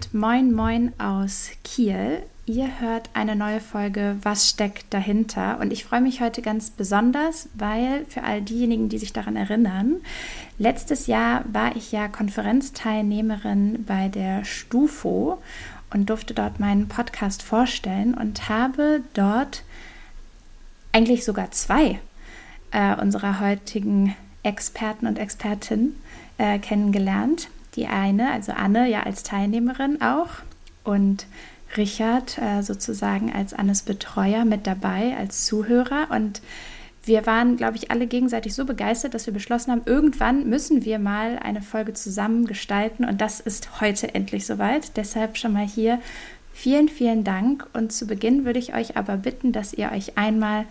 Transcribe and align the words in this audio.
und 0.00 0.14
moin 0.14 0.52
moin 0.54 0.92
aus 0.98 1.50
Kiel. 1.62 2.22
Ihr 2.46 2.80
hört 2.80 3.10
eine 3.12 3.36
neue 3.36 3.60
Folge 3.60 4.16
Was 4.22 4.48
steckt 4.48 4.94
dahinter? 4.94 5.58
Und 5.60 5.74
ich 5.74 5.84
freue 5.84 6.00
mich 6.00 6.22
heute 6.22 6.40
ganz 6.40 6.70
besonders, 6.70 7.50
weil 7.52 8.06
für 8.06 8.22
all 8.22 8.40
diejenigen, 8.40 8.88
die 8.88 8.96
sich 8.96 9.12
daran 9.12 9.36
erinnern, 9.36 9.96
letztes 10.56 11.06
Jahr 11.06 11.44
war 11.52 11.76
ich 11.76 11.92
ja 11.92 12.08
Konferenzteilnehmerin 12.08 13.84
bei 13.84 14.08
der 14.08 14.44
Stufo 14.46 15.42
und 15.92 16.08
durfte 16.08 16.32
dort 16.32 16.60
meinen 16.60 16.88
Podcast 16.88 17.42
vorstellen 17.42 18.14
und 18.14 18.48
habe 18.48 19.02
dort 19.12 19.64
eigentlich 20.92 21.26
sogar 21.26 21.50
zwei 21.50 21.98
äh, 22.70 22.94
unserer 22.96 23.40
heutigen 23.40 24.16
Experten 24.44 25.06
und 25.06 25.18
Expertinnen 25.18 25.94
äh, 26.38 26.58
kennengelernt. 26.58 27.48
Die 27.76 27.86
eine, 27.86 28.32
also 28.32 28.52
Anne, 28.52 28.88
ja 28.88 29.02
als 29.02 29.22
Teilnehmerin 29.22 30.02
auch 30.02 30.28
und 30.84 31.26
Richard 31.76 32.38
äh, 32.38 32.62
sozusagen 32.62 33.32
als 33.32 33.54
Annes 33.54 33.82
Betreuer 33.82 34.44
mit 34.44 34.66
dabei, 34.66 35.16
als 35.16 35.46
Zuhörer. 35.46 36.08
Und 36.10 36.42
wir 37.04 37.26
waren, 37.26 37.56
glaube 37.56 37.76
ich, 37.76 37.90
alle 37.90 38.06
gegenseitig 38.06 38.54
so 38.54 38.64
begeistert, 38.64 39.14
dass 39.14 39.26
wir 39.26 39.32
beschlossen 39.32 39.70
haben, 39.70 39.82
irgendwann 39.86 40.48
müssen 40.48 40.84
wir 40.84 40.98
mal 40.98 41.38
eine 41.38 41.62
Folge 41.62 41.94
zusammen 41.94 42.46
gestalten. 42.46 43.04
Und 43.04 43.20
das 43.20 43.40
ist 43.40 43.80
heute 43.80 44.14
endlich 44.14 44.46
soweit. 44.46 44.96
Deshalb 44.96 45.38
schon 45.38 45.52
mal 45.52 45.66
hier 45.66 46.00
vielen, 46.52 46.88
vielen 46.88 47.24
Dank. 47.24 47.66
Und 47.72 47.92
zu 47.92 48.06
Beginn 48.06 48.44
würde 48.44 48.58
ich 48.58 48.74
euch 48.74 48.96
aber 48.96 49.16
bitten, 49.16 49.52
dass 49.52 49.72
ihr 49.72 49.92
euch 49.92 50.18
einmal 50.18 50.64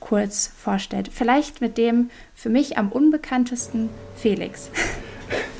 kurz 0.00 0.52
vorstellt. 0.56 1.10
Vielleicht 1.12 1.60
mit 1.60 1.78
dem 1.78 2.10
für 2.34 2.48
mich 2.48 2.78
am 2.78 2.90
unbekanntesten 2.90 3.90
Felix. 4.16 4.70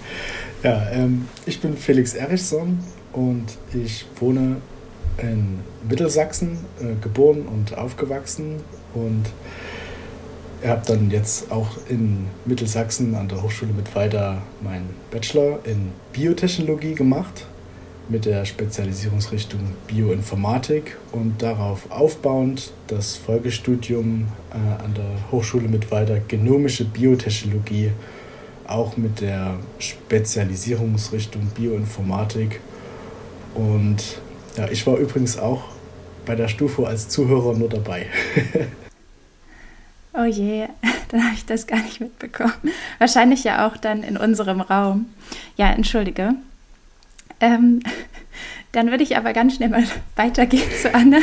Ja, 0.67 0.85
ähm, 0.91 1.29
ich 1.47 1.61
bin 1.61 1.77
Felix 1.77 2.15
Erichson 2.15 2.81
und 3.13 3.45
ich 3.73 4.05
wohne 4.19 4.57
in 5.19 5.61
Mittelsachsen, 5.89 6.59
äh, 6.81 7.01
geboren 7.01 7.43
und 7.43 7.79
aufgewachsen 7.79 8.57
und 8.93 9.27
habe 10.67 10.83
dann 10.85 11.13
jetzt 11.13 11.53
auch 11.53 11.69
in 11.89 12.27
Mittelsachsen 12.47 13.15
an 13.15 13.29
der 13.29 13.45
Hochschule 13.45 13.73
mit 13.75 13.95
weiter 13.95 14.43
meinen 14.61 14.91
Bachelor 15.13 15.61
in 15.63 15.93
Biotechnologie 16.13 16.97
gemacht 16.97 17.47
mit 18.09 18.25
der 18.25 18.45
Spezialisierungsrichtung 18.45 19.61
Bioinformatik 19.87 20.97
und 21.13 21.43
darauf 21.43 21.89
aufbauend 21.93 22.73
das 22.89 23.15
Folgestudium 23.15 24.27
äh, 24.51 24.57
an 24.83 24.95
der 24.95 25.31
Hochschule 25.31 25.69
mit 25.69 25.93
weiter 25.93 26.19
genomische 26.27 26.87
Biotechnologie, 26.87 27.93
auch 28.69 28.97
mit 28.97 29.21
der 29.21 29.59
Spezialisierungsrichtung 29.79 31.47
Bioinformatik. 31.55 32.61
Und 33.55 34.21
ja, 34.57 34.69
ich 34.69 34.87
war 34.87 34.97
übrigens 34.97 35.39
auch 35.39 35.65
bei 36.25 36.35
der 36.35 36.49
Stufe 36.49 36.87
als 36.87 37.09
Zuhörer 37.09 37.55
nur 37.55 37.69
dabei. 37.69 38.07
oh 40.15 40.25
je, 40.25 40.67
dann 41.09 41.25
habe 41.25 41.35
ich 41.35 41.47
das 41.47 41.67
gar 41.67 41.81
nicht 41.83 42.01
mitbekommen. 42.01 42.53
Wahrscheinlich 42.99 43.45
ja 43.45 43.67
auch 43.67 43.77
dann 43.77 44.03
in 44.03 44.17
unserem 44.17 44.61
Raum. 44.61 45.07
Ja, 45.57 45.71
entschuldige. 45.71 46.35
Ähm, 47.41 47.81
dann 48.73 48.91
würde 48.91 49.05
ich 49.05 49.17
aber 49.17 49.33
ganz 49.33 49.57
schnell 49.57 49.69
mal 49.69 49.85
weitergehen 50.17 50.71
zu 50.81 50.93
Anne. 50.93 51.21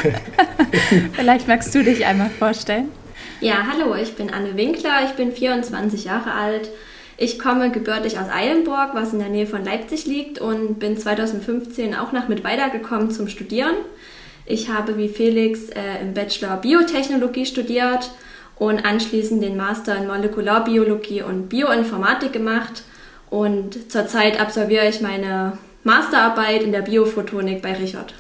Vielleicht 1.14 1.48
magst 1.48 1.76
du 1.76 1.84
dich 1.84 2.06
einmal 2.06 2.30
vorstellen. 2.30 2.90
Ja, 3.42 3.68
hallo, 3.70 3.94
ich 3.96 4.16
bin 4.16 4.30
Anne 4.30 4.56
Winkler, 4.56 5.06
ich 5.06 5.12
bin 5.12 5.34
24 5.34 6.06
Jahre 6.06 6.32
alt. 6.32 6.70
Ich 7.18 7.38
komme 7.38 7.72
gebürtig 7.72 8.18
aus 8.18 8.30
Eilenburg, 8.30 8.92
was 8.94 9.14
in 9.14 9.20
der 9.20 9.30
Nähe 9.30 9.46
von 9.46 9.64
Leipzig 9.64 10.06
liegt 10.06 10.40
und 10.40 10.80
bin 10.80 10.98
2015 10.98 11.96
auch 11.96 12.12
nach 12.12 12.28
mit 12.28 12.44
weitergekommen 12.44 13.12
zum 13.12 13.28
Studieren. 13.28 13.76
Ich 14.46 14.70
habe 14.70 14.98
wie 14.98 15.10
Felix 15.10 15.70
äh, 15.70 16.02
im 16.02 16.14
Bachelor 16.14 16.58
Biotechnologie 16.58 17.46
studiert 17.46 18.12
und 18.56 18.86
anschließend 18.86 19.42
den 19.44 19.58
Master 19.58 19.96
in 19.96 20.08
Molekularbiologie 20.08 21.22
und 21.22 21.50
Bioinformatik 21.50 22.34
gemacht. 22.34 22.84
Und 23.30 23.92
zurzeit 23.92 24.40
absolviere 24.40 24.88
ich 24.88 25.02
meine 25.02 25.58
Masterarbeit 25.84 26.64
in 26.64 26.72
der 26.72 26.82
Biophotonik 26.82 27.62
bei 27.62 27.74
Richard. 27.74 28.14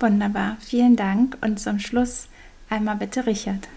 Wunderbar, 0.00 0.56
vielen 0.60 0.96
Dank. 0.96 1.36
Und 1.40 1.58
zum 1.58 1.78
Schluss 1.78 2.28
einmal 2.70 2.96
bitte 2.96 3.26
Richard. 3.26 3.68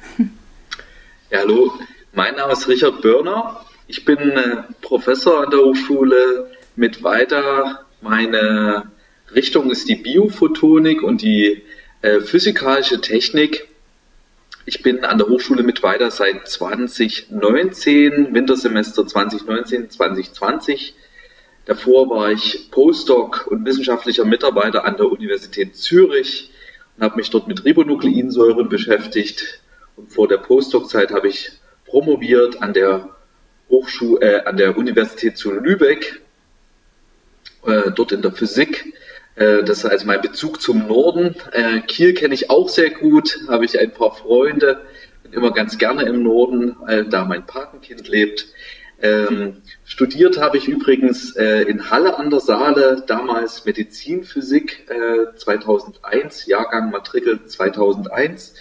Ja, 1.31 1.39
hallo, 1.39 1.71
mein 2.13 2.35
Name 2.35 2.53
ist 2.53 2.67
Richard 2.67 3.01
Börner. 3.01 3.66
Ich 3.88 4.05
bin 4.05 4.17
äh, 4.17 4.63
Professor 4.81 5.44
an 5.44 5.51
der 5.51 5.59
Hochschule 5.59 6.51
mit 6.75 7.03
weiter. 7.03 7.85
Meine 8.01 8.91
Richtung 9.33 9.72
ist 9.72 9.88
die 9.89 9.95
Biophotonik 9.95 11.03
und 11.03 11.22
die 11.22 11.63
äh, 12.01 12.22
physikalische 12.22 13.01
Technik. 13.01 13.67
Ich 14.66 14.83
bin 14.83 15.03
an 15.03 15.17
der 15.17 15.27
Hochschule 15.27 15.63
mit 15.63 15.83
weiter 15.83 16.11
seit 16.11 16.47
2019, 16.47 18.33
Wintersemester 18.33 19.07
2019, 19.07 19.89
2020 19.89 20.95
Davor 21.66 22.09
war 22.09 22.31
ich 22.31 22.72
Postdoc 22.72 23.47
und 23.47 23.66
wissenschaftlicher 23.66 24.25
Mitarbeiter 24.25 24.83
an 24.85 24.97
der 24.97 25.11
Universität 25.11 25.75
Zürich 25.75 26.49
und 26.97 27.03
habe 27.03 27.17
mich 27.17 27.29
dort 27.29 27.47
mit 27.47 27.63
Ribonukleinsäuren 27.63 28.67
beschäftigt. 28.67 29.61
Und 29.95 30.11
vor 30.11 30.28
der 30.28 30.38
Postdoc-Zeit 30.38 31.11
habe 31.11 31.28
ich 31.28 31.51
promoviert 31.91 32.62
an 32.62 32.74
der 32.74 33.09
Hochschule, 33.69 34.22
äh, 34.22 34.46
an 34.46 34.56
der 34.56 34.78
Universität 34.78 35.38
zu 35.38 35.52
Lübeck, 35.52 36.22
äh, 37.66 37.91
dort 37.94 38.13
in 38.13 38.22
der 38.22 38.31
Physik. 38.31 38.94
Äh, 39.35 39.63
das 39.63 39.79
ist 39.79 39.85
also 39.85 40.06
mein 40.06 40.22
Bezug 40.22 40.62
zum 40.62 40.88
Norden. 40.88 41.35
Äh, 41.52 41.81
Kiel 41.81 42.13
kenne 42.13 42.34
ich 42.34 42.50
auch 42.50 42.69
sehr 42.69 42.91
gut, 42.91 43.40
habe 43.50 43.66
ich 43.66 43.78
ein 43.78 43.91
paar 43.91 44.16
Freunde, 44.16 44.81
bin 45.24 45.34
immer 45.34 45.52
ganz 45.52 45.78
gerne 45.78 46.03
im 46.03 46.24
Norden, 46.24 46.78
äh, 46.88 47.03
da 47.03 47.25
mein 47.25 47.46
Patenkind 47.46 48.08
lebt. 48.08 48.47
Ähm, 49.03 49.58
studiert 49.84 50.40
habe 50.40 50.58
ich 50.58 50.68
übrigens 50.68 51.35
äh, 51.35 51.63
in 51.63 51.90
Halle 51.90 52.18
an 52.18 52.29
der 52.29 52.40
Saale, 52.40 53.03
damals 53.06 53.66
Medizinphysik 53.66 54.88
äh, 54.90 55.35
2001, 55.35 56.46
Jahrgang 56.46 56.91
Matrikel 56.91 57.46
2001. 57.46 58.53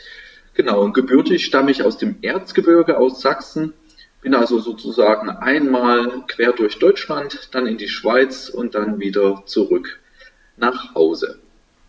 Genau, 0.60 0.82
und 0.82 0.92
gebürtig 0.92 1.46
stamme 1.46 1.70
ich 1.70 1.84
aus 1.84 1.96
dem 1.96 2.16
Erzgebirge 2.20 2.98
aus 2.98 3.22
Sachsen, 3.22 3.72
bin 4.20 4.34
also 4.34 4.58
sozusagen 4.58 5.30
einmal 5.30 6.22
quer 6.28 6.52
durch 6.52 6.78
Deutschland, 6.78 7.48
dann 7.52 7.66
in 7.66 7.78
die 7.78 7.88
Schweiz 7.88 8.50
und 8.50 8.74
dann 8.74 9.00
wieder 9.00 9.42
zurück 9.46 10.00
nach 10.58 10.94
Hause. 10.94 11.38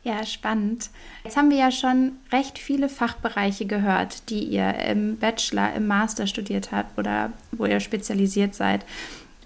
Ja, 0.04 0.26
spannend. 0.26 0.90
Jetzt 1.26 1.36
haben 1.36 1.50
wir 1.50 1.58
ja 1.58 1.70
schon 1.70 2.14
recht 2.32 2.60
viele 2.60 2.88
Fachbereiche 2.88 3.66
gehört, 3.66 4.30
die 4.30 4.46
ihr 4.46 4.74
im 4.76 5.18
Bachelor, 5.18 5.74
im 5.74 5.88
Master 5.88 6.26
studiert 6.26 6.72
habt 6.72 6.98
oder 6.98 7.34
wo 7.52 7.66
ihr 7.66 7.82
spezialisiert 7.82 8.56
seid. 8.56 8.86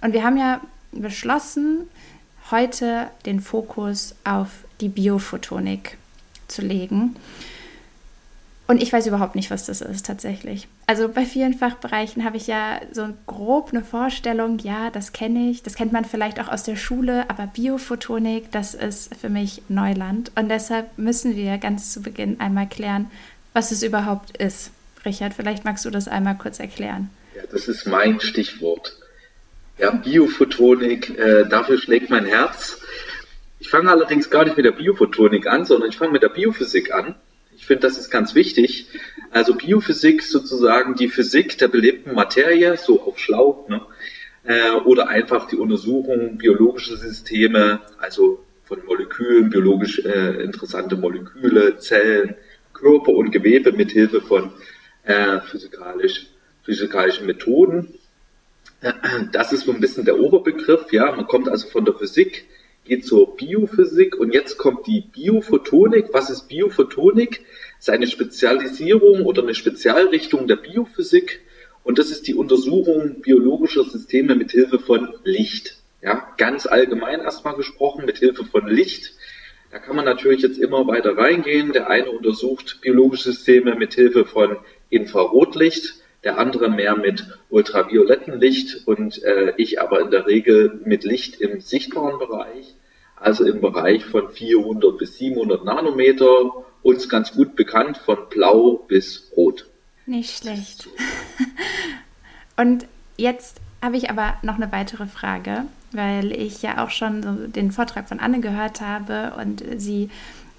Und 0.01 0.13
wir 0.13 0.23
haben 0.23 0.37
ja 0.37 0.61
beschlossen, 0.91 1.89
heute 2.51 3.07
den 3.25 3.39
Fokus 3.39 4.13
auf 4.23 4.49
die 4.81 4.89
Biophotonik 4.89 5.97
zu 6.47 6.61
legen. 6.61 7.15
Und 8.67 8.81
ich 8.81 8.91
weiß 8.91 9.05
überhaupt 9.05 9.35
nicht, 9.35 9.51
was 9.51 9.67
das 9.67 9.81
ist 9.81 10.07
tatsächlich. 10.07 10.67
Also 10.87 11.07
bei 11.07 11.23
vielen 11.23 11.53
Fachbereichen 11.53 12.25
habe 12.25 12.37
ich 12.37 12.47
ja 12.47 12.81
so 12.91 13.09
grob 13.27 13.69
eine 13.71 13.83
Vorstellung, 13.83 14.57
ja, 14.57 14.89
das 14.89 15.13
kenne 15.13 15.51
ich, 15.51 15.61
das 15.61 15.75
kennt 15.75 15.93
man 15.93 16.03
vielleicht 16.03 16.39
auch 16.39 16.47
aus 16.47 16.63
der 16.63 16.75
Schule, 16.75 17.29
aber 17.29 17.45
Biophotonik, 17.45 18.51
das 18.51 18.73
ist 18.73 19.13
für 19.15 19.29
mich 19.29 19.61
Neuland. 19.69 20.31
Und 20.35 20.49
deshalb 20.49 20.97
müssen 20.97 21.35
wir 21.35 21.59
ganz 21.59 21.93
zu 21.93 22.01
Beginn 22.01 22.39
einmal 22.39 22.67
klären, 22.67 23.11
was 23.53 23.71
es 23.71 23.83
überhaupt 23.83 24.35
ist. 24.37 24.71
Richard, 25.05 25.35
vielleicht 25.35 25.63
magst 25.63 25.85
du 25.85 25.91
das 25.91 26.07
einmal 26.07 26.35
kurz 26.35 26.59
erklären. 26.59 27.11
Ja, 27.35 27.43
das 27.51 27.67
ist 27.67 27.85
mein 27.85 28.19
Stichwort. 28.19 28.97
Ja, 29.77 29.91
Biophotonik, 29.91 31.15
äh, 31.19 31.47
dafür 31.47 31.77
schlägt 31.77 32.09
mein 32.09 32.25
Herz. 32.25 32.79
Ich 33.59 33.69
fange 33.69 33.91
allerdings 33.91 34.29
gar 34.29 34.45
nicht 34.45 34.57
mit 34.57 34.65
der 34.65 34.71
Biophotonik 34.71 35.45
an, 35.45 35.65
sondern 35.65 35.89
ich 35.89 35.97
fange 35.97 36.13
mit 36.13 36.23
der 36.23 36.29
Biophysik 36.29 36.93
an. 36.93 37.15
Ich 37.65 37.67
finde, 37.67 37.87
das 37.87 37.97
ist 37.97 38.11
ganz 38.11 38.35
wichtig. 38.35 38.85
Also 39.31 39.55
Biophysik 39.55 40.21
sozusagen 40.21 40.93
die 40.93 41.07
Physik 41.07 41.57
der 41.57 41.67
belebten 41.67 42.13
Materie, 42.13 42.77
so 42.77 43.01
auf 43.01 43.17
schlau, 43.17 43.65
ne? 43.67 43.81
äh, 44.43 44.69
oder 44.85 45.07
einfach 45.07 45.47
die 45.47 45.55
Untersuchung 45.55 46.37
biologischer 46.37 46.95
Systeme, 46.95 47.81
also 47.97 48.45
von 48.65 48.85
Molekülen, 48.85 49.49
biologisch 49.49 49.97
äh, 50.05 50.43
interessante 50.43 50.95
Moleküle, 50.95 51.79
Zellen, 51.79 52.35
Körper 52.71 53.13
und 53.13 53.31
Gewebe 53.31 53.71
mit 53.71 53.91
Hilfe 53.93 54.21
von 54.21 54.51
äh, 55.01 55.39
physikalisch, 55.39 56.27
physikalischen 56.61 57.25
Methoden. 57.25 57.95
Das 59.31 59.51
ist 59.51 59.65
so 59.65 59.71
ein 59.71 59.79
bisschen 59.79 60.05
der 60.05 60.19
Oberbegriff, 60.19 60.93
ja. 60.93 61.11
Man 61.15 61.25
kommt 61.25 61.49
also 61.49 61.67
von 61.67 61.83
der 61.83 61.95
Physik 61.95 62.45
geht 62.85 63.05
zur 63.05 63.35
Biophysik 63.35 64.15
und 64.17 64.33
jetzt 64.33 64.57
kommt 64.57 64.87
die 64.87 65.01
Biophotonik. 65.01 66.13
Was 66.13 66.29
ist 66.29 66.47
Biophotonik? 66.47 67.41
Das 67.77 67.87
ist 67.87 67.89
eine 67.89 68.07
Spezialisierung 68.07 69.25
oder 69.25 69.43
eine 69.43 69.55
Spezialrichtung 69.55 70.47
der 70.47 70.55
Biophysik 70.55 71.41
und 71.83 71.99
das 71.99 72.09
ist 72.09 72.27
die 72.27 72.35
Untersuchung 72.35 73.21
biologischer 73.21 73.83
Systeme 73.83 74.35
mit 74.35 74.51
Hilfe 74.51 74.79
von 74.79 75.13
Licht. 75.23 75.77
Ja, 76.01 76.33
ganz 76.37 76.65
allgemein 76.65 77.19
erstmal 77.19 77.55
gesprochen, 77.55 78.05
mit 78.05 78.19
Hilfe 78.19 78.45
von 78.45 78.67
Licht. 78.67 79.13
Da 79.71 79.79
kann 79.79 79.95
man 79.95 80.05
natürlich 80.05 80.41
jetzt 80.41 80.57
immer 80.57 80.87
weiter 80.87 81.17
reingehen. 81.17 81.73
Der 81.73 81.89
eine 81.89 82.09
untersucht 82.11 82.79
biologische 82.81 83.31
Systeme 83.31 83.75
mit 83.75 83.93
Hilfe 83.93 84.25
von 84.25 84.57
Infrarotlicht, 84.89 85.95
der 86.25 86.39
andere 86.39 86.69
mehr 86.69 86.97
mit 86.97 87.25
ultraviolettem 87.49 88.39
Licht 88.39 88.87
und 88.87 89.23
äh, 89.23 89.53
ich 89.57 89.79
aber 89.79 90.01
in 90.01 90.09
der 90.09 90.25
Regel 90.25 90.81
mit 90.83 91.03
Licht 91.03 91.39
im 91.39 91.61
sichtbaren 91.61 92.17
Bereich, 92.17 92.75
also 93.15 93.45
im 93.45 93.61
Bereich 93.61 94.03
von 94.03 94.29
400 94.29 94.97
bis 94.97 95.17
700 95.19 95.63
Nanometer, 95.63 96.51
uns 96.81 97.07
ganz 97.07 97.31
gut 97.31 97.55
bekannt 97.55 97.97
von 97.97 98.17
blau 98.29 98.83
bis 98.87 99.31
rot. 99.37 99.67
Nicht 100.07 100.37
schlecht. 100.37 100.89
und 102.57 102.87
jetzt 103.17 103.61
habe 103.81 103.95
ich 103.95 104.09
aber 104.09 104.33
noch 104.41 104.55
eine 104.55 104.71
weitere 104.71 105.05
Frage, 105.05 105.65
weil 105.91 106.31
ich 106.31 106.63
ja 106.63 106.83
auch 106.83 106.89
schon 106.89 107.21
so 107.21 107.47
den 107.47 107.71
Vortrag 107.71 108.09
von 108.09 108.19
Anne 108.19 108.39
gehört 108.39 108.81
habe 108.81 109.33
und 109.39 109.63
sie 109.77 110.09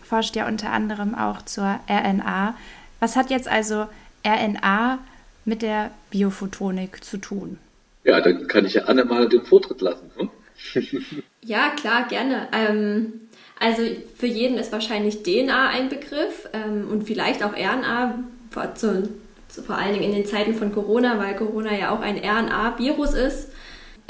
forscht 0.04 0.36
ja 0.36 0.46
unter 0.46 0.70
anderem 0.70 1.16
auch 1.16 1.42
zur 1.42 1.80
RNA. 1.88 2.54
Was 3.00 3.16
hat 3.16 3.30
jetzt 3.30 3.48
also 3.48 3.86
RNA 4.24 5.00
mit 5.46 5.62
der 5.62 5.92
Biophotonik 6.10 7.02
zu 7.02 7.16
tun? 7.16 7.58
Ja, 8.04 8.20
dann 8.20 8.46
kann 8.46 8.66
ich 8.66 8.74
ja 8.74 8.84
Anne 8.84 9.04
mal 9.04 9.28
den 9.28 9.42
Vortritt 9.42 9.80
lassen. 9.80 10.10
Hm? 10.16 10.30
ja, 11.42 11.70
klar, 11.70 12.06
gerne. 12.08 12.48
Ähm, 12.52 13.20
also 13.58 13.82
für 14.16 14.26
jeden 14.26 14.58
ist 14.58 14.72
wahrscheinlich 14.72 15.22
DNA 15.22 15.68
ein 15.70 15.88
Begriff 15.88 16.48
ähm, 16.52 16.88
und 16.90 17.04
vielleicht 17.04 17.42
auch 17.42 17.52
RNA, 17.52 18.18
vor, 18.50 18.74
zu, 18.74 19.08
zu, 19.48 19.62
vor 19.62 19.76
allen 19.76 19.94
Dingen 19.94 20.04
in 20.04 20.14
den 20.14 20.26
Zeiten 20.26 20.54
von 20.54 20.72
Corona, 20.72 21.18
weil 21.18 21.36
Corona 21.36 21.74
ja 21.76 21.90
auch 21.90 22.00
ein 22.00 22.18
RNA-Virus 22.18 23.14
ist. 23.14 23.48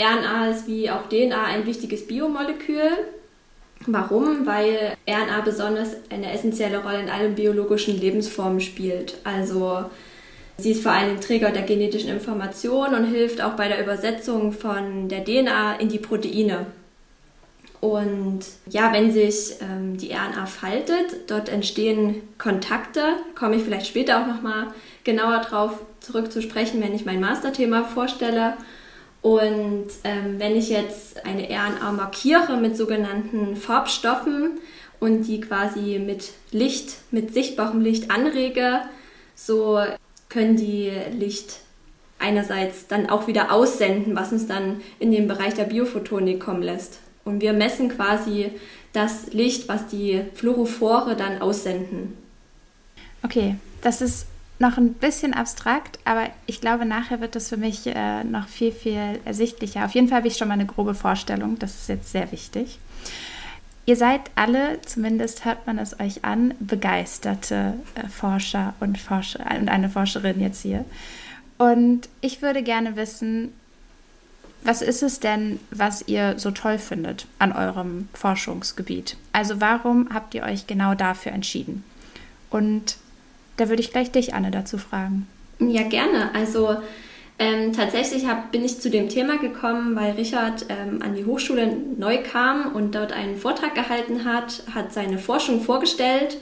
RNA 0.01 0.51
ist 0.51 0.67
wie 0.67 0.91
auch 0.91 1.09
DNA 1.09 1.45
ein 1.45 1.67
wichtiges 1.67 2.07
Biomolekül. 2.07 2.91
Warum? 3.87 4.47
Weil 4.47 4.97
RNA 5.09 5.41
besonders 5.43 5.91
eine 6.11 6.33
essentielle 6.33 6.83
Rolle 6.83 7.01
in 7.01 7.11
allen 7.11 7.35
biologischen 7.35 7.99
Lebensformen 7.99 8.61
spielt. 8.61 9.19
Also 9.25 9.87
Sie 10.59 10.71
ist 10.71 10.83
vor 10.83 10.93
allem 10.93 11.21
Träger 11.21 11.51
der 11.51 11.63
genetischen 11.63 12.09
Information 12.09 12.95
und 12.95 13.05
hilft 13.05 13.43
auch 13.43 13.53
bei 13.53 13.69
der 13.69 13.83
Übersetzung 13.83 14.53
von 14.53 15.09
der 15.09 15.25
DNA 15.25 15.77
in 15.77 15.89
die 15.89 15.99
Proteine. 15.99 16.67
Und 17.81 18.41
ja, 18.71 18.93
wenn 18.93 19.13
sich 19.13 19.57
ähm, 19.61 19.99
die 19.99 20.13
RNA 20.13 20.47
faltet, 20.47 21.31
dort 21.31 21.51
entstehen 21.51 22.23
Kontakte, 22.39 23.03
komme 23.35 23.57
ich 23.57 23.63
vielleicht 23.63 23.87
später 23.87 24.23
auch 24.23 24.27
nochmal 24.27 24.69
genauer 25.05 25.39
drauf 25.41 25.73
zurück 26.01 26.33
zu 26.33 26.41
sprechen, 26.41 26.83
wenn 26.83 26.95
ich 26.95 27.05
mein 27.05 27.21
Masterthema 27.21 27.85
vorstelle. 27.85 28.55
Und 29.21 29.89
ähm, 30.05 30.39
wenn 30.39 30.57
ich 30.57 30.71
jetzt 30.71 31.27
eine 31.27 31.49
RNA 31.49 31.93
markiere 31.93 32.57
mit 32.57 32.77
sogenannten 32.77 33.57
Farbstoffen 33.57 34.53
und 34.99 35.25
die 35.25 35.41
quasi 35.41 35.99
mit 35.99 36.31
Licht, 36.53 36.97
mit 37.11 37.35
sichtbarem 37.35 37.83
Licht 37.83 38.11
anrege, 38.11 38.81
so 39.35 39.81
können 40.29 40.57
die 40.57 40.91
Licht 41.13 41.61
einerseits 42.19 42.87
dann 42.87 43.09
auch 43.09 43.27
wieder 43.27 43.53
aussenden, 43.53 44.17
was 44.17 44.33
uns 44.33 44.47
dann 44.47 44.81
in 44.99 45.13
den 45.13 45.29
Bereich 45.29 45.55
der 45.55 45.65
Biophotonik 45.65 46.41
kommen 46.41 46.63
lässt. 46.63 46.99
Und 47.25 47.41
wir 47.41 47.53
messen 47.53 47.89
quasi 47.89 48.51
das 48.93 49.33
Licht, 49.33 49.69
was 49.69 49.87
die 49.89 50.23
Fluorophore 50.35 51.17
dann 51.17 51.43
aussenden. 51.43 52.17
Okay, 53.23 53.57
das 53.83 54.01
ist 54.01 54.27
noch 54.59 54.79
ein 54.79 54.95
bisschen 54.95 55.35
abstrakt, 55.35 55.99
aber 56.05 56.31
ich 56.47 56.61
glaube, 56.61 56.87
nachher 56.87 57.21
wird 57.21 57.35
das 57.35 57.49
für 57.49 57.59
mich 57.59 57.87
äh, 57.87 58.25
noch 58.25 58.49
viel, 58.49 58.73
viel 58.73 59.21
ersichtlicher. 59.25 59.85
Auf 59.85 59.93
jeden 59.93 60.09
Fall 60.09 60.19
habe 60.19 60.29
ich 60.29 60.37
schon 60.37 60.49
mal 60.49 60.55
eine 60.55 60.67
grobe 60.67 60.95
Vorstellung. 60.95 61.59
Das 61.59 61.75
ist 61.75 61.89
jetzt 61.89 62.11
sehr 62.11 62.33
wichtig. 62.33 62.79
Ihr 63.89 63.97
seid 63.97 64.23
alle, 64.35 64.81
zumindest 64.83 65.45
hört 65.45 65.67
man 65.69 65.79
es 65.79 65.99
euch 66.01 66.25
an, 66.25 66.55
begeisterte 66.59 67.75
äh, 67.95 68.09
Forscher 68.09 68.75
und, 68.81 68.99
Forscher 68.99 69.47
und 69.59 69.69
eine 69.69 69.89
Forscherin 69.89 70.41
jetzt 70.41 70.63
hier. 70.63 70.85
Und 71.57 72.09
ich 72.21 72.43
würde 72.43 72.65
gerne 72.65 72.97
wissen, 72.97 73.53
was 74.65 74.83
ist 74.83 75.05
es 75.05 75.21
denn, 75.21 75.61
was 75.71 76.07
ihr 76.09 76.39
so 76.39 76.51
toll 76.51 76.79
findet 76.79 77.27
an 77.39 77.53
eurem 77.53 78.09
Forschungsgebiet? 78.13 79.17
Also 79.33 79.61
warum 79.61 80.09
habt 80.13 80.35
ihr 80.35 80.43
euch 80.43 80.67
genau 80.67 80.97
dafür 80.97 81.31
entschieden? 81.31 81.85
Und 82.51 82.97
da 83.57 83.69
würde 83.69 83.83
ich 83.83 83.93
gleich 83.93 84.11
dich, 84.11 84.35
Anne, 84.35 84.51
dazu 84.51 84.79
fragen. 84.79 85.29
Ja, 85.61 85.85
gerne. 85.85 86.35
Also 86.35 86.77
ähm, 87.39 87.73
tatsächlich 87.75 88.27
hab, 88.27 88.51
bin 88.51 88.65
ich 88.65 88.81
zu 88.81 88.89
dem 88.89 89.09
Thema 89.09 89.39
gekommen, 89.39 89.95
weil 89.95 90.13
Richard 90.13 90.67
ähm, 90.71 91.03
an 91.03 91.15
die 91.15 91.27
Hochschule 91.27 91.77
neu 91.99 92.23
kam 92.23 92.75
und 92.75 92.95
dort 92.95 93.13
einen 93.13 93.37
Vortrag 93.37 93.75
gehalten 93.75 94.25
hat, 94.25 94.63
hat 94.75 94.93
seine 94.93 95.19
Forschung 95.19 95.61
vorgestellt. 95.61 96.39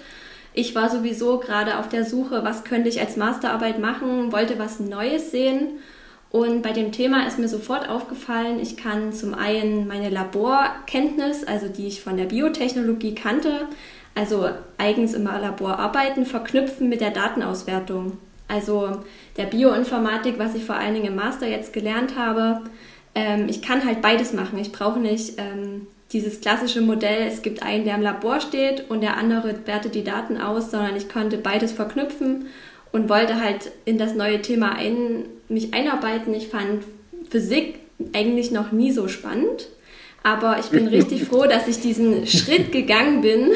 Ich 0.53 0.77
war 0.77 0.89
sowieso 0.89 1.39
gerade 1.39 1.79
auf 1.79 1.89
der 1.89 2.05
Suche, 2.05 2.45
was 2.45 2.63
könnte 2.63 2.89
ich 2.89 3.01
als 3.01 3.17
Masterarbeit 3.17 3.81
machen, 3.81 4.31
wollte 4.31 4.59
was 4.61 4.79
Neues 4.79 5.33
sehen. 5.33 5.81
Und 6.31 6.63
bei 6.63 6.73
dem 6.73 6.93
Thema 6.93 7.27
ist 7.27 7.41
mir 7.41 7.49
sofort 7.49 7.89
aufgefallen, 7.89 8.61
ich 8.61 8.77
kann 8.77 9.13
zum 9.13 9.35
einen 9.35 9.89
meine 9.89 10.11
Laborkenntnis, 10.11 11.45
also 11.45 11.69
die 11.69 11.89
ich 11.89 12.03
von 12.03 12.17
der 12.17 12.25
Biotechnologie 12.25 13.17
kannte, 13.17 13.69
also 14.15 14.49
eigens 14.79 15.15
im 15.15 15.25
Labor 15.25 15.79
arbeiten, 15.79 16.25
verknüpfen 16.25 16.89
mit 16.89 17.01
der 17.01 17.11
Datenauswertung. 17.11 18.19
Also 18.55 19.03
der 19.37 19.47
Bioinformatik, 19.47 20.39
was 20.39 20.55
ich 20.55 20.65
vor 20.65 20.77
allen 20.77 20.95
Dingen 20.95 21.07
im 21.07 21.17
Master 21.17 21.49
jetzt 21.49 21.73
gelernt 21.73 22.17
habe. 22.17 22.61
Ähm, 23.17 23.47
ich 23.49 23.63
kann 23.63 23.85
halt 23.85 24.01
beides 24.01 24.33
machen. 24.33 24.59
Ich 24.59 24.71
brauche 24.71 25.01
nicht 25.01 25.35
ähm, 25.39 25.89
dieses 26.13 26.41
klassische 26.41 26.81
Modell, 26.81 27.27
es 27.27 27.43
gibt 27.43 27.65
einen, 27.65 27.85
der 27.85 27.97
im 27.97 28.03
Labor 28.03 28.41
steht 28.41 28.89
und 28.89 29.01
der 29.01 29.17
andere 29.17 29.55
wertet 29.67 29.97
die 29.97 30.05
Daten 30.05 30.37
aus, 30.37 30.71
sondern 30.71 30.95
ich 30.97 31.09
konnte 31.09 31.37
beides 31.39 31.73
verknüpfen 31.73 32.47
und 32.93 33.09
wollte 33.09 33.41
halt 33.41 33.73
in 33.85 33.99
das 33.99 34.15
neue 34.15 34.41
Thema 34.41 34.77
ein, 34.77 35.25
mich 35.49 35.75
einarbeiten. 35.75 36.33
Ich 36.33 36.49
fand 36.49 36.85
Physik 37.29 37.81
eigentlich 38.13 38.53
noch 38.53 38.71
nie 38.71 38.93
so 38.93 39.09
spannend, 39.09 39.69
aber 40.23 40.61
ich 40.61 40.67
bin 40.67 40.87
richtig 40.87 41.25
froh, 41.29 41.47
dass 41.47 41.67
ich 41.67 41.81
diesen 41.81 42.29
Schritt 42.29 42.71
gegangen 42.71 43.21
bin 43.21 43.51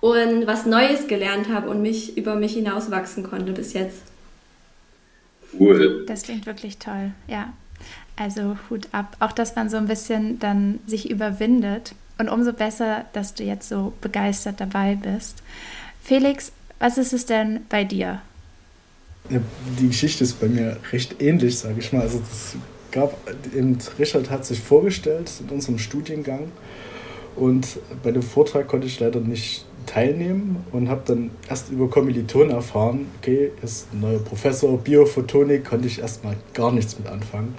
und 0.00 0.46
was 0.46 0.66
Neues 0.66 1.08
gelernt 1.08 1.48
habe 1.48 1.68
und 1.68 1.82
mich 1.82 2.16
über 2.16 2.36
mich 2.36 2.54
hinauswachsen 2.54 3.24
konnte 3.24 3.52
bis 3.52 3.72
jetzt. 3.72 4.09
Cool. 5.58 6.04
Das 6.06 6.22
klingt 6.22 6.46
wirklich 6.46 6.78
toll, 6.78 7.12
ja. 7.26 7.52
Also 8.16 8.58
Hut 8.68 8.88
ab. 8.92 9.16
Auch, 9.20 9.32
dass 9.32 9.56
man 9.56 9.70
so 9.70 9.76
ein 9.76 9.86
bisschen 9.86 10.38
dann 10.38 10.80
sich 10.86 11.10
überwindet. 11.10 11.94
Und 12.18 12.28
umso 12.28 12.52
besser, 12.52 13.06
dass 13.14 13.34
du 13.34 13.44
jetzt 13.44 13.68
so 13.68 13.94
begeistert 14.02 14.60
dabei 14.60 14.94
bist. 14.94 15.42
Felix, 16.02 16.52
was 16.78 16.98
ist 16.98 17.12
es 17.12 17.24
denn 17.24 17.60
bei 17.68 17.84
dir? 17.84 18.20
Ja, 19.30 19.40
die 19.78 19.88
Geschichte 19.88 20.24
ist 20.24 20.40
bei 20.40 20.48
mir 20.48 20.76
recht 20.92 21.22
ähnlich, 21.22 21.58
sage 21.58 21.78
ich 21.78 21.92
mal. 21.92 22.02
Also 22.02 22.18
das 22.18 22.56
gab, 22.90 23.16
eben 23.54 23.78
Richard 23.98 24.30
hat 24.30 24.44
sich 24.44 24.60
vorgestellt 24.60 25.30
in 25.40 25.48
unserem 25.48 25.78
Studiengang 25.78 26.50
und 27.36 27.78
bei 28.02 28.10
dem 28.10 28.22
Vortrag 28.22 28.66
konnte 28.66 28.86
ich 28.86 28.98
leider 28.98 29.20
nicht 29.20 29.64
teilnehmen 29.86 30.64
und 30.72 30.88
habe 30.88 31.02
dann 31.04 31.30
erst 31.48 31.70
über 31.70 31.88
Kommilitonen 31.88 32.50
erfahren, 32.50 33.06
okay, 33.18 33.50
ist 33.62 33.92
ein 33.92 34.00
neuer 34.00 34.18
Professor, 34.18 34.76
Biophotonik, 34.78 35.64
konnte 35.64 35.86
ich 35.86 36.00
erstmal 36.00 36.36
gar 36.54 36.72
nichts 36.72 36.98
mit 36.98 37.08
anfangen. 37.08 37.54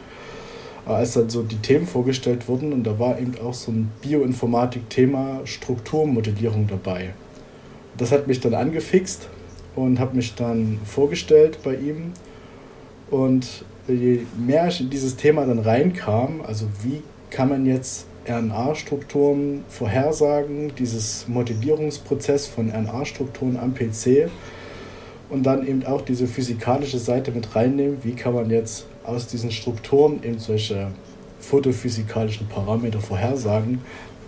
Aber 0.85 0.97
als 0.97 1.13
dann 1.13 1.29
so 1.29 1.43
die 1.43 1.57
Themen 1.57 1.85
vorgestellt 1.85 2.47
wurden 2.47 2.73
und 2.73 2.83
da 2.83 2.97
war 2.97 3.19
eben 3.19 3.33
auch 3.43 3.53
so 3.53 3.71
ein 3.71 3.91
Bioinformatik-Thema 4.01 5.41
Strukturmodellierung 5.45 6.67
dabei. 6.67 7.13
Das 7.97 8.11
hat 8.11 8.27
mich 8.27 8.39
dann 8.39 8.53
angefixt 8.53 9.27
und 9.75 9.99
habe 9.99 10.15
mich 10.15 10.35
dann 10.35 10.79
vorgestellt 10.85 11.59
bei 11.63 11.75
ihm. 11.75 12.13
Und 13.09 13.65
je 13.87 14.21
mehr 14.37 14.67
ich 14.67 14.81
in 14.81 14.89
dieses 14.89 15.15
Thema 15.17 15.45
dann 15.45 15.59
reinkam, 15.59 16.41
also 16.41 16.65
wie 16.83 17.01
kann 17.29 17.49
man 17.49 17.65
jetzt 17.65 18.07
RNA-Strukturen 18.27 19.63
vorhersagen, 19.67 20.73
dieses 20.77 21.27
Modellierungsprozess 21.27 22.47
von 22.47 22.69
RNA-Strukturen 22.69 23.57
am 23.57 23.73
PC 23.73 24.29
und 25.29 25.43
dann 25.43 25.65
eben 25.65 25.85
auch 25.85 26.01
diese 26.01 26.27
physikalische 26.27 26.99
Seite 26.99 27.31
mit 27.31 27.55
reinnehmen. 27.55 27.97
Wie 28.03 28.13
kann 28.13 28.33
man 28.33 28.49
jetzt 28.49 28.85
aus 29.03 29.27
diesen 29.27 29.51
Strukturen 29.51 30.21
eben 30.23 30.39
solche 30.39 30.91
photophysikalischen 31.39 32.47
Parameter 32.47 32.99
vorhersagen? 32.99 33.79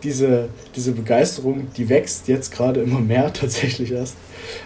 Diese, 0.01 0.50
diese 0.75 0.91
Begeisterung, 0.93 1.67
die 1.77 1.88
wächst 1.88 2.27
jetzt 2.27 2.51
gerade 2.51 2.81
immer 2.81 3.00
mehr 3.00 3.31
tatsächlich 3.33 3.91
erst, 3.91 4.15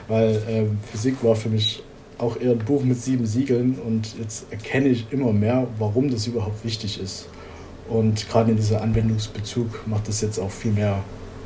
weil 0.08 0.42
ähm, 0.50 0.78
Physik 0.92 1.24
war 1.24 1.36
für 1.36 1.50
mich 1.50 1.84
auch 2.18 2.40
eher 2.40 2.52
ein 2.52 2.60
Buch 2.60 2.84
mit 2.84 3.02
sieben 3.02 3.26
Siegeln 3.26 3.78
und 3.86 4.18
jetzt 4.18 4.52
erkenne 4.52 4.90
ich 4.90 5.06
immer 5.12 5.34
mehr, 5.34 5.68
warum 5.78 6.10
das 6.10 6.26
überhaupt 6.26 6.64
wichtig 6.64 7.00
ist. 7.00 7.28
Und 7.90 8.30
gerade 8.30 8.52
in 8.52 8.58
diesem 8.58 8.78
Anwendungsbezug 8.78 9.88
macht 9.88 10.08
es 10.10 10.22
jetzt 10.22 10.40
auch 10.40 10.52
viel 10.52 10.72
mehr 10.72 11.04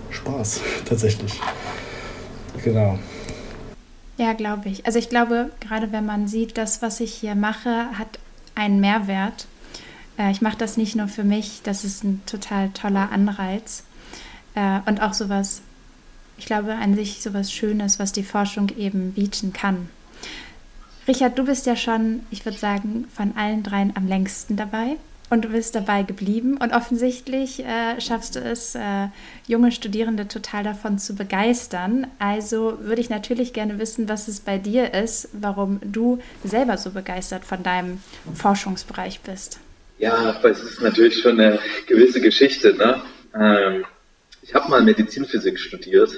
Spaß, 0.10 0.62
tatsächlich. 0.86 1.39
Genau. 2.63 3.00
Ja, 4.17 4.33
glaube 4.33 4.69
ich. 4.69 4.86
Also 4.86 5.00
ich 5.00 5.10
glaube, 5.10 5.51
gerade 5.60 5.91
wenn 5.91 6.05
man 6.05 6.27
sieht, 6.27 6.57
das, 6.57 6.81
was 6.81 7.00
ich 7.00 7.13
hier 7.13 7.36
mache, 7.36 7.88
hat 7.98 8.19
einen 8.55 8.79
Mehrwert, 8.79 9.48
Äh, 10.17 10.31
ich 10.31 10.41
mache 10.41 10.57
das 10.57 10.75
nicht 10.75 10.95
nur 10.95 11.07
für 11.07 11.24
mich, 11.24 11.62
das 11.63 11.86
ist 11.86 12.03
ein 12.03 12.21
total 12.25 12.69
toller 12.71 13.12
Anreiz. 13.12 13.83
Äh, 14.55 14.79
und 14.86 15.01
auch 15.01 15.13
sowas, 15.13 15.62
ich 16.38 16.45
glaube, 16.45 16.75
an 16.75 16.95
sich 16.95 17.21
sowas 17.21 17.51
Schönes, 17.51 17.98
was 17.98 18.12
die 18.12 18.24
Forschung 18.24 18.69
eben 18.77 19.13
bieten 19.13 19.53
kann. 19.53 19.89
Richard, 21.07 21.39
du 21.39 21.45
bist 21.45 21.65
ja 21.65 21.77
schon, 21.77 22.21
ich 22.29 22.43
würde 22.45 22.57
sagen, 22.57 23.05
von 23.13 23.36
allen 23.38 23.63
dreien 23.63 23.93
am 23.95 24.05
längsten 24.05 24.57
dabei 24.57 24.98
und 25.31 25.45
du 25.45 25.50
bist 25.50 25.75
dabei 25.75 26.03
geblieben 26.03 26.57
und 26.57 26.73
offensichtlich 26.73 27.63
äh, 27.63 28.00
schaffst 28.01 28.35
du 28.35 28.39
es, 28.39 28.75
äh, 28.75 29.07
junge 29.47 29.71
Studierende 29.71 30.27
total 30.27 30.63
davon 30.63 31.00
zu 31.00 31.15
begeistern. 31.15 32.05
Also 32.19 32.77
würde 32.81 33.01
ich 33.01 33.09
natürlich 33.09 33.53
gerne 33.53 33.79
wissen, 33.79 34.09
was 34.09 34.27
es 34.27 34.41
bei 34.41 34.57
dir 34.57 34.93
ist, 34.93 35.29
warum 35.31 35.79
du 35.83 36.19
selber 36.43 36.77
so 36.77 36.91
begeistert 36.91 37.45
von 37.45 37.63
deinem 37.63 38.03
Forschungsbereich 38.35 39.21
bist. 39.21 39.59
Ja, 40.00 40.38
es 40.43 40.63
ist 40.63 40.81
natürlich 40.81 41.21
schon 41.21 41.39
eine 41.39 41.59
gewisse 41.88 42.19
Geschichte. 42.19 42.73
Ne? 42.73 43.01
Ähm, 43.33 43.85
ich 44.41 44.53
habe 44.53 44.69
mal 44.69 44.83
Medizinphysik 44.83 45.59
studiert, 45.59 46.11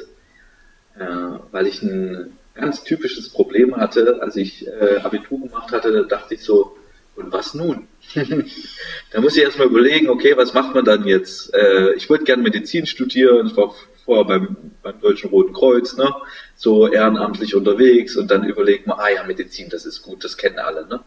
äh, 0.98 1.06
weil 1.52 1.68
ich 1.68 1.84
ein 1.84 2.36
ganz 2.56 2.84
typisches 2.84 3.30
Problem 3.30 3.76
hatte, 3.78 4.20
als 4.22 4.38
ich 4.38 4.66
äh, 4.66 4.98
Abitur 5.04 5.40
gemacht 5.40 5.72
hatte, 5.72 5.92
da 5.92 6.02
dachte 6.02 6.34
ich 6.34 6.44
so, 6.44 6.76
und 7.16 7.32
was 7.32 7.54
nun? 7.54 7.88
Da 9.12 9.22
muss 9.22 9.36
ich 9.36 9.44
erstmal 9.44 9.68
überlegen, 9.68 10.10
okay, 10.10 10.34
was 10.36 10.54
macht 10.54 10.76
man 10.76 10.86
dann 10.86 11.06
jetzt? 11.06 11.54
Äh, 11.54 11.94
ich 11.94 12.10
wollte 12.10 12.26
gerne 12.26 12.44
Medizin 12.44 12.86
studieren, 12.86 13.48
ich 13.48 13.58
war 13.58 13.74
vorher 14.06 14.26
beim, 14.26 14.58
beim 14.82 15.00
Deutschen 15.00 15.30
Roten 15.30 15.54
Kreuz, 15.54 15.96
ne? 15.96 16.14
so 16.56 16.88
ehrenamtlich 16.88 17.56
unterwegs 17.56 18.16
und 18.16 18.30
dann 18.30 18.44
überlegt 18.44 18.88
man, 18.88 19.00
ah 19.00 19.10
ja, 19.10 19.24
Medizin, 19.24 19.70
das 19.70 19.86
ist 19.86 20.02
gut, 20.02 20.24
das 20.24 20.38
kennen 20.38 20.60
alle. 20.60 20.88
Ne? 20.88 21.00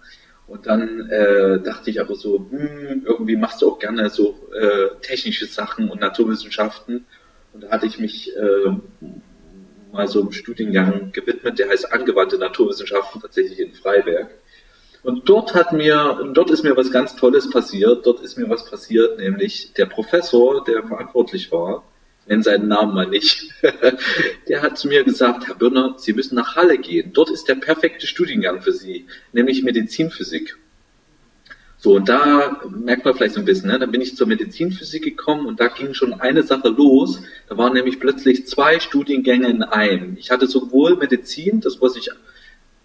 Und 0.47 0.67
dann 0.67 1.11
äh, 1.11 1.61
dachte 1.61 1.91
ich 1.91 2.01
aber 2.01 2.15
so, 2.15 2.47
hm, 2.51 3.05
irgendwie 3.05 3.37
machst 3.37 3.63
du 3.63 3.71
auch 3.71 3.79
gerne 3.79 4.11
so 4.11 4.49
äh, 4.55 4.89
technische 5.03 5.47
Sachen 5.47 5.91
und 5.91 6.01
Naturwissenschaften. 6.01 7.07
Und 7.53 7.65
da 7.65 7.71
hatte 7.71 7.87
ich 7.87 7.99
mich 7.99 8.35
äh, 8.37 8.71
mal 9.93 10.07
so 10.07 10.21
einem 10.21 10.33
Studiengang 10.33 11.11
gewidmet, 11.13 11.59
der 11.59 11.69
heißt 11.69 11.93
Angewandte 11.93 12.39
Naturwissenschaften, 12.39 13.21
tatsächlich 13.21 13.59
in 13.59 13.73
Freiberg. 13.73 14.31
Und 15.07 15.29
dort 15.29 15.55
hat 15.55 15.73
mir, 15.73 16.19
dort 16.35 16.51
ist 16.51 16.65
mir 16.65 16.77
was 16.77 16.91
ganz 16.91 17.15
Tolles 17.15 17.49
passiert. 17.49 18.05
Dort 18.05 18.23
ist 18.23 18.37
mir 18.37 18.51
was 18.51 18.69
passiert, 18.69 19.21
nämlich 19.21 19.73
der 19.75 19.87
Professor, 19.87 20.65
der 20.65 20.83
verantwortlich 20.83 21.53
war, 21.53 21.85
nenne 22.27 22.43
seinen 22.43 22.67
Namen 22.67 22.93
mal 22.93 23.07
nicht, 23.07 23.53
der 24.49 24.63
hat 24.63 24.77
zu 24.77 24.89
mir 24.89 25.05
gesagt, 25.05 25.47
Herr 25.47 25.55
Birner, 25.55 25.95
Sie 25.97 26.13
müssen 26.13 26.35
nach 26.35 26.57
Halle 26.57 26.77
gehen. 26.79 27.13
Dort 27.13 27.31
ist 27.31 27.47
der 27.47 27.55
perfekte 27.55 28.09
Studiengang 28.09 28.63
für 28.63 28.73
Sie, 28.73 29.07
nämlich 29.33 29.63
Medizinphysik. 29.63 30.57
So, 31.79 31.95
und 31.95 32.09
da 32.09 32.63
merkt 32.69 33.05
man 33.05 33.15
vielleicht 33.15 33.35
so 33.35 33.41
ein 33.41 33.47
bisschen, 33.47 33.71
ne? 33.71 33.79
dann 33.79 33.93
bin 33.93 34.01
ich 34.01 34.17
zur 34.17 34.27
Medizinphysik 34.27 35.05
gekommen 35.05 35.47
und 35.47 35.61
da 35.61 35.69
ging 35.69 35.95
schon 35.95 36.15
eine 36.15 36.43
Sache 36.43 36.71
los. 36.71 37.23
Da 37.49 37.57
waren 37.57 37.75
nämlich 37.75 38.01
plötzlich 38.01 38.49
zwei 38.49 38.81
Studiengänge 38.81 39.47
in 39.47 39.63
einem. 39.63 40.17
Ich 40.19 40.33
hatte 40.33 40.49
sowohl 40.49 40.97
Medizin, 40.97 41.61
das 41.61 41.81
was 41.81 41.95
ich, 41.95 42.11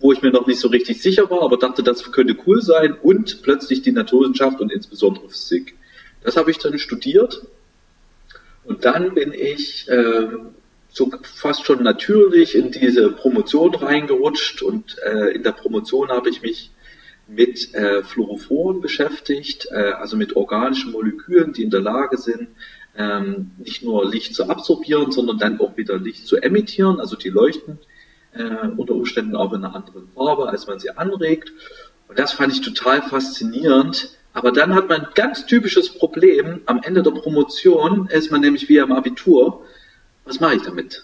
wo 0.02 0.12
ich 0.12 0.22
mir 0.22 0.32
noch 0.32 0.48
nicht 0.48 0.60
so 0.60 0.68
richtig 0.68 1.02
sicher 1.02 1.30
war, 1.30 1.44
aber 1.44 1.58
dachte, 1.58 1.84
das 1.84 2.12
könnte 2.12 2.36
cool 2.46 2.62
sein, 2.62 2.96
und 3.02 3.42
plötzlich 3.44 3.82
die 3.82 3.92
Naturwissenschaft 3.92 4.60
und 4.60 4.72
insbesondere 4.72 5.30
Physik. 5.30 5.76
Das 6.24 6.38
habe 6.38 6.52
ich 6.52 6.58
dann 6.58 6.78
studiert. 6.78 7.46
Und 8.64 8.86
dann 8.86 9.14
bin 9.14 9.34
ich 9.34 9.88
äh, 9.90 10.28
so 10.90 11.12
fast 11.24 11.66
schon 11.66 11.84
natürlich 11.84 12.56
in 12.56 12.72
diese 12.72 13.12
Promotion 13.12 13.74
reingerutscht. 13.74 14.62
Und 14.62 14.98
äh, 15.00 15.30
in 15.30 15.44
der 15.44 15.52
Promotion 15.52 16.10
habe 16.10 16.30
ich 16.30 16.42
mich 16.42 16.72
mit 17.28 17.74
äh, 17.74 18.04
Fluorophoren 18.04 18.82
beschäftigt, 18.82 19.68
äh, 19.72 19.94
also 19.94 20.18
mit 20.18 20.36
organischen 20.36 20.92
Molekülen, 20.92 21.54
die 21.54 21.64
in 21.64 21.70
der 21.70 21.82
Lage 21.82 22.18
sind, 22.18 22.50
ähm, 22.98 23.52
nicht 23.58 23.84
nur 23.84 24.08
Licht 24.10 24.36
zu 24.36 24.50
absorbieren, 24.50 25.12
sondern 25.12 25.38
dann 25.38 25.60
auch 25.60 25.78
wieder 25.78 25.98
Licht 25.98 26.28
zu 26.28 26.38
emittieren, 26.38 27.00
also 27.00 27.16
die 27.16 27.30
leuchten 27.30 27.80
äh, 28.34 28.68
unter 28.78 28.94
Umständen 28.94 29.36
auch 29.36 29.54
in 29.54 29.64
einer 29.64 29.76
anderen 29.76 30.10
Farbe, 30.16 30.50
als 30.50 30.68
man 30.68 30.80
sie 30.80 30.92
anregt. 30.92 31.52
Und 32.08 32.20
das 32.20 32.34
fand 32.34 32.54
ich 32.54 32.62
total 32.62 33.02
faszinierend. 33.02 34.18
Aber 34.34 34.52
dann 34.52 34.74
hat 34.74 34.88
man 34.88 35.02
ein 35.02 35.08
ganz 35.14 35.46
typisches 35.46 35.90
Problem. 35.90 36.62
Am 36.66 36.82
Ende 36.84 37.04
der 37.04 37.12
Promotion 37.12 38.08
ist 38.08 38.32
man 38.32 38.42
nämlich 38.42 38.70
wie 38.70 38.80
am 38.80 38.92
Abitur. 38.92 39.66
Was 40.26 40.40
mache 40.40 40.56
ich 40.56 40.62
damit? 40.62 41.04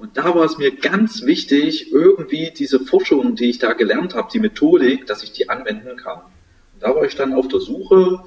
Und 0.00 0.16
da 0.16 0.34
war 0.34 0.44
es 0.44 0.56
mir 0.56 0.74
ganz 0.74 1.26
wichtig, 1.26 1.92
irgendwie 1.92 2.52
diese 2.56 2.80
Forschung, 2.80 3.34
die 3.36 3.50
ich 3.50 3.58
da 3.58 3.74
gelernt 3.74 4.14
habe, 4.14 4.30
die 4.32 4.40
Methodik, 4.40 5.06
dass 5.06 5.22
ich 5.22 5.32
die 5.32 5.50
anwenden 5.50 5.96
kann. 5.98 6.20
Und 6.20 6.82
da 6.82 6.94
war 6.94 7.04
ich 7.04 7.16
dann 7.16 7.34
auf 7.34 7.48
der 7.48 7.60
Suche. 7.60 8.22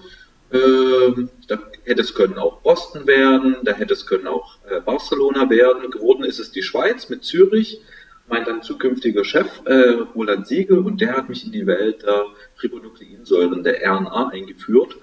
Äh, 0.51 1.25
da 1.47 1.59
hätte 1.83 2.01
es 2.01 2.13
können 2.13 2.37
auch 2.37 2.61
Boston 2.61 3.07
werden, 3.07 3.57
da 3.63 3.71
hätte 3.71 3.93
es 3.93 4.05
können 4.05 4.27
auch 4.27 4.57
äh, 4.69 4.81
Barcelona 4.81 5.49
werden. 5.49 5.89
Geworden 5.89 6.23
ist 6.23 6.39
es 6.39 6.51
die 6.51 6.61
Schweiz 6.61 7.09
mit 7.09 7.23
Zürich. 7.23 7.81
Mein 8.27 8.45
dann 8.45 8.63
zukünftiger 8.63 9.23
Chef, 9.25 9.61
äh, 9.65 9.97
Roland 10.15 10.47
Siegel, 10.47 10.79
und 10.79 11.01
der 11.01 11.15
hat 11.15 11.29
mich 11.29 11.45
in 11.45 11.51
die 11.51 11.67
Welt 11.67 12.03
der 12.03 12.25
Ribonukleinsäuren, 12.61 13.63
der 13.63 13.81
RNA, 13.83 14.29
eingeführt. 14.29 14.95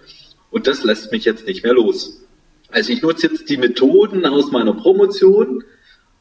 Und 0.51 0.67
das 0.67 0.85
lässt 0.85 1.13
mich 1.13 1.25
jetzt 1.25 1.47
nicht 1.47 1.63
mehr 1.63 1.75
los. 1.75 2.27
Also 2.71 2.93
ich 2.93 3.03
nutze 3.03 3.29
jetzt 3.29 3.49
die 3.51 3.57
Methoden 3.57 4.25
aus 4.27 4.51
meiner 4.51 4.73
Promotion, 4.73 5.65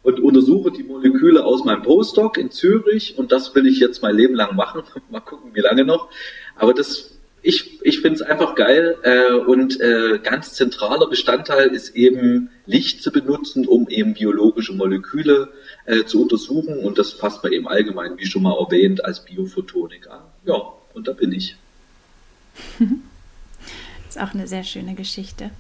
und 0.01 0.19
untersuche 0.19 0.71
die 0.71 0.83
Moleküle 0.83 1.43
aus 1.43 1.65
meinem 1.65 1.83
Postdoc 1.83 2.37
in 2.37 2.51
Zürich 2.51 3.17
und 3.17 3.31
das 3.31 3.53
will 3.53 3.67
ich 3.67 3.79
jetzt 3.79 4.01
mein 4.01 4.15
Leben 4.15 4.35
lang 4.35 4.55
machen. 4.55 4.83
Mal 5.09 5.19
gucken, 5.19 5.51
wie 5.53 5.59
lange 5.59 5.83
noch. 5.83 6.09
Aber 6.55 6.73
das, 6.73 7.18
ich, 7.41 7.79
ich 7.83 8.01
finde 8.01 8.15
es 8.15 8.21
einfach 8.21 8.55
geil 8.55 8.97
äh, 9.03 9.33
und 9.33 9.79
äh, 9.79 10.19
ganz 10.21 10.53
zentraler 10.53 11.07
Bestandteil 11.07 11.69
ist 11.69 11.95
eben 11.95 12.49
Licht 12.65 13.01
zu 13.01 13.11
benutzen, 13.11 13.65
um 13.65 13.87
eben 13.87 14.13
biologische 14.13 14.73
Moleküle 14.73 15.49
äh, 15.85 16.03
zu 16.03 16.21
untersuchen 16.21 16.79
und 16.79 16.97
das 16.97 17.13
fasst 17.13 17.43
man 17.43 17.53
eben 17.53 17.67
allgemein, 17.67 18.17
wie 18.17 18.25
schon 18.25 18.43
mal 18.43 18.57
erwähnt, 18.59 19.03
als 19.05 19.23
Biophotonik 19.23 20.07
an. 20.07 20.21
Ja, 20.45 20.61
und 20.93 21.07
da 21.07 21.13
bin 21.13 21.31
ich. 21.31 21.55
Das 22.77 22.89
ist 24.09 24.21
auch 24.21 24.33
eine 24.33 24.47
sehr 24.47 24.63
schöne 24.63 24.95
Geschichte. 24.95 25.51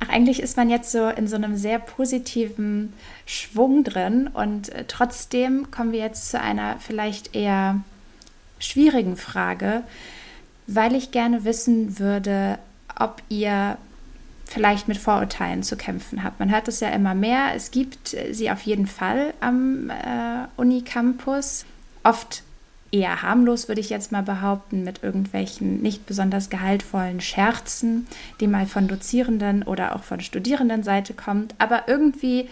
Ach, 0.00 0.08
eigentlich 0.08 0.42
ist 0.42 0.56
man 0.56 0.68
jetzt 0.68 0.90
so 0.90 1.08
in 1.08 1.28
so 1.28 1.36
einem 1.36 1.56
sehr 1.56 1.78
positiven 1.78 2.92
Schwung 3.24 3.84
drin 3.84 4.28
und 4.32 4.68
äh, 4.70 4.84
trotzdem 4.86 5.70
kommen 5.70 5.92
wir 5.92 6.00
jetzt 6.00 6.30
zu 6.30 6.40
einer 6.40 6.78
vielleicht 6.78 7.34
eher 7.34 7.82
schwierigen 8.58 9.16
Frage, 9.16 9.82
weil 10.66 10.94
ich 10.94 11.10
gerne 11.10 11.44
wissen 11.44 11.98
würde, 11.98 12.58
ob 12.98 13.22
ihr 13.28 13.76
vielleicht 14.46 14.88
mit 14.88 14.98
Vorurteilen 14.98 15.62
zu 15.62 15.76
kämpfen 15.76 16.22
habt. 16.22 16.38
Man 16.38 16.50
hört 16.50 16.68
es 16.68 16.80
ja 16.80 16.90
immer 16.90 17.14
mehr. 17.14 17.54
Es 17.54 17.70
gibt 17.70 18.16
sie 18.30 18.50
auf 18.50 18.62
jeden 18.62 18.86
Fall 18.86 19.32
am 19.40 19.90
äh, 19.90 20.46
Unicampus. 20.56 21.64
Oft 22.04 22.42
eher 22.90 23.22
harmlos, 23.22 23.68
würde 23.68 23.80
ich 23.80 23.88
jetzt 23.88 24.12
mal 24.12 24.22
behaupten, 24.22 24.84
mit 24.84 25.02
irgendwelchen 25.02 25.80
nicht 25.80 26.04
besonders 26.04 26.50
gehaltvollen 26.50 27.20
Scherzen, 27.20 28.06
die 28.40 28.46
mal 28.46 28.66
von 28.66 28.86
Dozierenden 28.86 29.62
oder 29.62 29.96
auch 29.96 30.02
von 30.02 30.20
Studierendenseite 30.20 31.14
kommt. 31.14 31.54
Aber 31.58 31.84
irgendwie 31.88 32.50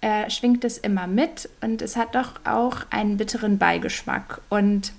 äh, 0.00 0.30
schwingt 0.30 0.64
es 0.64 0.78
immer 0.78 1.06
mit 1.06 1.50
und 1.60 1.82
es 1.82 1.96
hat 1.96 2.14
doch 2.14 2.40
auch 2.44 2.86
einen 2.90 3.18
bitteren 3.18 3.58
Beigeschmack. 3.58 4.40
Und 4.48 4.92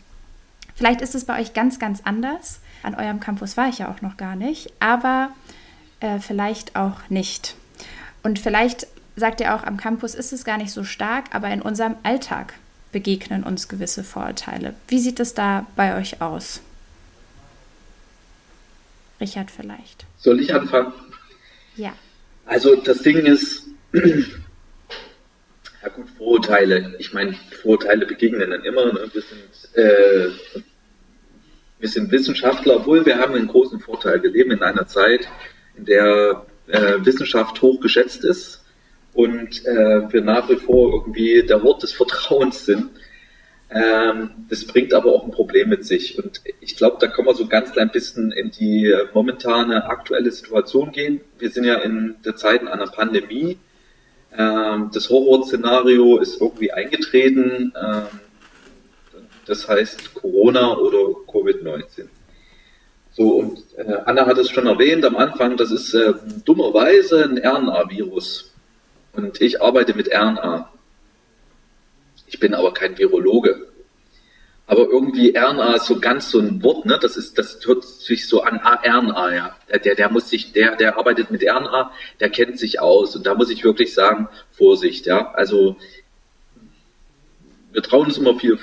vielleicht 0.75 1.01
ist 1.01 1.15
es 1.15 1.25
bei 1.25 1.41
euch 1.41 1.53
ganz, 1.53 1.79
ganz 1.79 2.01
anders. 2.03 2.59
An 2.83 2.95
eurem 2.95 3.19
Campus 3.19 3.57
war 3.57 3.69
ich 3.69 3.79
ja 3.79 3.89
auch 3.89 4.01
noch 4.01 4.17
gar 4.17 4.35
nicht, 4.35 4.71
aber 4.79 5.29
äh, 5.99 6.19
vielleicht 6.19 6.75
auch 6.75 7.09
nicht. 7.09 7.55
Und 8.23 8.39
vielleicht 8.39 8.87
sagt 9.15 9.39
ihr 9.39 9.55
auch, 9.55 9.63
am 9.63 9.77
Campus 9.77 10.15
ist 10.15 10.33
es 10.33 10.45
gar 10.45 10.57
nicht 10.57 10.71
so 10.71 10.83
stark, 10.83 11.33
aber 11.33 11.49
in 11.49 11.61
unserem 11.61 11.95
Alltag 12.03 12.53
begegnen 12.91 13.43
uns 13.43 13.67
gewisse 13.67 14.03
Vorurteile. 14.03 14.73
Wie 14.87 14.99
sieht 14.99 15.19
es 15.19 15.33
da 15.33 15.65
bei 15.75 15.97
euch 15.97 16.21
aus? 16.21 16.61
Richard 19.19 19.51
vielleicht. 19.51 20.05
Soll 20.17 20.39
ich 20.39 20.53
anfangen? 20.53 20.93
Ja. 21.75 21.93
Also 22.45 22.75
das 22.75 22.99
Ding 22.99 23.17
ist, 23.25 23.63
ja 23.93 24.03
gut, 25.93 26.09
Vorurteile. 26.17 26.95
Ich 26.99 27.13
meine, 27.13 27.35
Vorurteile 27.61 28.05
begegnen 28.05 28.49
dann 28.49 28.63
immer. 28.63 28.85
Ne? 28.85 29.09
Wir, 29.11 29.21
sind, 29.21 29.41
äh, 29.75 30.29
wir 31.79 31.89
sind 31.89 32.11
Wissenschaftler, 32.11 32.77
obwohl 32.77 33.05
wir 33.05 33.17
haben 33.17 33.35
einen 33.35 33.47
großen 33.47 33.79
Vorteil. 33.79 34.23
Wir 34.23 34.31
leben 34.31 34.51
in 34.51 34.63
einer 34.63 34.87
Zeit, 34.87 35.27
in 35.77 35.85
der 35.85 36.45
äh, 36.67 36.93
Wissenschaft 36.99 37.61
hoch 37.61 37.79
geschätzt 37.79 38.23
ist 38.23 38.63
und 39.13 39.65
äh, 39.65 40.11
wir 40.11 40.21
nach 40.21 40.49
wie 40.49 40.55
vor 40.55 40.93
irgendwie 40.93 41.43
der 41.43 41.63
Wort 41.63 41.83
des 41.83 41.93
Vertrauens 41.93 42.65
sind. 42.65 42.89
Ähm, 43.69 44.29
das 44.49 44.65
bringt 44.65 44.93
aber 44.93 45.13
auch 45.13 45.25
ein 45.25 45.31
Problem 45.31 45.69
mit 45.69 45.85
sich. 45.85 46.17
Und 46.17 46.41
ich 46.59 46.75
glaube, 46.75 46.97
da 46.99 47.07
können 47.07 47.27
wir 47.27 47.35
so 47.35 47.47
ganz 47.47 47.71
klein 47.71 47.91
bisschen 47.91 48.31
in 48.31 48.51
die 48.51 48.93
momentane 49.13 49.85
aktuelle 49.85 50.31
Situation 50.31 50.91
gehen. 50.91 51.21
Wir 51.39 51.49
sind 51.49 51.65
ja 51.65 51.75
in 51.75 52.15
der 52.23 52.35
Zeit 52.35 52.65
einer 52.65 52.87
Pandemie. 52.87 53.57
Ähm, 54.37 54.91
das 54.93 55.09
Horrorszenario 55.09 56.19
ist 56.19 56.39
irgendwie 56.41 56.71
eingetreten. 56.71 57.73
Ähm, 57.75 58.19
das 59.45 59.67
heißt 59.67 60.13
Corona 60.15 60.77
oder 60.77 60.97
Covid-19. 61.27 62.07
So, 63.11 63.29
und 63.35 63.63
äh, 63.77 63.93
Anna 64.05 64.25
hat 64.25 64.37
es 64.37 64.49
schon 64.49 64.67
erwähnt 64.67 65.05
am 65.05 65.15
Anfang, 65.15 65.55
das 65.55 65.71
ist 65.71 65.93
äh, 65.93 66.13
dummerweise 66.43 67.23
ein 67.23 67.37
RNA-Virus. 67.37 68.53
Und 69.13 69.39
ich 69.39 69.61
arbeite 69.61 69.93
mit 69.93 70.09
RNA. 70.13 70.69
Ich 72.27 72.39
bin 72.39 72.53
aber 72.53 72.73
kein 72.73 72.97
Virologe. 72.97 73.67
Aber 74.67 74.89
irgendwie 74.89 75.37
RNA 75.37 75.75
ist 75.75 75.85
so 75.85 75.99
ganz 75.99 76.31
so 76.31 76.39
ein 76.39 76.61
Wort, 76.63 76.85
ne? 76.85 76.97
Das 76.99 77.15
ist, 77.15 77.37
das 77.37 77.59
hört 77.65 77.85
sich 77.85 78.27
so 78.27 78.41
an 78.41 78.59
RNA, 78.59 79.33
ja. 79.33 79.55
Der, 79.69 79.79
der, 79.79 79.95
der 79.95 80.11
muss 80.11 80.29
sich, 80.29 80.51
der, 80.53 80.75
der 80.75 80.97
arbeitet 80.97 81.31
mit 81.31 81.43
RNA, 81.43 81.91
der 82.19 82.29
kennt 82.29 82.59
sich 82.59 82.81
aus. 82.81 83.15
Und 83.15 83.25
da 83.25 83.35
muss 83.35 83.51
ich 83.51 83.63
wirklich 83.63 83.93
sagen, 83.93 84.27
Vorsicht, 84.51 85.05
ja. 85.05 85.31
Also, 85.31 85.77
wir 87.71 87.83
trauen 87.83 88.07
uns 88.07 88.17
immer 88.17 88.37
viel 88.39 88.57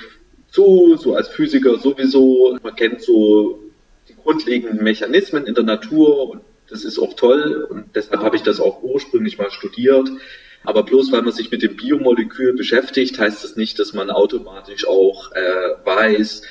zu, 0.52 0.96
so 0.96 1.16
als 1.16 1.28
Physiker 1.28 1.78
sowieso. 1.78 2.56
Man 2.62 2.76
kennt 2.76 3.02
so 3.02 3.58
die 4.08 4.14
grundlegenden 4.14 4.84
Mechanismen 4.84 5.46
in 5.46 5.54
der 5.54 5.64
Natur 5.64 6.30
und 6.30 6.42
das 6.68 6.84
ist 6.84 6.98
auch 6.98 7.14
toll 7.14 7.66
und 7.68 7.86
deshalb 7.94 8.22
habe 8.22 8.36
ich 8.36 8.42
das 8.42 8.60
auch 8.60 8.82
ursprünglich 8.82 9.38
mal 9.38 9.50
studiert. 9.50 10.08
Aber 10.64 10.84
bloß 10.84 11.10
weil 11.10 11.22
man 11.22 11.32
sich 11.32 11.50
mit 11.50 11.62
dem 11.62 11.76
Biomolekül 11.76 12.54
beschäftigt, 12.54 13.18
heißt 13.18 13.42
das 13.42 13.56
nicht, 13.56 13.78
dass 13.78 13.94
man 13.94 14.10
automatisch 14.10 14.86
auch 14.86 15.32
äh, 15.32 15.84
weiß, 15.84 16.42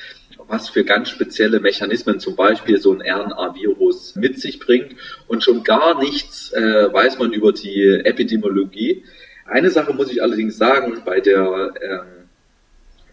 was 0.48 0.68
für 0.68 0.84
ganz 0.84 1.08
spezielle 1.08 1.60
Mechanismen 1.60 2.20
zum 2.20 2.36
Beispiel 2.36 2.78
so 2.78 2.92
ein 2.92 3.00
RNA-Virus 3.00 4.16
mit 4.16 4.38
sich 4.38 4.58
bringt. 4.58 4.96
Und 5.28 5.42
schon 5.42 5.62
gar 5.62 5.98
nichts 5.98 6.52
äh, 6.52 6.92
weiß 6.92 7.18
man 7.18 7.32
über 7.32 7.52
die 7.52 8.02
Epidemiologie. 8.04 9.04
Eine 9.46 9.70
Sache 9.70 9.94
muss 9.94 10.10
ich 10.10 10.22
allerdings 10.22 10.58
sagen, 10.58 11.02
bei 11.04 11.20
der 11.20 11.72
ähm, 11.80 12.21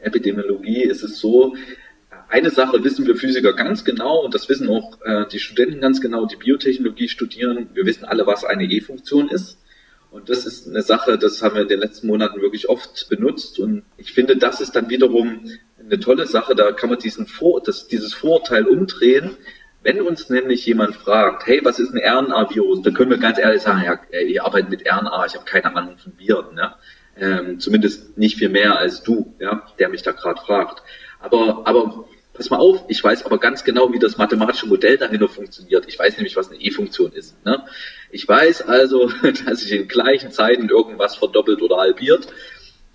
Epidemiologie 0.02 0.84
ist 0.84 1.04
es 1.04 1.20
so, 1.20 1.56
eine 2.30 2.52
Sache 2.52 2.84
wissen 2.84 3.08
wir 3.08 3.16
Physiker 3.16 3.54
ganz 3.54 3.84
genau 3.84 4.24
und 4.24 4.36
das 4.36 4.48
wissen 4.50 4.70
auch 4.70 5.02
äh, 5.02 5.26
die 5.32 5.40
Studenten 5.40 5.82
ganz 5.82 6.00
genau, 6.00 6.28
die 6.28 6.36
Biotechnologie 6.36 7.10
studieren. 7.10 7.70
Wir 7.74 7.86
wissen 7.86 8.06
alle, 8.06 8.28
was 8.28 8.44
eine 8.44 8.66
E-Funktion 8.66 9.30
ist. 9.30 9.58
Und 10.12 10.30
das 10.30 10.46
ist 10.46 10.68
eine 10.68 10.82
Sache, 10.82 11.18
das 11.18 11.42
haben 11.42 11.56
wir 11.56 11.64
in 11.64 11.68
den 11.68 11.80
letzten 11.80 12.08
Monaten 12.08 12.42
wirklich 12.42 12.70
oft 12.70 13.10
benutzt. 13.10 13.60
Und 13.60 13.84
ich 13.98 14.14
finde, 14.14 14.38
das 14.38 14.62
ist 14.62 14.76
dann 14.76 14.90
wiederum 14.90 15.42
eine 15.80 16.00
tolle 16.00 16.28
Sache. 16.28 16.56
Da 16.56 16.72
kann 16.72 16.90
man 16.90 17.00
diesen 17.00 17.28
Vor 17.28 17.62
das, 17.64 17.88
dieses 17.88 18.14
Vorurteil 18.14 18.68
umdrehen. 18.68 19.32
Wenn 19.82 20.02
uns 20.02 20.30
nämlich 20.30 20.66
jemand 20.66 20.96
fragt, 20.96 21.48
hey, 21.48 21.62
was 21.64 21.80
ist 21.80 21.94
ein 21.94 22.02
RNA-Virus, 22.04 22.82
dann 22.82 22.94
können 22.94 23.12
wir 23.12 23.18
ganz 23.18 23.38
ehrlich 23.38 23.62
sagen, 23.62 23.84
ja, 23.84 24.20
ihr 24.20 24.44
arbeitet 24.44 24.70
mit 24.70 24.82
RNA, 24.86 25.26
ich 25.26 25.36
habe 25.36 25.46
keine 25.46 25.76
Ahnung 25.76 25.98
von 25.98 26.14
Viren. 26.18 26.54
Ne? 26.54 26.74
Ähm, 27.20 27.60
zumindest 27.60 28.18
nicht 28.18 28.38
viel 28.38 28.50
mehr 28.50 28.78
als 28.78 29.04
du, 29.04 29.36
ja, 29.40 29.68
der 29.78 29.90
mich 29.90 30.04
da 30.04 30.12
gerade 30.12 30.40
fragt. 30.42 30.84
Aber, 31.20 31.68
aber 31.68 32.06
pass 32.34 32.50
mal 32.50 32.58
auf, 32.58 32.86
ich 32.88 33.04
weiß 33.04 33.26
aber 33.26 33.38
ganz 33.38 33.66
genau, 33.66 33.92
wie 33.92 34.00
das 34.00 34.18
mathematische 34.18 34.66
Modell 34.66 34.98
dahinter 34.98 35.28
funktioniert. 35.28 35.86
Ich 35.88 36.00
weiß 36.00 36.16
nämlich, 36.16 36.38
was 36.38 36.50
eine 36.50 36.62
E-Funktion 36.62 37.12
ist. 37.12 37.44
Ne? 37.46 37.62
Ich 38.12 38.28
weiß 38.28 38.62
also, 38.64 39.12
dass 39.46 39.60
sich 39.60 39.74
in 39.74 39.88
gleichen 39.88 40.32
Zeiten 40.32 40.70
irgendwas 40.70 41.18
verdoppelt 41.18 41.62
oder 41.62 41.78
halbiert. 41.78 42.28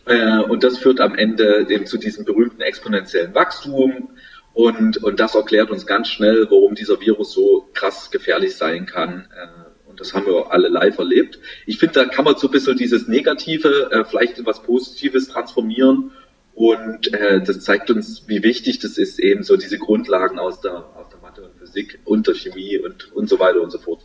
Äh, 0.06 0.38
und 0.38 0.64
das 0.64 0.78
führt 0.78 1.00
am 1.00 1.14
Ende 1.14 1.66
dem 1.66 1.84
zu 1.84 1.98
diesem 1.98 2.24
berühmten 2.24 2.62
exponentiellen 2.62 3.34
Wachstum. 3.34 4.10
Und, 4.54 5.02
und 5.02 5.20
das 5.20 5.34
erklärt 5.34 5.70
uns 5.70 5.86
ganz 5.86 6.08
schnell, 6.08 6.46
warum 6.48 6.74
dieser 6.74 7.00
Virus 7.00 7.32
so 7.32 7.68
krass 7.74 8.10
gefährlich 8.10 8.56
sein 8.56 8.86
kann. 8.86 9.28
Äh, 9.30 9.63
und 9.94 10.00
das 10.00 10.12
haben 10.12 10.26
wir 10.26 10.50
alle 10.50 10.66
live 10.66 10.98
erlebt. 10.98 11.38
Ich 11.66 11.78
finde, 11.78 11.94
da 11.94 12.04
kann 12.06 12.24
man 12.24 12.36
so 12.36 12.48
ein 12.48 12.50
bisschen 12.50 12.76
dieses 12.76 13.06
Negative 13.06 13.92
äh, 13.92 14.04
vielleicht 14.04 14.38
in 14.38 14.44
was 14.44 14.60
Positives 14.60 15.28
transformieren 15.28 16.10
und 16.52 17.14
äh, 17.14 17.40
das 17.40 17.60
zeigt 17.60 17.90
uns, 17.92 18.24
wie 18.26 18.42
wichtig 18.42 18.80
das 18.80 18.98
ist, 18.98 19.20
eben 19.20 19.44
so 19.44 19.56
diese 19.56 19.78
Grundlagen 19.78 20.40
aus 20.40 20.60
der, 20.60 20.78
aus 20.96 21.08
der 21.10 21.20
Mathe 21.20 21.44
und 21.44 21.56
Physik 21.60 22.00
und 22.04 22.26
der 22.26 22.34
Chemie 22.34 22.76
und, 22.76 23.12
und 23.12 23.28
so 23.28 23.38
weiter 23.38 23.60
und 23.62 23.70
so 23.70 23.78
fort 23.78 24.02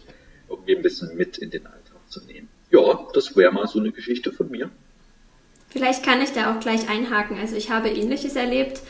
irgendwie 0.48 0.76
ein 0.76 0.84
bisschen 0.84 1.18
mit 1.18 1.40
in 1.40 1.50
den 1.50 1.66
Alltag 1.66 1.98
zu 2.08 2.24
nehmen. 2.26 2.50
Ja, 2.70 3.08
das 3.16 3.36
wäre 3.36 3.52
mal 3.52 3.68
so 3.68 3.80
eine 3.80 3.92
Geschichte 3.92 4.32
von 4.32 4.52
mir. 4.52 4.70
Vielleicht 5.70 6.04
kann 6.04 6.22
ich 6.22 6.34
da 6.34 6.54
auch 6.54 6.60
gleich 6.60 6.88
einhaken. 6.88 7.36
Also 7.40 7.56
ich 7.56 7.72
habe 7.72 7.90
ähnliches 7.90 8.36
erlebt. 8.36 8.82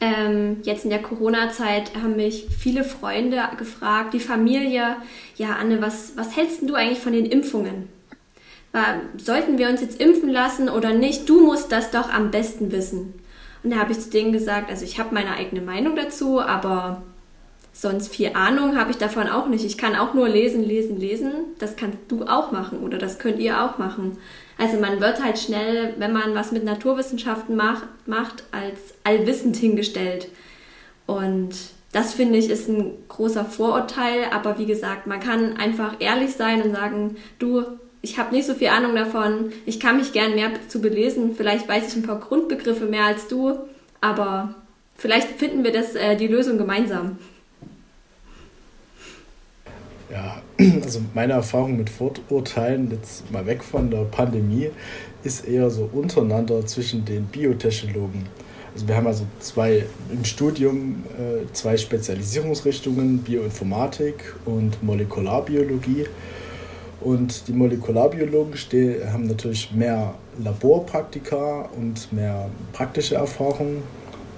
Ähm, 0.00 0.58
jetzt 0.62 0.84
in 0.84 0.90
der 0.90 1.02
Corona-Zeit 1.02 1.94
haben 1.94 2.16
mich 2.16 2.46
viele 2.58 2.84
Freunde 2.84 3.42
gefragt, 3.56 4.12
die 4.12 4.20
Familie, 4.20 4.96
ja 5.36 5.56
Anne, 5.58 5.80
was, 5.80 6.12
was 6.16 6.36
hältst 6.36 6.68
du 6.68 6.74
eigentlich 6.74 7.00
von 7.00 7.12
den 7.12 7.26
Impfungen? 7.26 7.88
sollten 9.16 9.56
wir 9.56 9.70
uns 9.70 9.80
jetzt 9.80 10.00
impfen 10.00 10.28
lassen 10.28 10.68
oder 10.68 10.92
nicht? 10.92 11.28
Du 11.28 11.46
musst 11.46 11.72
das 11.72 11.90
doch 11.90 12.10
am 12.12 12.30
besten 12.30 12.72
wissen. 12.72 13.14
Und 13.62 13.70
da 13.70 13.78
habe 13.78 13.92
ich 13.92 14.00
zu 14.00 14.10
denen 14.10 14.32
gesagt, 14.32 14.70
also 14.70 14.84
ich 14.84 14.98
habe 14.98 15.14
meine 15.14 15.32
eigene 15.32 15.62
Meinung 15.62 15.96
dazu, 15.96 16.40
aber 16.40 17.02
sonst 17.72 18.14
viel 18.14 18.30
Ahnung 18.34 18.76
habe 18.76 18.90
ich 18.90 18.98
davon 18.98 19.28
auch 19.28 19.48
nicht. 19.48 19.64
Ich 19.64 19.78
kann 19.78 19.96
auch 19.96 20.14
nur 20.14 20.28
lesen, 20.28 20.62
lesen, 20.62 20.98
lesen. 20.98 21.32
Das 21.58 21.76
kannst 21.76 21.98
du 22.08 22.24
auch 22.26 22.52
machen 22.52 22.80
oder 22.80 22.98
das 22.98 23.18
könnt 23.18 23.38
ihr 23.38 23.62
auch 23.62 23.78
machen. 23.78 24.18
Also 24.58 24.78
man 24.78 25.00
wird 25.00 25.22
halt 25.22 25.38
schnell, 25.38 25.94
wenn 25.98 26.12
man 26.12 26.34
was 26.34 26.52
mit 26.52 26.64
Naturwissenschaften 26.64 27.56
macht, 27.56 27.86
macht 28.06 28.44
als 28.52 28.94
allwissend 29.04 29.56
hingestellt. 29.56 30.28
Und 31.06 31.50
das 31.92 32.14
finde 32.14 32.38
ich 32.38 32.50
ist 32.50 32.68
ein 32.68 32.92
großer 33.08 33.44
Vorurteil, 33.44 34.24
aber 34.30 34.58
wie 34.58 34.66
gesagt, 34.66 35.06
man 35.06 35.20
kann 35.20 35.56
einfach 35.56 35.96
ehrlich 36.00 36.32
sein 36.32 36.62
und 36.62 36.74
sagen, 36.74 37.16
du, 37.38 37.64
ich 38.02 38.18
habe 38.18 38.34
nicht 38.34 38.46
so 38.46 38.54
viel 38.54 38.68
Ahnung 38.68 38.94
davon. 38.94 39.52
Ich 39.66 39.80
kann 39.80 39.96
mich 39.96 40.12
gern 40.12 40.34
mehr 40.34 40.50
zu 40.68 40.80
belesen. 40.80 41.34
Vielleicht 41.36 41.68
weiß 41.68 41.88
ich 41.88 41.96
ein 41.96 42.06
paar 42.06 42.20
Grundbegriffe 42.20 42.86
mehr 42.86 43.04
als 43.04 43.28
du, 43.28 43.58
aber 44.00 44.54
vielleicht 44.96 45.28
finden 45.38 45.64
wir 45.64 45.72
das 45.72 45.94
äh, 45.94 46.16
die 46.16 46.28
Lösung 46.28 46.58
gemeinsam. 46.58 47.18
Ja, 50.10 50.40
also 50.84 51.00
meine 51.14 51.34
Erfahrung 51.34 51.76
mit 51.76 51.90
Vorurteilen, 51.90 52.90
jetzt 52.90 53.30
mal 53.32 53.44
weg 53.46 53.64
von 53.64 53.90
der 53.90 54.04
Pandemie, 54.04 54.70
ist 55.24 55.46
eher 55.46 55.68
so 55.70 55.88
untereinander 55.92 56.64
zwischen 56.64 57.04
den 57.04 57.24
Biotechnologen. 57.24 58.26
Also 58.72 58.86
wir 58.86 58.96
haben 58.96 59.06
also 59.06 59.24
zwei 59.40 59.86
im 60.12 60.24
Studium 60.24 61.02
äh, 61.18 61.50
zwei 61.54 61.76
Spezialisierungsrichtungen, 61.76 63.18
Bioinformatik 63.18 64.34
und 64.44 64.82
Molekularbiologie. 64.82 66.04
Und 67.00 67.48
die 67.48 67.52
Molekularbiologen 67.52 68.54
haben 69.12 69.26
natürlich 69.26 69.72
mehr 69.72 70.14
Laborpraktika 70.42 71.68
und 71.76 72.12
mehr 72.12 72.50
praktische 72.72 73.16
Erfahrung. 73.16 73.82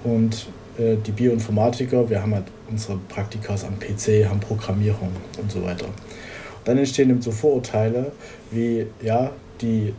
Und 0.03 0.47
äh, 0.77 0.95
die 1.05 1.11
Bioinformatiker, 1.11 2.09
wir 2.09 2.21
haben 2.21 2.33
halt 2.33 2.45
unsere 2.69 2.97
Praktikas 3.09 3.63
am 3.63 3.79
PC, 3.79 4.29
haben 4.29 4.39
Programmierung 4.39 5.11
und 5.39 5.51
so 5.51 5.63
weiter. 5.63 5.85
Und 5.85 6.67
dann 6.67 6.77
entstehen 6.77 7.09
eben 7.09 7.21
so 7.21 7.31
Vorurteile 7.31 8.11
wie, 8.51 8.85
ja, 9.01 9.31
die 9.61 9.93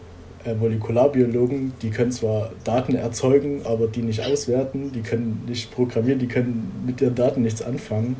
äh, 0.44 0.54
Molekularbiologen, 0.54 1.72
die 1.83 1.90
können 1.90 2.12
zwar 2.12 2.50
Daten 2.64 2.94
erzeugen, 2.94 3.62
aber 3.64 3.87
die 3.87 4.02
nicht 4.02 4.24
auswerten, 4.24 4.92
die 4.92 5.02
können 5.02 5.44
nicht 5.46 5.70
programmieren, 5.70 6.18
die 6.18 6.28
können 6.28 6.72
mit 6.87 7.00
ihren 7.00 7.14
Daten 7.14 7.42
nichts 7.42 7.62
anfangen. 7.62 8.16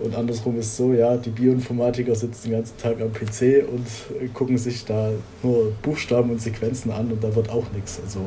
Und 0.00 0.14
andersrum 0.14 0.58
ist 0.58 0.76
so, 0.76 0.94
ja, 0.94 1.16
die 1.16 1.30
Bioinformatiker 1.30 2.14
sitzen 2.14 2.48
den 2.48 2.52
ganzen 2.52 2.78
Tag 2.78 3.00
am 3.02 3.12
PC 3.12 3.66
und 3.68 4.32
gucken 4.32 4.56
sich 4.56 4.84
da 4.84 5.10
nur 5.42 5.72
Buchstaben 5.82 6.30
und 6.30 6.40
Sequenzen 6.40 6.90
an 6.90 7.12
und 7.12 7.22
da 7.22 7.34
wird 7.34 7.50
auch 7.50 7.70
nichts. 7.74 8.00
Also 8.02 8.20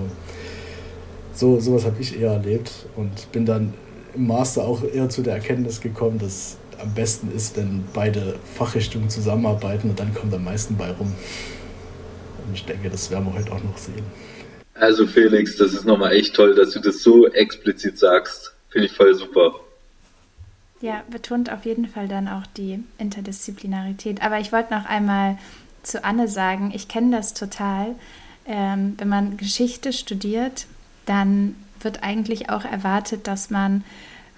so 1.33 1.59
sowas 1.59 1.85
habe 1.85 1.95
ich 1.99 2.19
eher 2.19 2.31
erlebt 2.31 2.85
und 2.95 3.31
bin 3.31 3.45
dann 3.45 3.73
im 4.15 4.28
Master 4.28 4.63
auch 4.63 4.84
eher 4.84 5.10
zu 5.10 5.21
der 5.21 5.36
Erkenntnis 5.36 5.82
gekommen, 5.82 6.19
dass 6.19 6.58
am 6.80 6.93
besten 6.93 7.32
ist, 7.32 7.56
wenn 7.58 7.84
beide 7.93 8.36
Fachrichtungen 8.56 9.10
zusammenarbeiten 9.10 9.89
und 9.89 9.99
dann 9.99 10.13
kommt 10.13 10.34
am 10.34 10.43
meisten 10.43 10.76
bei 10.76 10.91
rum. 10.91 11.13
Und 12.47 12.54
ich 12.54 12.65
denke, 12.65 12.89
das 12.89 13.10
werden 13.10 13.26
wir 13.26 13.34
heute 13.34 13.52
auch 13.52 13.63
noch 13.63 13.78
sehen. 13.78 14.04
Also 14.73 15.08
Felix, 15.08 15.56
das 15.58 15.73
ist 15.73 15.86
nochmal 15.86 16.13
echt 16.13 16.36
toll, 16.36 16.56
dass 16.56 16.71
du 16.71 16.80
das 16.80 17.04
so 17.04 17.28
explizit 17.28 17.97
sagst. 17.97 18.54
Finde 18.69 18.88
ich 18.88 18.93
voll 18.93 19.13
super. 19.13 19.54
Ja, 20.82 21.04
betont 21.10 21.52
auf 21.52 21.63
jeden 21.63 21.88
Fall 21.88 22.08
dann 22.08 22.28
auch 22.28 22.45
die 22.58 22.84
Interdisziplinarität. 22.97 24.21
Aber 24.21 24.39
ich 24.39 24.52
wollte 24.52 24.73
noch 24.73 24.86
einmal 24.86 25.38
zu 25.84 26.04
Anne 26.04 26.28
sagen, 26.28 26.71
ich 26.76 26.88
kenne 26.88 27.15
das 27.15 27.34
total. 27.34 27.95
Ähm, 28.45 28.95
wenn 28.97 29.08
man 29.08 29.38
Geschichte 29.38 29.93
studiert, 29.93 30.65
dann 31.06 31.56
wird 31.83 32.03
eigentlich 32.03 32.49
auch 32.49 32.65
erwartet, 32.65 33.27
dass 33.27 33.49
man 33.49 33.83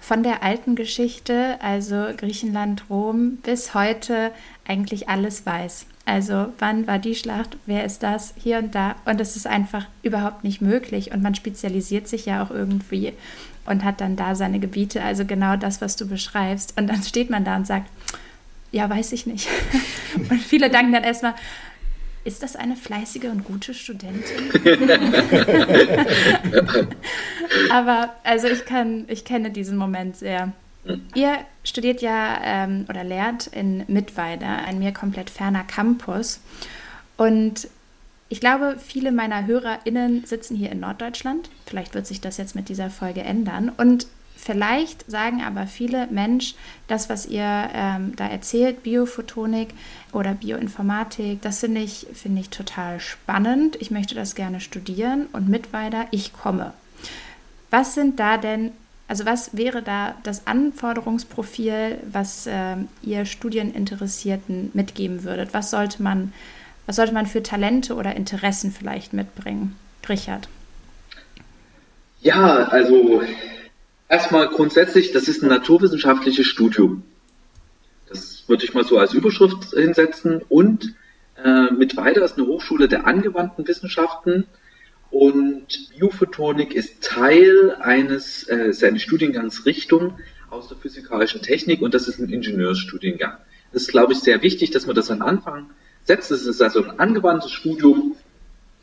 von 0.00 0.22
der 0.22 0.42
alten 0.42 0.76
Geschichte, 0.76 1.56
also 1.60 2.06
Griechenland, 2.16 2.84
Rom, 2.90 3.38
bis 3.42 3.74
heute 3.74 4.30
eigentlich 4.66 5.08
alles 5.08 5.46
weiß. 5.46 5.86
Also 6.04 6.52
wann 6.60 6.86
war 6.86 7.00
die 7.00 7.16
Schlacht, 7.16 7.56
wer 7.66 7.84
ist 7.84 8.04
das, 8.04 8.32
hier 8.36 8.58
und 8.58 8.74
da. 8.74 8.94
Und 9.04 9.18
das 9.18 9.34
ist 9.34 9.46
einfach 9.46 9.86
überhaupt 10.02 10.44
nicht 10.44 10.60
möglich. 10.60 11.10
Und 11.12 11.22
man 11.22 11.34
spezialisiert 11.34 12.06
sich 12.06 12.26
ja 12.26 12.42
auch 12.42 12.50
irgendwie 12.50 13.12
und 13.66 13.82
hat 13.82 14.00
dann 14.00 14.14
da 14.14 14.36
seine 14.36 14.60
Gebiete, 14.60 15.02
also 15.02 15.24
genau 15.24 15.56
das, 15.56 15.80
was 15.80 15.96
du 15.96 16.06
beschreibst. 16.06 16.78
Und 16.78 16.86
dann 16.86 17.02
steht 17.02 17.28
man 17.28 17.44
da 17.44 17.56
und 17.56 17.66
sagt, 17.66 17.90
ja, 18.70 18.88
weiß 18.88 19.10
ich 19.12 19.26
nicht. 19.26 19.48
und 20.30 20.40
viele 20.40 20.70
denken 20.70 20.92
dann 20.92 21.02
erstmal, 21.02 21.34
ist 22.26 22.42
das 22.42 22.56
eine 22.56 22.76
fleißige 22.76 23.26
und 23.26 23.44
gute 23.44 23.72
Studentin? 23.72 24.50
Aber 27.70 28.14
also 28.24 28.48
ich 28.48 28.64
kann, 28.64 29.04
ich 29.08 29.24
kenne 29.24 29.50
diesen 29.50 29.76
Moment 29.76 30.16
sehr. 30.16 30.52
Ihr 31.14 31.38
studiert 31.64 32.02
ja 32.02 32.40
ähm, 32.42 32.86
oder 32.88 33.04
lehrt 33.04 33.46
in 33.48 33.84
Mittweida, 33.88 34.56
ein 34.66 34.78
mir 34.78 34.92
komplett 34.92 35.30
ferner 35.30 35.64
Campus. 35.64 36.40
Und 37.16 37.68
ich 38.28 38.40
glaube, 38.40 38.76
viele 38.84 39.12
meiner 39.12 39.46
HörerInnen 39.46 40.24
sitzen 40.26 40.56
hier 40.56 40.72
in 40.72 40.80
Norddeutschland. 40.80 41.48
Vielleicht 41.64 41.94
wird 41.94 42.06
sich 42.06 42.20
das 42.20 42.38
jetzt 42.38 42.56
mit 42.56 42.68
dieser 42.68 42.90
Folge 42.90 43.22
ändern. 43.22 43.70
Und 43.76 44.08
vielleicht 44.36 45.08
sagen 45.10 45.42
aber 45.42 45.66
viele 45.66 46.06
Mensch, 46.08 46.54
das, 46.88 47.08
was 47.08 47.26
ihr 47.26 47.68
ähm, 47.72 48.14
da 48.16 48.26
erzählt, 48.26 48.82
Biophotonik 48.82 49.68
oder 50.16 50.34
Bioinformatik, 50.34 51.42
das 51.42 51.60
finde 51.60 51.82
ich, 51.82 52.06
find 52.14 52.38
ich 52.38 52.50
total 52.50 53.00
spannend. 53.00 53.76
Ich 53.80 53.90
möchte 53.90 54.14
das 54.14 54.34
gerne 54.34 54.60
studieren 54.60 55.26
und 55.32 55.48
mit 55.48 55.72
weiter, 55.72 56.06
ich 56.10 56.32
komme. 56.32 56.72
Was 57.70 57.94
sind 57.94 58.18
da 58.18 58.38
denn, 58.38 58.72
also 59.08 59.26
was 59.26 59.56
wäre 59.56 59.82
da 59.82 60.14
das 60.22 60.46
Anforderungsprofil, 60.46 61.98
was 62.10 62.46
ähm, 62.48 62.88
ihr 63.02 63.26
Studieninteressierten 63.26 64.70
mitgeben 64.72 65.24
würdet? 65.24 65.52
Was 65.52 65.70
sollte 65.70 66.02
man 66.02 66.32
was 66.86 66.96
sollte 66.96 67.12
man 67.12 67.26
für 67.26 67.42
Talente 67.42 67.94
oder 67.94 68.14
Interessen 68.14 68.70
vielleicht 68.70 69.12
mitbringen? 69.12 69.76
Richard. 70.08 70.48
Ja, 72.22 72.68
also 72.68 73.22
erstmal 74.08 74.48
grundsätzlich, 74.48 75.12
das 75.12 75.26
ist 75.26 75.42
ein 75.42 75.48
naturwissenschaftliches 75.48 76.46
Studium. 76.46 77.02
Würde 78.46 78.64
ich 78.64 78.74
mal 78.74 78.84
so 78.84 78.98
als 78.98 79.14
Überschrift 79.14 79.72
hinsetzen. 79.74 80.42
Und 80.48 80.94
äh, 81.42 81.70
mit 81.72 81.96
weiter 81.96 82.24
ist 82.24 82.38
eine 82.38 82.46
Hochschule 82.46 82.88
der 82.88 83.06
angewandten 83.06 83.66
Wissenschaften. 83.66 84.46
Und 85.10 85.90
Biophotonik 85.96 86.74
ist 86.74 87.02
Teil 87.02 87.76
eines 87.80 88.48
äh, 88.48 88.72
seines 88.72 89.02
Studiengangs 89.02 89.66
Richtung 89.66 90.18
aus 90.50 90.68
der 90.68 90.76
physikalischen 90.76 91.42
Technik 91.42 91.82
und 91.82 91.94
das 91.94 92.08
ist 92.08 92.18
ein 92.18 92.28
Ingenieursstudiengang. 92.28 93.36
Das 93.72 93.82
ist, 93.82 93.90
glaube 93.90 94.12
ich, 94.12 94.20
sehr 94.20 94.42
wichtig, 94.42 94.70
dass 94.70 94.86
man 94.86 94.96
das 94.96 95.10
am 95.10 95.22
Anfang 95.22 95.70
setzt. 96.04 96.30
Es 96.30 96.46
ist 96.46 96.62
also 96.62 96.84
ein 96.84 96.98
angewandtes 96.98 97.50
Studium. 97.50 98.16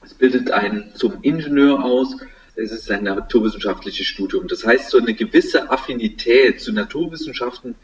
Es 0.03 0.13
bildet 0.13 0.51
einen 0.51 0.93
zum 0.95 1.21
Ingenieur 1.21 1.83
aus. 1.83 2.17
Es 2.55 2.71
ist 2.71 2.91
ein 2.91 3.03
naturwissenschaftliches 3.03 4.05
Studium. 4.05 4.47
Das 4.47 4.65
heißt, 4.65 4.89
so 4.89 4.99
eine 4.99 5.13
gewisse 5.13 5.71
Affinität 5.71 6.61
zu 6.61 6.73
Naturwissenschaften, 6.73 7.75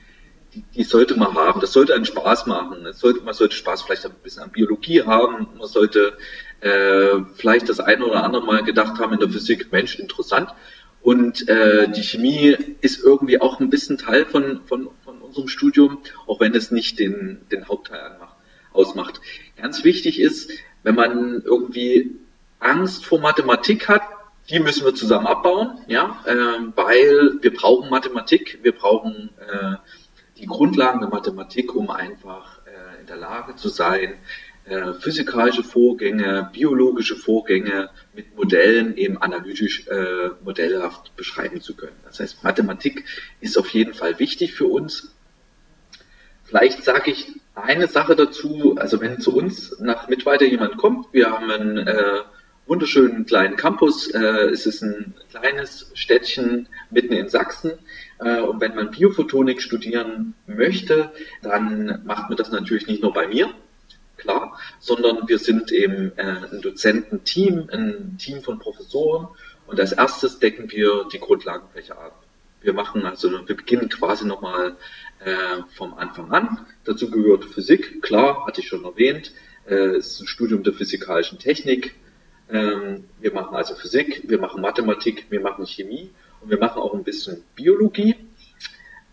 die, 0.54 0.64
die 0.76 0.84
sollte 0.84 1.18
man 1.18 1.36
haben. 1.36 1.62
Das 1.62 1.74
sollte 1.74 1.94
einen 1.94 2.06
Spaß 2.06 2.46
machen. 2.48 2.86
Es 2.86 3.00
sollte, 3.00 3.22
man 3.22 3.34
sollte 3.34 3.56
Spaß 3.56 3.84
vielleicht 3.84 4.06
ein 4.06 4.14
bisschen 4.24 4.44
an 4.44 4.52
Biologie 4.52 5.04
haben. 5.04 5.48
Man 5.58 5.68
sollte 5.68 6.18
äh, 6.62 7.20
vielleicht 7.36 7.70
das 7.70 7.80
eine 7.80 8.06
oder 8.06 8.24
andere 8.24 8.46
Mal 8.46 8.64
gedacht 8.64 9.00
haben 9.00 9.14
in 9.14 9.20
der 9.20 9.30
Physik, 9.30 9.72
Mensch, 9.72 10.00
interessant. 10.00 10.50
Und 11.02 11.48
äh, 11.48 11.90
die 11.90 12.04
Chemie 12.04 12.58
ist 12.82 13.02
irgendwie 13.04 13.40
auch 13.40 13.60
ein 13.60 13.70
bisschen 13.70 13.98
Teil 13.98 14.26
von, 14.26 14.62
von, 14.66 14.90
von 15.04 15.22
unserem 15.22 15.48
Studium, 15.48 16.00
auch 16.28 16.40
wenn 16.40 16.54
es 16.54 16.72
nicht 16.72 17.00
den, 17.00 17.42
den 17.52 17.68
Hauptteil 17.68 18.18
ausmacht. 18.74 19.22
Ganz 19.56 19.84
wichtig 19.84 20.20
ist, 20.20 20.52
wenn 20.84 20.96
man 20.96 21.42
irgendwie 21.46 22.16
Angst 22.60 23.06
vor 23.06 23.20
Mathematik 23.20 23.88
hat, 23.88 24.02
die 24.50 24.60
müssen 24.60 24.84
wir 24.84 24.96
zusammen 24.96 25.28
abbauen, 25.28 25.78
ja, 25.88 26.24
äh, 26.26 26.34
weil 26.76 27.38
wir 27.42 27.54
brauchen 27.54 27.90
Mathematik, 27.90 28.60
wir 28.64 28.72
brauchen 28.72 29.30
äh, 29.40 29.76
die 30.40 30.48
Grundlagen 30.48 31.02
der 31.02 31.10
Mathematik, 31.10 31.76
um 31.76 31.90
einfach 31.90 32.60
äh, 32.66 33.02
in 33.02 33.08
der 33.08 33.18
Lage 33.18 33.56
zu 33.56 33.70
sein, 33.70 34.14
äh, 34.66 34.94
physikalische 34.94 35.64
Vorgänge, 35.64 36.50
biologische 36.54 37.16
Vorgänge 37.16 37.90
mit 38.14 38.36
Modellen 38.36 38.96
eben 38.98 39.18
analytisch 39.18 39.88
äh, 39.88 40.30
modellhaft 40.44 41.16
beschreiben 41.16 41.62
zu 41.62 41.76
können. 41.76 41.98
Das 42.06 42.20
heißt, 42.20 42.44
Mathematik 42.44 43.04
ist 43.42 43.58
auf 43.58 43.70
jeden 43.70 43.94
Fall 43.94 44.20
wichtig 44.20 44.54
für 44.54 44.68
uns. 44.68 45.16
Vielleicht 46.44 46.84
sage 46.84 47.12
ich 47.12 47.28
eine 47.56 47.88
Sache 47.88 48.16
dazu, 48.16 48.76
also 48.78 49.02
wenn 49.02 49.20
zu 49.20 49.36
uns 49.36 49.78
nach 49.80 50.08
Mittweiter 50.08 50.46
jemand 50.46 50.78
kommt, 50.78 51.14
wir 51.14 51.32
haben 51.32 51.52
einen 51.52 51.78
äh, 51.78 52.22
wunderschönen 52.66 53.26
kleinen 53.26 53.56
Campus, 53.56 54.08
äh, 54.12 54.50
es 54.52 54.66
ist 54.66 54.84
ein 54.84 55.16
kleines 55.32 55.92
Städtchen 55.96 56.68
mitten 56.92 57.14
in 57.14 57.28
Sachsen 57.28 57.74
und 58.20 58.60
wenn 58.60 58.76
man 58.76 58.92
Biophotonik 58.92 59.62
studieren 59.62 60.34
möchte, 60.46 61.12
dann 61.42 62.02
macht 62.06 62.30
man 62.30 62.38
das 62.38 62.52
natürlich 62.52 62.88
nicht 62.88 63.02
nur 63.02 63.14
bei 63.14 63.28
mir, 63.28 63.54
klar, 64.20 64.60
sondern 64.80 65.28
wir 65.28 65.40
sind 65.40 65.72
eben 65.72 66.12
äh, 66.18 66.36
ein 66.52 66.62
Dozententeam, 66.62 67.70
ein 67.72 68.18
Team 68.20 68.42
von 68.42 68.60
Professoren 68.60 69.28
und 69.68 69.80
als 69.80 69.94
erstes 69.94 70.40
decken 70.40 70.72
wir 70.72 71.06
die 71.12 71.20
Grundlagenfläche 71.20 71.98
ab. 71.98 72.24
Wir 72.62 72.74
machen 72.74 73.06
also, 73.06 73.32
wir 73.48 73.56
beginnen 73.56 73.88
quasi 73.88 74.26
nochmal 74.26 74.76
äh, 75.24 75.64
vom 75.76 75.94
Anfang 75.94 76.32
an. 76.32 76.66
Dazu 76.84 77.10
gehört 77.10 77.46
Physik, 77.46 78.02
klar, 78.02 78.46
hatte 78.46 78.60
ich 78.60 78.68
schon 78.68 78.84
erwähnt. 78.84 79.32
Äh, 79.66 79.96
es 79.96 80.14
ist 80.14 80.22
ein 80.22 80.28
Studium 80.28 80.64
der 80.64 80.74
physikalischen 80.74 81.40
Technik. 81.40 81.96
Ähm, 82.50 83.06
wir 83.22 83.34
machen 83.34 83.56
also 83.56 83.76
Physik, 83.76 84.24
wir 84.28 84.40
machen 84.40 84.62
Mathematik, 84.62 85.28
wir 85.30 85.40
machen 85.40 85.66
Chemie 85.66 86.12
und 86.42 86.50
wir 86.50 86.60
machen 86.60 86.82
auch 86.82 86.94
ein 86.94 87.04
bisschen 87.04 87.44
Biologie. 87.56 88.16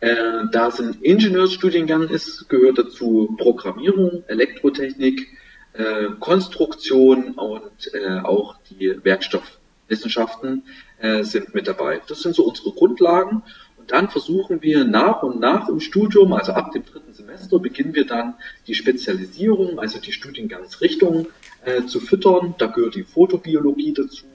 Äh, 0.01 0.45
da 0.53 0.69
es 0.69 0.81
ein 0.81 0.99
Ingenieursstudiengang 1.01 2.09
ist, 2.09 2.49
gehört 2.49 2.79
dazu 2.79 3.35
Programmierung, 3.39 4.25
Elektrotechnik, 4.27 5.27
äh, 5.73 6.09
Konstruktion 6.21 7.33
und 7.33 7.95
äh, 7.95 8.21
auch 8.21 8.57
die 8.71 9.03
Werkstoffwissenschaften 9.03 10.65
äh, 10.99 11.25
sind 11.25 11.55
mit 11.55 11.67
dabei. 11.67 12.01
Das 12.09 12.21
sind 12.23 12.35
so 12.35 12.45
unsere 12.45 12.73
Grundlagen 12.73 13.43
dann 13.87 14.09
versuchen 14.09 14.62
wir 14.62 14.85
nach 14.85 15.23
und 15.23 15.41
nach 15.41 15.69
im 15.69 15.81
Studium, 15.81 16.33
also 16.33 16.53
ab 16.53 16.73
dem 16.73 16.85
dritten 16.85 17.12
Semester, 17.12 17.59
beginnen 17.59 17.95
wir 17.95 18.07
dann 18.07 18.35
die 18.67 18.75
Spezialisierung, 18.75 19.79
also 19.79 19.99
die 20.01 20.12
Studiengangsrichtung 20.12 21.29
äh, 21.65 21.85
zu 21.85 22.01
füttern. 22.01 22.55
Da 22.59 22.67
gehört 22.67 22.95
die 22.95 23.05
Fotobiologie 23.05 23.93
dazu, 23.93 24.27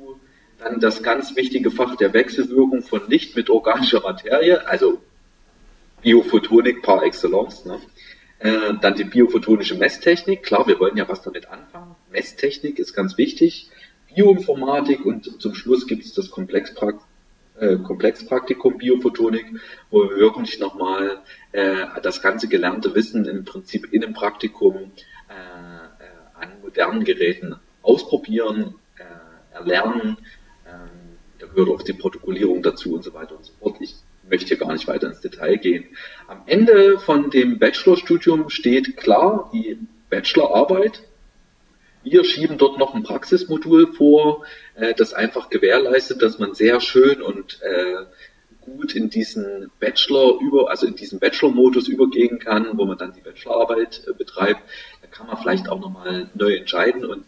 dann 0.62 0.80
das 0.80 1.02
ganz 1.04 1.36
wichtige 1.36 1.71
Fach 1.71 1.95
der 1.95 2.13
Wechselwirkung 2.13 2.84
von 2.84 3.02
Licht 3.08 3.36
mit 3.36 3.50
organischer 3.50 4.02
Materie, 4.02 4.67
also 4.67 5.02
Biophotonik 6.02 6.82
par 6.82 7.04
excellence. 7.04 7.65
Ne? 7.65 7.80
Äh, 8.39 8.74
dann 8.82 8.95
die 8.95 9.04
biophotonische 9.04 9.76
Messtechnik. 9.76 10.43
Klar, 10.43 10.67
wir 10.67 10.80
wollen 10.80 10.97
ja 10.97 11.08
was 11.08 11.21
damit 11.21 11.47
anfangen. 11.47 11.95
Messtechnik 12.12 12.80
ist 12.80 12.93
ganz 12.93 13.17
wichtig. 13.17 13.69
Bioinformatik 14.13 15.06
und 15.06 15.41
zum 15.41 15.56
Schluss 15.56 15.88
gibt 15.88 16.06
es 16.06 16.13
das 16.13 16.32
Komplexpraktikum 16.32 17.06
äh, 17.60 17.78
Komplexpraktikum 17.78 18.78
Biophotonik, 18.78 19.45
wo 19.91 20.04
wir 20.10 20.17
wirklich 20.17 20.60
nochmal 20.60 21.19
äh, 21.52 21.86
das 22.02 22.21
ganze 22.21 22.47
gelernte 22.47 22.95
Wissen 22.95 23.26
im 23.26 23.45
Prinzip 23.45 23.93
in 23.93 24.04
einem 24.04 24.13
Praktikum 24.13 24.76
äh, 24.76 25.34
äh, 25.34 26.43
an 26.43 26.50
modernen 26.62 27.04
Geräten 27.04 27.56
ausprobieren, 27.84 28.76
äh, 28.97 29.56
erlernen. 29.56 30.17
Da 31.41 31.47
gehört 31.47 31.69
auch 31.69 31.82
die 31.82 31.93
Protokollierung 31.93 32.63
dazu 32.63 32.93
und 32.93 33.04
so 33.04 33.13
weiter 33.13 33.36
und 33.36 33.45
so 33.45 33.54
fort. 33.60 33.77
Ich 33.80 33.95
möchte 34.30 34.47
hier 34.47 34.58
gar 34.58 34.71
nicht 34.71 34.88
weiter 34.88 35.08
ins 35.08 35.21
Detail 35.21 35.58
gehen. 35.58 35.86
Am 36.27 36.43
Ende 36.45 36.99
von 36.99 37.30
dem 37.30 37.60
Bachelorstudium 37.60 38.49
steht 38.49 38.95
klar 38.95 39.49
die 39.54 39.80
Bachelorarbeit 40.10 41.01
wir 42.04 42.23
schieben 42.23 42.58
dort 42.58 42.80
noch 42.80 42.95
ein 42.95 43.04
Praxismodul 43.04 43.93
vor, 43.93 44.43
äh, 44.75 44.93
das 44.93 45.13
einfach 45.13 45.49
gewährleistet, 45.49 46.21
dass 46.21 46.39
man 46.39 46.54
sehr 46.54 46.82
schön 46.82 47.21
und 47.21 47.62
äh, 47.62 48.06
gut 48.62 48.95
in 48.95 49.10
diesen 49.10 49.71
Bachelor 49.80 50.39
über, 50.39 50.69
also 50.69 50.88
in 50.88 50.95
diesen 50.95 51.19
Bachelor-Modus 51.19 51.88
übergehen 51.88 52.39
kann, 52.39 52.77
wo 52.77 52.86
man 52.86 52.97
dann 52.97 53.13
die 53.13 53.21
Bachelorarbeit 53.21 54.04
äh, 54.08 54.13
betreibt. 54.13 54.62
Da 55.01 55.08
kann 55.08 55.27
man 55.27 55.38
vielleicht 55.38 55.69
auch 55.69 55.80
nochmal 55.80 56.30
neu 56.34 56.56
entscheiden 56.56 57.06
und 57.06 57.25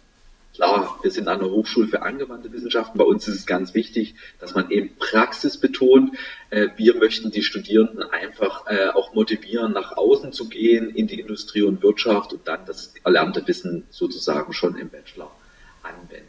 Klar, 0.53 0.99
wir 1.01 1.09
sind 1.09 1.27
an 1.27 1.39
der 1.39 1.49
Hochschule 1.49 1.87
für 1.87 2.03
angewandte 2.03 2.51
Wissenschaften. 2.51 2.99
Bei 2.99 3.03
uns 3.03 3.27
ist 3.27 3.35
es 3.35 3.45
ganz 3.47 3.73
wichtig, 3.73 4.13
dass 4.39 4.53
man 4.53 4.69
eben 4.69 4.95
Praxis 4.97 5.57
betont. 5.57 6.15
Äh, 6.51 6.67
wir 6.77 6.95
möchten 6.95 7.31
die 7.31 7.41
Studierenden 7.41 8.03
einfach 8.03 8.67
äh, 8.67 8.89
auch 8.89 9.15
motivieren, 9.15 9.73
nach 9.73 9.97
außen 9.97 10.31
zu 10.31 10.49
gehen 10.49 10.91
in 10.91 11.07
die 11.07 11.19
Industrie 11.19 11.63
und 11.63 11.81
Wirtschaft 11.81 12.33
und 12.33 12.47
dann 12.47 12.67
das 12.67 12.93
erlernte 13.03 13.47
Wissen 13.47 13.85
sozusagen 13.89 14.53
schon 14.53 14.77
im 14.77 14.89
Bachelor 14.89 15.31
anwenden. 15.81 16.27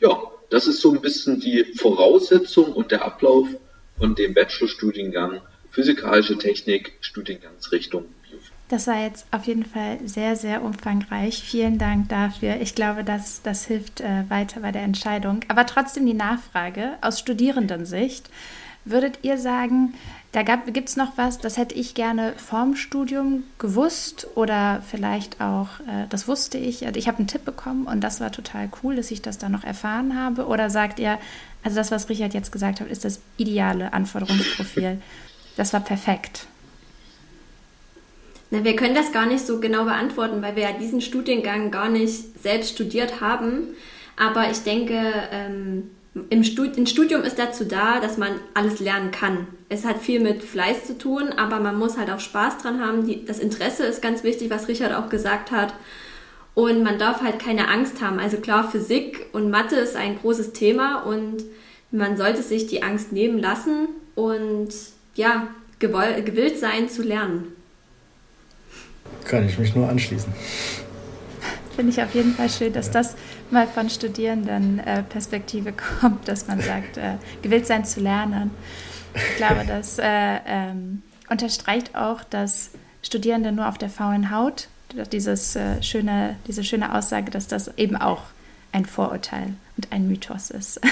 Ja, 0.00 0.20
das 0.50 0.66
ist 0.66 0.80
so 0.80 0.92
ein 0.92 1.00
bisschen 1.00 1.38
die 1.38 1.64
Voraussetzung 1.76 2.72
und 2.72 2.90
der 2.90 3.04
Ablauf 3.04 3.46
von 3.96 4.16
dem 4.16 4.34
Bachelorstudiengang 4.34 5.40
Physikalische 5.70 6.38
Technik, 6.38 6.94
Studiengangsrichtung 7.02 8.06
das 8.68 8.86
war 8.86 9.00
jetzt 9.00 9.26
auf 9.30 9.44
jeden 9.44 9.64
Fall 9.64 9.98
sehr, 10.04 10.34
sehr 10.34 10.62
umfangreich. 10.62 11.42
Vielen 11.42 11.78
Dank 11.78 12.08
dafür. 12.08 12.60
Ich 12.60 12.74
glaube, 12.74 13.04
das, 13.04 13.42
das 13.42 13.64
hilft 13.64 14.00
äh, 14.00 14.28
weiter 14.28 14.60
bei 14.60 14.72
der 14.72 14.82
Entscheidung. 14.82 15.40
Aber 15.48 15.66
trotzdem 15.66 16.04
die 16.04 16.14
Nachfrage 16.14 16.94
aus 17.00 17.20
Studierendensicht. 17.20 18.28
Würdet 18.84 19.20
ihr 19.22 19.36
sagen, 19.36 19.94
da 20.30 20.42
gibt 20.42 20.88
es 20.88 20.96
noch 20.96 21.16
was, 21.16 21.38
das 21.38 21.56
hätte 21.56 21.74
ich 21.74 21.94
gerne 21.94 22.34
vorm 22.36 22.76
Studium 22.76 23.42
gewusst 23.58 24.28
oder 24.36 24.82
vielleicht 24.88 25.40
auch, 25.40 25.80
äh, 25.80 26.06
das 26.08 26.28
wusste 26.28 26.58
ich, 26.58 26.86
also 26.86 26.98
ich 26.98 27.08
habe 27.08 27.18
einen 27.18 27.26
Tipp 27.26 27.44
bekommen 27.44 27.86
und 27.86 28.00
das 28.02 28.20
war 28.20 28.30
total 28.30 28.68
cool, 28.82 28.94
dass 28.94 29.10
ich 29.10 29.22
das 29.22 29.38
dann 29.38 29.52
noch 29.52 29.64
erfahren 29.64 30.16
habe? 30.16 30.46
Oder 30.46 30.70
sagt 30.70 31.00
ihr, 31.00 31.18
also 31.64 31.76
das, 31.76 31.90
was 31.90 32.08
Richard 32.08 32.34
jetzt 32.34 32.52
gesagt 32.52 32.80
hat, 32.80 32.88
ist 32.88 33.04
das 33.04 33.20
ideale 33.36 33.92
Anforderungsprofil? 33.92 35.00
das 35.56 35.72
war 35.72 35.80
perfekt? 35.80 36.46
Na, 38.50 38.62
wir 38.62 38.76
können 38.76 38.94
das 38.94 39.12
gar 39.12 39.26
nicht 39.26 39.44
so 39.44 39.60
genau 39.60 39.84
beantworten, 39.84 40.40
weil 40.40 40.54
wir 40.56 40.62
ja 40.62 40.72
diesen 40.72 41.00
Studiengang 41.00 41.70
gar 41.70 41.88
nicht 41.88 42.40
selbst 42.40 42.70
studiert 42.70 43.20
haben. 43.20 43.74
Aber 44.16 44.50
ich 44.50 44.58
denke, 44.58 45.12
ähm, 45.32 45.90
im 46.30 46.44
Stud 46.44 46.76
ein 46.76 46.86
Studium 46.86 47.22
ist 47.22 47.38
dazu 47.38 47.64
da, 47.64 48.00
dass 48.00 48.16
man 48.16 48.40
alles 48.54 48.80
lernen 48.80 49.10
kann. 49.10 49.46
Es 49.68 49.84
hat 49.84 49.98
viel 49.98 50.20
mit 50.20 50.42
Fleiß 50.42 50.86
zu 50.86 50.96
tun, 50.96 51.30
aber 51.36 51.60
man 51.60 51.78
muss 51.78 51.98
halt 51.98 52.10
auch 52.10 52.20
Spaß 52.20 52.58
dran 52.58 52.80
haben. 52.80 53.06
Die, 53.06 53.24
das 53.24 53.38
Interesse 53.38 53.84
ist 53.84 54.00
ganz 54.00 54.24
wichtig, 54.24 54.48
was 54.48 54.68
Richard 54.68 54.94
auch 54.94 55.08
gesagt 55.08 55.50
hat. 55.50 55.74
Und 56.54 56.82
man 56.82 56.98
darf 56.98 57.20
halt 57.20 57.38
keine 57.38 57.68
Angst 57.68 58.00
haben. 58.00 58.18
Also 58.18 58.38
klar, 58.38 58.70
Physik 58.70 59.26
und 59.32 59.50
Mathe 59.50 59.76
ist 59.76 59.96
ein 59.96 60.18
großes 60.18 60.52
Thema 60.52 61.02
und 61.02 61.44
man 61.90 62.16
sollte 62.16 62.42
sich 62.42 62.66
die 62.66 62.82
Angst 62.82 63.12
nehmen 63.12 63.38
lassen 63.38 63.88
und 64.14 64.68
ja, 65.16 65.48
gewillt 65.78 66.58
sein 66.58 66.88
zu 66.88 67.02
lernen. 67.02 67.55
Kann 69.24 69.46
ich 69.46 69.58
mich 69.58 69.74
nur 69.74 69.88
anschließen. 69.88 70.32
Finde 71.74 71.92
ich 71.92 72.02
auf 72.02 72.14
jeden 72.14 72.34
Fall 72.34 72.48
schön, 72.48 72.72
dass 72.72 72.90
das 72.90 73.16
mal 73.50 73.66
von 73.66 73.90
Studierenden 73.90 74.78
äh, 74.80 75.02
Perspektive 75.02 75.72
kommt, 76.00 76.26
dass 76.28 76.48
man 76.48 76.60
sagt, 76.60 76.96
äh, 76.96 77.16
gewillt 77.42 77.66
sein 77.66 77.84
zu 77.84 78.00
lernen. 78.00 78.50
Ich 79.14 79.36
glaube, 79.36 79.64
das 79.66 79.98
äh, 79.98 80.38
ähm, 80.46 81.02
unterstreicht 81.28 81.94
auch, 81.94 82.24
dass 82.24 82.70
Studierende 83.02 83.52
nur 83.52 83.68
auf 83.68 83.78
der 83.78 83.90
faulen 83.90 84.30
Haut, 84.30 84.68
dieses, 85.12 85.56
äh, 85.56 85.82
schöne, 85.82 86.36
diese 86.46 86.64
schöne 86.64 86.94
Aussage, 86.94 87.30
dass 87.30 87.46
das 87.46 87.76
eben 87.76 87.96
auch 87.96 88.22
ein 88.72 88.86
Vorurteil 88.86 89.54
und 89.76 89.92
ein 89.92 90.08
Mythos 90.08 90.50
ist. 90.50 90.80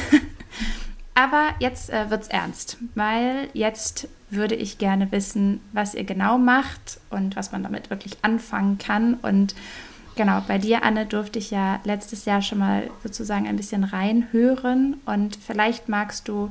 Aber 1.15 1.51
jetzt 1.61 1.91
äh, 1.91 2.11
wird 2.11 2.23
es 2.23 2.29
ernst, 2.29 2.79
weil 2.95 3.49
jetzt 3.53 4.09
würde 4.31 4.57
ich 4.57 4.79
gerne 4.79 5.13
wissen, 5.13 5.61
was 5.73 5.95
ihr 5.95 6.05
genau 6.05 6.39
macht 6.39 6.99
und 7.11 7.37
was 7.37 7.53
man 7.53 7.63
damit 7.63 7.91
wirklich 7.91 8.19
anfangen 8.23 8.79
kann. 8.79 9.15
Und 9.15 9.55
genau, 10.17 10.43
bei 10.47 10.59
dir, 10.59 10.83
Anne, 10.83 11.07
durfte 11.07 11.39
ich 11.39 11.53
ja 11.53 11.81
letztes 11.85 12.25
Jahr 12.25 12.43
schon 12.43 12.59
mal 12.59 12.91
sozusagen 13.03 13.47
ein 13.47 13.57
bisschen 13.57 13.85
reinhören. 13.85 15.01
Und 15.07 15.37
vielleicht 15.37 15.89
magst 15.89 16.27
du 16.27 16.51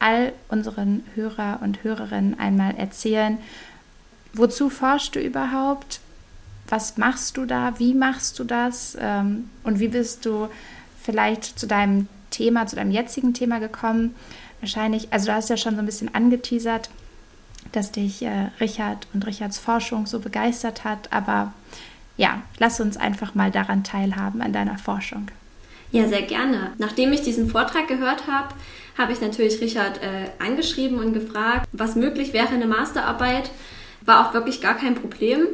all 0.00 0.32
unseren 0.48 1.04
Hörer 1.14 1.60
und 1.62 1.84
Hörerinnen 1.84 2.38
einmal 2.38 2.74
erzählen, 2.76 3.38
wozu 4.32 4.70
forschst 4.70 5.14
du 5.14 5.20
überhaupt? 5.20 6.00
Was 6.68 6.96
machst 6.96 7.36
du 7.36 7.46
da? 7.46 7.78
Wie 7.78 7.94
machst 7.94 8.38
du 8.38 8.44
das? 8.44 8.96
Ähm, 9.00 9.50
und 9.62 9.78
wie 9.78 9.88
bist 9.88 10.24
du 10.26 10.48
vielleicht 11.02 11.58
zu 11.58 11.66
deinem 11.66 12.08
Thema, 12.30 12.66
zu 12.66 12.76
deinem 12.76 12.90
jetzigen 12.90 13.34
Thema 13.34 13.58
gekommen? 13.58 14.14
Wahrscheinlich, 14.60 15.12
also 15.12 15.26
du 15.26 15.34
hast 15.34 15.50
ja 15.50 15.56
schon 15.56 15.74
so 15.74 15.80
ein 15.80 15.86
bisschen 15.86 16.14
angeteasert, 16.14 16.90
dass 17.72 17.92
dich 17.92 18.22
äh, 18.22 18.48
Richard 18.60 19.06
und 19.12 19.26
Richards 19.26 19.58
Forschung 19.58 20.06
so 20.06 20.18
begeistert 20.18 20.84
hat, 20.84 21.12
aber 21.12 21.52
ja, 22.16 22.42
lass 22.58 22.80
uns 22.80 22.96
einfach 22.96 23.34
mal 23.34 23.50
daran 23.50 23.84
teilhaben, 23.84 24.42
an 24.42 24.52
deiner 24.52 24.78
Forschung. 24.78 25.28
Ja, 25.92 26.06
sehr 26.06 26.22
gerne. 26.22 26.72
Nachdem 26.78 27.12
ich 27.12 27.22
diesen 27.22 27.50
Vortrag 27.50 27.88
gehört 27.88 28.26
habe, 28.26 28.54
habe 28.96 29.12
ich 29.12 29.20
natürlich 29.20 29.60
Richard 29.60 29.98
äh, 30.02 30.30
angeschrieben 30.38 30.98
und 30.98 31.14
gefragt, 31.14 31.68
was 31.72 31.96
möglich 31.96 32.32
wäre, 32.32 32.48
eine 32.48 32.66
Masterarbeit. 32.66 33.50
War 34.02 34.28
auch 34.28 34.34
wirklich 34.34 34.60
gar 34.60 34.76
kein 34.76 34.94
Problem. 34.94 35.46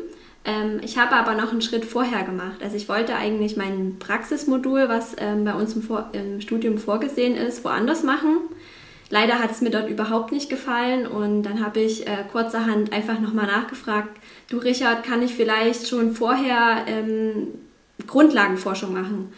Ähm, 0.47 0.81
ich 0.83 0.97
habe 0.97 1.17
aber 1.17 1.35
noch 1.35 1.51
einen 1.51 1.61
Schritt 1.61 1.85
vorher 1.85 2.23
gemacht. 2.23 2.63
Also 2.63 2.77
ich 2.77 2.89
wollte 2.89 3.17
eigentlich 3.17 3.57
mein 3.57 3.97
Praxismodul, 3.99 4.89
was 4.89 5.17
ähm, 5.19 5.45
bei 5.45 5.53
uns 5.53 5.75
im, 5.75 5.83
Vor 5.83 6.09
im 6.13 6.41
Studium 6.41 6.79
vorgesehen 6.79 7.37
ist, 7.37 7.65
woanders 7.65 8.05
machen. 8.05 8.39
Leider 9.11 9.41
hat 9.41 9.51
es 9.51 9.61
mir 9.61 9.71
dort 9.71 9.89
überhaupt 9.89 10.33
nicht 10.33 10.49
gefallen 10.49 11.07
und 11.07 11.43
dann 11.43 11.65
habe 11.65 11.81
ich 11.81 12.07
äh, 12.07 12.25
kurzerhand 12.31 12.93
einfach 12.93 13.21
nochmal 13.21 13.47
nachgefragt, 13.47 14.17
du 14.49 14.59
Richard, 14.59 15.05
kann 15.05 15.23
ich 15.23 15.35
vielleicht 15.35 15.87
schon 15.87 16.13
vorher 16.15 16.85
ähm, 16.89 17.49
Grundlagenforschung 18.07 18.93
machen? 18.93 19.33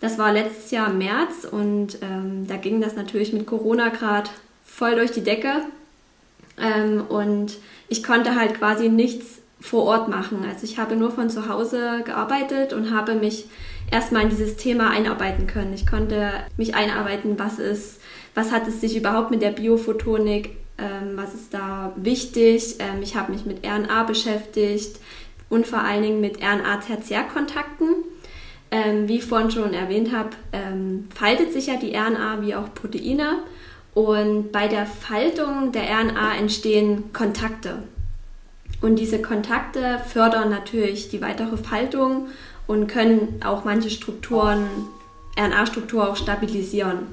Das 0.00 0.16
war 0.16 0.32
letztes 0.32 0.70
Jahr 0.70 0.90
im 0.90 0.98
März 0.98 1.46
und 1.50 1.98
ähm, 2.00 2.46
da 2.46 2.56
ging 2.56 2.80
das 2.80 2.96
natürlich 2.96 3.34
mit 3.34 3.46
Corona 3.46 3.90
gerade 3.90 4.30
voll 4.64 4.94
durch 4.94 5.10
die 5.10 5.22
Decke 5.22 5.52
ähm, 6.58 7.04
und 7.06 7.58
ich 7.88 8.02
konnte 8.02 8.36
halt 8.36 8.54
quasi 8.54 8.88
nichts 8.88 9.39
vor 9.60 9.84
Ort 9.84 10.08
machen. 10.08 10.44
Also 10.48 10.64
ich 10.64 10.78
habe 10.78 10.96
nur 10.96 11.10
von 11.10 11.28
zu 11.28 11.48
Hause 11.48 12.02
gearbeitet 12.04 12.72
und 12.72 12.94
habe 12.94 13.14
mich 13.14 13.46
erstmal 13.90 14.22
in 14.22 14.30
dieses 14.30 14.56
Thema 14.56 14.90
einarbeiten 14.90 15.46
können. 15.46 15.74
Ich 15.74 15.86
konnte 15.86 16.32
mich 16.56 16.74
einarbeiten, 16.74 17.38
was 17.38 17.58
ist, 17.58 18.00
was 18.34 18.52
hat 18.52 18.66
es 18.66 18.80
sich 18.80 18.96
überhaupt 18.96 19.30
mit 19.30 19.42
der 19.42 19.50
Biophotonik, 19.50 20.56
ähm, 20.78 21.16
was 21.16 21.34
ist 21.34 21.52
da 21.52 21.92
wichtig. 21.96 22.76
Ähm, 22.78 23.02
ich 23.02 23.16
habe 23.16 23.32
mich 23.32 23.44
mit 23.44 23.66
RNA 23.66 24.04
beschäftigt 24.04 24.98
und 25.48 25.66
vor 25.66 25.80
allen 25.80 26.02
Dingen 26.02 26.20
mit 26.20 26.38
RNA-Tertiärkontakten. 26.42 27.88
Ähm, 28.72 29.08
wie 29.08 29.16
ich 29.16 29.24
vorhin 29.24 29.50
schon 29.50 29.74
erwähnt 29.74 30.12
habe, 30.14 30.30
ähm, 30.52 31.08
faltet 31.12 31.52
sich 31.52 31.66
ja 31.66 31.76
die 31.76 31.92
RNA 31.96 32.40
wie 32.42 32.54
auch 32.54 32.72
Proteine. 32.72 33.40
Und 33.94 34.52
bei 34.52 34.68
der 34.68 34.86
Faltung 34.86 35.72
der 35.72 35.90
RNA 35.90 36.36
entstehen 36.38 37.12
Kontakte. 37.12 37.82
Und 38.80 38.96
diese 38.96 39.20
Kontakte 39.20 40.00
fördern 40.08 40.50
natürlich 40.50 41.10
die 41.10 41.20
weitere 41.20 41.56
Faltung 41.56 42.28
und 42.66 42.86
können 42.86 43.40
auch 43.44 43.64
manche 43.64 43.90
Strukturen, 43.90 44.66
RNA-Struktur 45.38 46.08
auch 46.08 46.16
stabilisieren. 46.16 47.08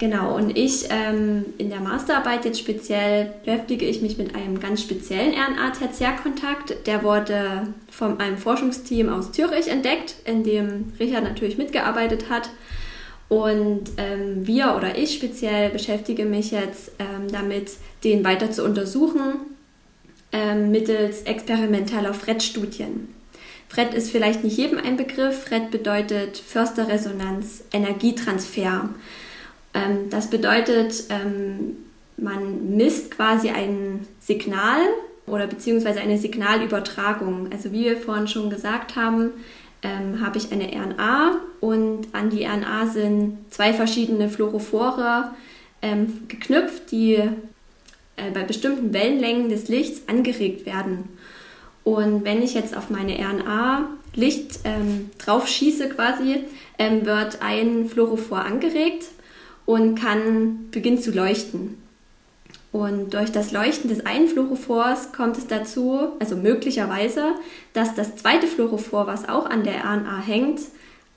Genau, 0.00 0.34
und 0.36 0.56
ich 0.56 0.86
ähm, 0.90 1.46
in 1.56 1.70
der 1.70 1.80
Masterarbeit 1.80 2.44
jetzt 2.44 2.58
speziell 2.58 3.32
beschäftige 3.44 3.86
ich 3.86 4.02
mich 4.02 4.18
mit 4.18 4.34
einem 4.34 4.58
ganz 4.58 4.82
speziellen 4.82 5.34
RNA-Tertiärkontakt. 5.34 6.86
Der 6.86 7.02
wurde 7.02 7.68
von 7.90 8.18
einem 8.18 8.38
Forschungsteam 8.38 9.08
aus 9.08 9.32
Zürich 9.32 9.68
entdeckt, 9.68 10.16
in 10.24 10.42
dem 10.42 10.92
Richard 10.98 11.24
natürlich 11.24 11.58
mitgearbeitet 11.58 12.28
hat. 12.28 12.50
Und 13.28 13.90
ähm, 13.98 14.46
wir 14.46 14.74
oder 14.76 14.96
ich 14.96 15.14
speziell 15.14 15.70
beschäftige 15.70 16.24
mich 16.24 16.50
jetzt 16.50 16.92
ähm, 16.98 17.30
damit, 17.30 17.72
den 18.02 18.24
weiter 18.24 18.50
zu 18.50 18.64
untersuchen 18.64 19.57
mittels 20.32 21.22
experimenteller 21.22 22.12
FRED-Studien. 22.12 23.08
FRED 23.68 23.94
ist 23.94 24.10
vielleicht 24.10 24.44
nicht 24.44 24.56
jedem 24.56 24.78
ein 24.78 24.96
Begriff. 24.96 25.44
FRED 25.44 25.70
bedeutet 25.70 26.38
Försterresonanz, 26.38 27.64
Energietransfer. 27.72 28.88
Ähm, 29.74 30.10
das 30.10 30.30
bedeutet, 30.30 31.04
ähm, 31.10 31.76
man 32.16 32.76
misst 32.76 33.10
quasi 33.10 33.50
ein 33.50 34.06
Signal 34.20 34.80
oder 35.26 35.46
beziehungsweise 35.46 36.00
eine 36.00 36.18
Signalübertragung. 36.18 37.50
Also 37.52 37.72
wie 37.72 37.84
wir 37.84 37.96
vorhin 37.98 38.26
schon 38.26 38.48
gesagt 38.50 38.96
haben, 38.96 39.30
ähm, 39.82 40.24
habe 40.24 40.38
ich 40.38 40.50
eine 40.50 40.72
RNA 40.72 41.36
und 41.60 42.08
an 42.12 42.30
die 42.30 42.44
RNA 42.44 42.86
sind 42.86 43.38
zwei 43.50 43.72
verschiedene 43.72 44.28
Fluorophore 44.28 45.30
ähm, 45.82 46.22
geknüpft, 46.26 46.90
die 46.90 47.22
äh, 48.18 48.30
bei 48.32 48.42
bestimmten 48.42 48.92
Wellenlängen 48.92 49.48
des 49.48 49.68
Lichts 49.68 50.08
angeregt 50.08 50.66
werden. 50.66 51.08
Und 51.84 52.24
wenn 52.24 52.42
ich 52.42 52.54
jetzt 52.54 52.76
auf 52.76 52.90
meine 52.90 53.14
RNA 53.18 53.88
Licht 54.14 54.60
ähm, 54.64 55.10
drauf 55.18 55.48
schieße 55.48 55.88
quasi, 55.88 56.44
ähm, 56.78 57.06
wird 57.06 57.40
ein 57.40 57.88
Fluorophor 57.88 58.40
angeregt 58.40 59.04
und 59.64 59.94
kann 59.94 60.70
beginnen 60.70 61.00
zu 61.00 61.12
leuchten. 61.12 61.78
Und 62.72 63.14
durch 63.14 63.32
das 63.32 63.52
Leuchten 63.52 63.88
des 63.88 64.04
einen 64.04 64.28
Fluorophors 64.28 65.12
kommt 65.12 65.38
es 65.38 65.46
dazu, 65.46 66.08
also 66.18 66.36
möglicherweise, 66.36 67.34
dass 67.72 67.94
das 67.94 68.16
zweite 68.16 68.46
Fluorophor, 68.46 69.06
was 69.06 69.28
auch 69.28 69.46
an 69.46 69.64
der 69.64 69.84
RNA 69.84 70.20
hängt, 70.20 70.60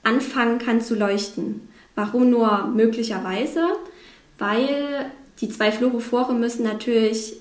anfangen 0.02 0.58
kann 0.58 0.80
zu 0.80 0.94
leuchten. 0.94 1.68
Warum 1.94 2.30
nur 2.30 2.68
möglicherweise? 2.68 3.66
Weil 4.38 5.10
die 5.40 5.48
zwei 5.48 5.72
Fluorophore 5.72 6.34
müssen 6.34 6.62
natürlich 6.62 7.36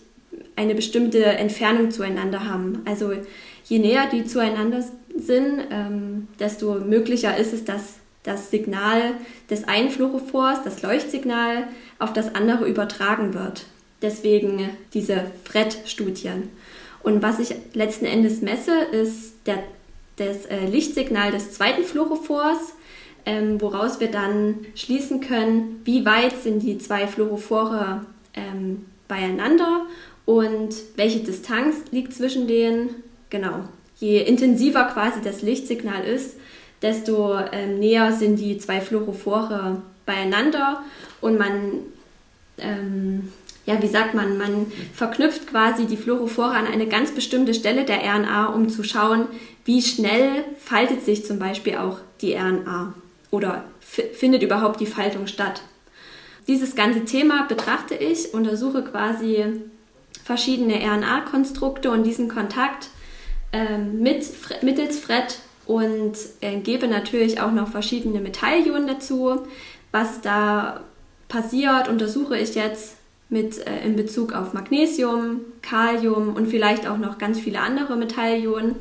eine 0.55 0.75
bestimmte 0.75 1.23
Entfernung 1.23 1.91
zueinander 1.91 2.47
haben. 2.47 2.81
Also 2.85 3.13
je 3.65 3.79
näher 3.79 4.07
die 4.11 4.25
zueinander 4.25 4.83
sind, 5.15 5.61
ähm, 5.71 6.27
desto 6.39 6.75
möglicher 6.75 7.37
ist 7.37 7.53
es, 7.53 7.65
dass 7.65 7.95
das 8.23 8.51
Signal 8.51 9.15
des 9.49 9.67
einen 9.67 9.89
Fluorophors, 9.89 10.63
das 10.63 10.81
Leuchtsignal, 10.81 11.67
auf 11.99 12.13
das 12.13 12.35
andere 12.35 12.67
übertragen 12.67 13.33
wird. 13.33 13.65
Deswegen 14.01 14.69
diese 14.93 15.25
FRED-Studien. 15.43 16.49
Und 17.03 17.21
was 17.21 17.39
ich 17.39 17.55
letzten 17.73 18.05
Endes 18.05 18.41
messe, 18.41 18.73
ist 18.91 19.33
der, 19.45 19.63
das 20.17 20.45
äh, 20.45 20.65
Lichtsignal 20.65 21.31
des 21.31 21.51
zweiten 21.51 21.83
Fluorophors 21.83 22.73
ähm, 23.25 23.61
woraus 23.61 23.99
wir 23.99 24.09
dann 24.09 24.65
schließen 24.75 25.21
können, 25.21 25.81
wie 25.83 26.05
weit 26.05 26.41
sind 26.41 26.61
die 26.63 26.77
zwei 26.77 27.07
Fluorophore 27.07 28.05
ähm, 28.33 28.85
beieinander 29.07 29.85
und 30.25 30.73
welche 30.95 31.19
Distanz 31.19 31.75
liegt 31.91 32.13
zwischen 32.13 32.47
denen. 32.47 32.89
Genau, 33.29 33.65
je 33.97 34.21
intensiver 34.21 34.85
quasi 34.85 35.21
das 35.23 35.41
Lichtsignal 35.41 36.03
ist, 36.03 36.37
desto 36.81 37.37
ähm, 37.51 37.79
näher 37.79 38.11
sind 38.11 38.37
die 38.37 38.57
zwei 38.57 38.81
Fluorophore 38.81 39.81
beieinander 40.05 40.81
und 41.21 41.37
man 41.37 41.51
ähm, 42.57 43.31
ja, 43.65 43.81
wie 43.81 43.87
sagt 43.87 44.15
man, 44.15 44.37
man 44.37 44.71
verknüpft 44.93 45.47
quasi 45.47 45.85
die 45.85 45.97
Fluorophore 45.97 46.51
an 46.51 46.65
eine 46.65 46.87
ganz 46.87 47.11
bestimmte 47.11 47.53
Stelle 47.53 47.85
der 47.85 47.99
RNA, 47.99 48.47
um 48.47 48.69
zu 48.69 48.83
schauen, 48.83 49.27
wie 49.65 49.81
schnell 49.81 50.43
faltet 50.57 51.05
sich 51.05 51.25
zum 51.25 51.37
Beispiel 51.37 51.77
auch 51.77 51.99
die 52.21 52.33
RNA 52.33 52.93
oder 53.31 53.63
findet 53.79 54.43
überhaupt 54.43 54.79
die 54.79 54.85
Faltung 54.85 55.25
statt. 55.25 55.61
Dieses 56.47 56.75
ganze 56.75 57.05
Thema 57.05 57.45
betrachte 57.47 57.95
ich, 57.95 58.33
untersuche 58.33 58.83
quasi 58.83 59.45
verschiedene 60.23 60.75
RNA-Konstrukte 60.75 61.91
und 61.91 62.03
diesen 62.03 62.27
Kontakt 62.27 62.89
äh, 63.51 63.77
mit, 63.77 64.25
mittels 64.61 64.99
FRET 64.99 65.39
und 65.65 66.13
äh, 66.41 66.57
gebe 66.59 66.87
natürlich 66.87 67.39
auch 67.39 67.51
noch 67.51 67.69
verschiedene 67.69 68.19
Metallionen 68.19 68.87
dazu. 68.87 69.41
Was 69.91 70.21
da 70.21 70.81
passiert, 71.27 71.87
untersuche 71.87 72.37
ich 72.37 72.55
jetzt 72.55 72.97
mit 73.29 73.65
äh, 73.65 73.85
in 73.85 73.95
Bezug 73.95 74.33
auf 74.33 74.53
Magnesium, 74.53 75.41
Kalium 75.61 76.35
und 76.35 76.47
vielleicht 76.47 76.87
auch 76.87 76.97
noch 76.97 77.17
ganz 77.17 77.39
viele 77.39 77.59
andere 77.59 77.95
Metallionen. 77.95 78.75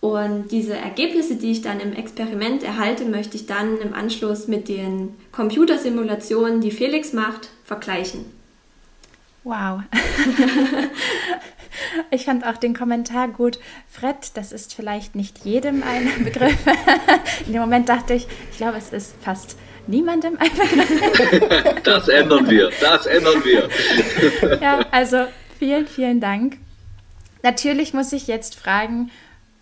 Und 0.00 0.52
diese 0.52 0.76
Ergebnisse, 0.76 1.36
die 1.36 1.50
ich 1.50 1.62
dann 1.62 1.80
im 1.80 1.92
Experiment 1.92 2.62
erhalte, 2.62 3.04
möchte 3.04 3.36
ich 3.36 3.46
dann 3.46 3.78
im 3.78 3.94
Anschluss 3.94 4.46
mit 4.46 4.68
den 4.68 5.16
Computersimulationen, 5.32 6.60
die 6.60 6.70
Felix 6.70 7.12
macht, 7.12 7.48
vergleichen. 7.64 8.24
Wow. 9.42 9.80
ich 12.10 12.26
fand 12.26 12.46
auch 12.46 12.58
den 12.58 12.74
Kommentar 12.74 13.28
gut. 13.28 13.58
Fred, 13.90 14.16
das 14.34 14.52
ist 14.52 14.74
vielleicht 14.74 15.16
nicht 15.16 15.44
jedem 15.44 15.82
ein 15.82 16.12
Begriff. 16.24 16.58
In 17.46 17.52
dem 17.52 17.62
Moment 17.62 17.88
dachte 17.88 18.14
ich, 18.14 18.28
ich 18.52 18.58
glaube, 18.58 18.78
es 18.78 18.92
ist 18.92 19.16
fast 19.20 19.56
niemandem 19.88 20.38
ein 20.38 20.50
Begriff. 20.50 21.74
Das 21.82 22.08
ändern 22.08 22.48
wir, 22.48 22.70
das 22.80 23.06
ändern 23.06 23.42
wir. 23.44 23.68
Ja, 24.60 24.86
also 24.90 25.26
vielen, 25.58 25.86
vielen 25.86 26.20
Dank. 26.20 26.58
Natürlich 27.42 27.94
muss 27.94 28.12
ich 28.12 28.26
jetzt 28.26 28.54
fragen, 28.54 29.10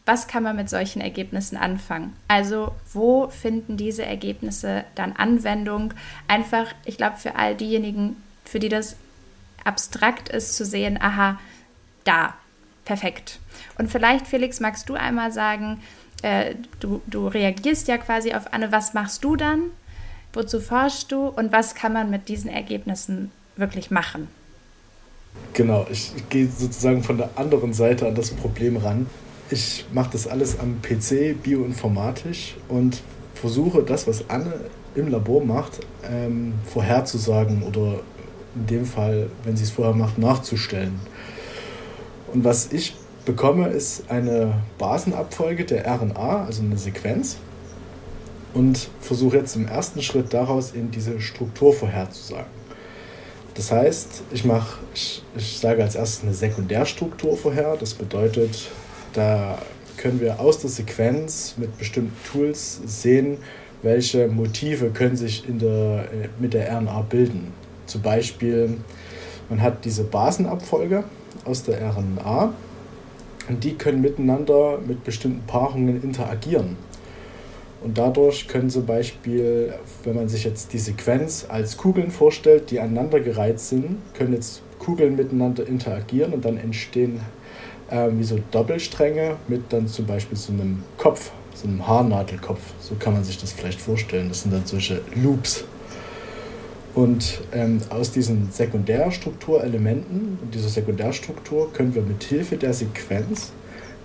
was 0.07 0.29
kann 0.29 0.45
man 0.45 0.55
mit 0.55 0.71
solchen 0.71 1.01
Ergebnissen 1.01 1.57
anfangen? 1.57 2.14
Also 2.29 2.73
wo 2.92 3.29
finden 3.29 3.77
diese 3.77 4.05
Ergebnisse 4.05 4.85
dann 4.95 5.12
Anwendung? 5.12 5.92
Einfach, 6.29 6.73
ich 6.85 6.97
glaube, 6.97 7.16
für 7.16 7.35
all 7.35 7.57
diejenigen, 7.57 8.16
für 8.45 8.61
die 8.61 8.69
das 8.69 8.97
abstrakt 9.64 10.29
ist, 10.29 10.55
zu 10.57 10.64
sehen, 10.64 10.97
aha, 11.03 11.40
da, 12.05 12.35
perfekt. 12.85 13.40
Und 13.79 13.90
vielleicht, 13.90 14.29
Felix, 14.29 14.61
magst 14.61 14.88
du 14.88 14.95
einmal 14.95 15.33
sagen, 15.33 15.83
äh, 16.23 16.55
du, 16.79 17.03
du 17.09 17.27
reagierst 17.27 17.88
ja 17.88 17.99
quasi 17.99 18.33
auf 18.33 18.53
Anne, 18.53 18.71
was 18.71 18.95
machst 18.95 19.25
du 19.25 19.35
dann? 19.35 19.64
Wozu 20.33 20.61
forschst 20.61 21.11
du 21.11 21.27
und 21.27 21.51
was 21.51 21.75
kann 21.75 21.92
man 21.92 22.11
mit 22.11 22.29
diesen 22.29 22.49
Ergebnissen 22.49 23.33
wirklich 23.57 23.90
machen? 23.90 24.29
Genau, 25.53 25.87
ich, 25.90 26.12
ich 26.16 26.29
gehe 26.29 26.47
sozusagen 26.47 27.03
von 27.03 27.19
der 27.19 27.31
anderen 27.37 27.73
Seite 27.73 28.07
an 28.07 28.14
das 28.14 28.31
Problem 28.31 28.77
ran. 28.77 29.07
Ich 29.50 29.85
mache 29.92 30.11
das 30.12 30.26
alles 30.26 30.59
am 30.59 30.82
PC, 30.82 31.40
bioinformatisch 31.40 32.56
und 32.68 33.00
versuche 33.35 33.82
das, 33.82 34.06
was 34.09 34.28
Anne 34.28 34.52
im 34.96 35.09
Labor 35.09 35.44
macht, 35.44 35.80
ähm, 36.04 36.54
vorherzusagen 36.64 37.62
oder 37.62 38.00
in 38.56 38.66
dem 38.66 38.85
Fall, 38.85 39.28
wenn 39.44 39.56
sie 39.56 39.64
es 39.64 39.70
vorher 39.70 39.94
macht, 39.94 40.18
nachzustellen. 40.18 40.98
Und 42.32 42.44
was 42.44 42.72
ich 42.72 42.96
bekomme, 43.24 43.68
ist 43.68 44.11
eine 44.11 44.62
Basenabfolge 44.78 45.64
der 45.64 45.87
RNA, 45.87 46.46
also 46.46 46.62
eine 46.62 46.78
Sequenz, 46.78 47.37
und 48.54 48.88
versuche 49.00 49.37
jetzt 49.37 49.54
im 49.54 49.68
ersten 49.68 50.02
Schritt 50.02 50.32
daraus 50.32 50.74
eben 50.74 50.90
diese 50.90 51.20
Struktur 51.20 51.74
vorherzusagen. 51.74 52.56
Das 53.54 53.70
heißt, 53.70 54.22
ich, 54.32 54.44
mache, 54.44 54.78
ich, 54.94 55.22
ich 55.37 55.59
sage 55.59 55.82
als 55.82 55.94
erstes 55.94 56.22
eine 56.22 56.35
Sekundärstruktur 56.35 57.37
vorher. 57.37 57.76
Das 57.76 57.94
bedeutet, 57.94 58.70
da 59.16 59.59
können 59.96 60.20
wir 60.20 60.40
aus 60.40 60.59
der 60.59 60.70
Sequenz 60.70 61.55
mit 61.57 61.76
bestimmten 61.79 62.16
Tools 62.31 62.81
sehen, 62.87 63.38
welche 63.83 64.29
Motive 64.29 64.90
können 64.90 65.16
sich 65.16 65.48
in 65.48 65.59
der, 65.59 66.09
äh, 66.12 66.29
mit 66.38 66.55
der 66.55 66.70
RNA 66.70 67.02
bilden. 67.02 67.52
Zum 67.87 68.02
Beispiel, 68.02 68.76
man 69.48 69.62
hat 69.62 69.85
diese 69.85 70.05
Basenabfolge 70.05 71.05
aus 71.44 71.62
der 71.62 71.81
RNA 71.81 72.52
und 73.48 73.64
die 73.64 73.74
können 73.74 74.00
miteinander 74.00 74.79
mit 74.87 75.05
bestimmten 75.05 75.46
Paarungen 75.46 76.02
interagieren. 76.02 76.76
Und 77.83 77.98
dadurch 77.98 78.48
können 78.48 78.68
zum 78.68 78.85
Beispiel, 78.87 79.74
wenn 80.02 80.16
man 80.16 80.29
sich 80.29 80.44
jetzt 80.44 80.72
die 80.72 80.79
Sequenz 80.79 81.46
als 81.48 81.76
Kugeln 81.76 82.11
vorstellt, 82.11 82.70
die 82.70 82.81
aneinandergereiht 82.81 83.61
sind, 83.61 83.98
können 84.14 84.33
jetzt 84.33 84.62
Kugeln 84.79 85.14
miteinander 85.14 85.66
interagieren 85.66 86.33
und 86.33 86.44
dann 86.44 86.57
entstehen 86.57 87.20
äh, 87.90 88.09
wie 88.11 88.25
so 88.25 88.38
Doppelstränge 88.51 89.37
mit 89.49 89.72
dann 89.72 89.88
zum 89.88 90.07
Beispiel 90.07 90.37
so 90.37 90.53
einem 90.53 90.83
Kopf, 90.96 91.31
so 91.55 91.68
einem 91.68 91.87
Haarnadelkopf. 91.87 92.61
So 92.81 92.94
kann 92.96 93.14
man 93.14 93.25
sich 93.25 93.38
das 93.38 93.53
vielleicht 93.53 93.81
vorstellen. 93.81 94.29
Das 94.29 94.42
sind 94.42 94.53
dann 94.53 94.66
solche 94.66 95.01
Loops. 95.14 95.64
Und 96.94 97.42
ähm, 97.53 97.81
aus 97.90 98.11
diesen 98.11 98.51
Sekundärstrukturelementen 98.51 100.38
und 100.40 100.55
dieser 100.55 100.70
Sekundärstruktur 100.70 101.70
können 101.72 101.94
wir 101.94 102.01
mit 102.03 102.25
Hilfe 102.25 102.57
der 102.57 102.72
Sequenz 102.72 103.53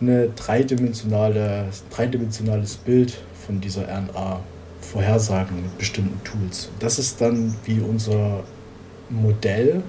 ein 0.01 0.33
dreidimensionale, 0.35 1.67
dreidimensionales 1.89 2.75
Bild 2.75 3.17
von 3.45 3.61
dieser 3.61 3.83
RNA 3.83 4.41
vorhersagen 4.81 5.61
mit 5.61 5.77
bestimmten 5.77 6.21
Tools. 6.23 6.69
Das 6.79 6.99
ist 6.99 7.21
dann 7.21 7.55
wie 7.65 7.79
unser 7.79 8.43
Modell. 9.09 9.83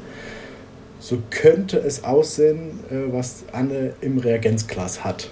So 1.03 1.19
könnte 1.31 1.79
es 1.79 2.05
aussehen, 2.05 2.79
äh, 2.89 3.13
was 3.13 3.43
Anne 3.51 3.95
im 4.01 4.19
Reagenzglas 4.19 5.03
hat. 5.03 5.31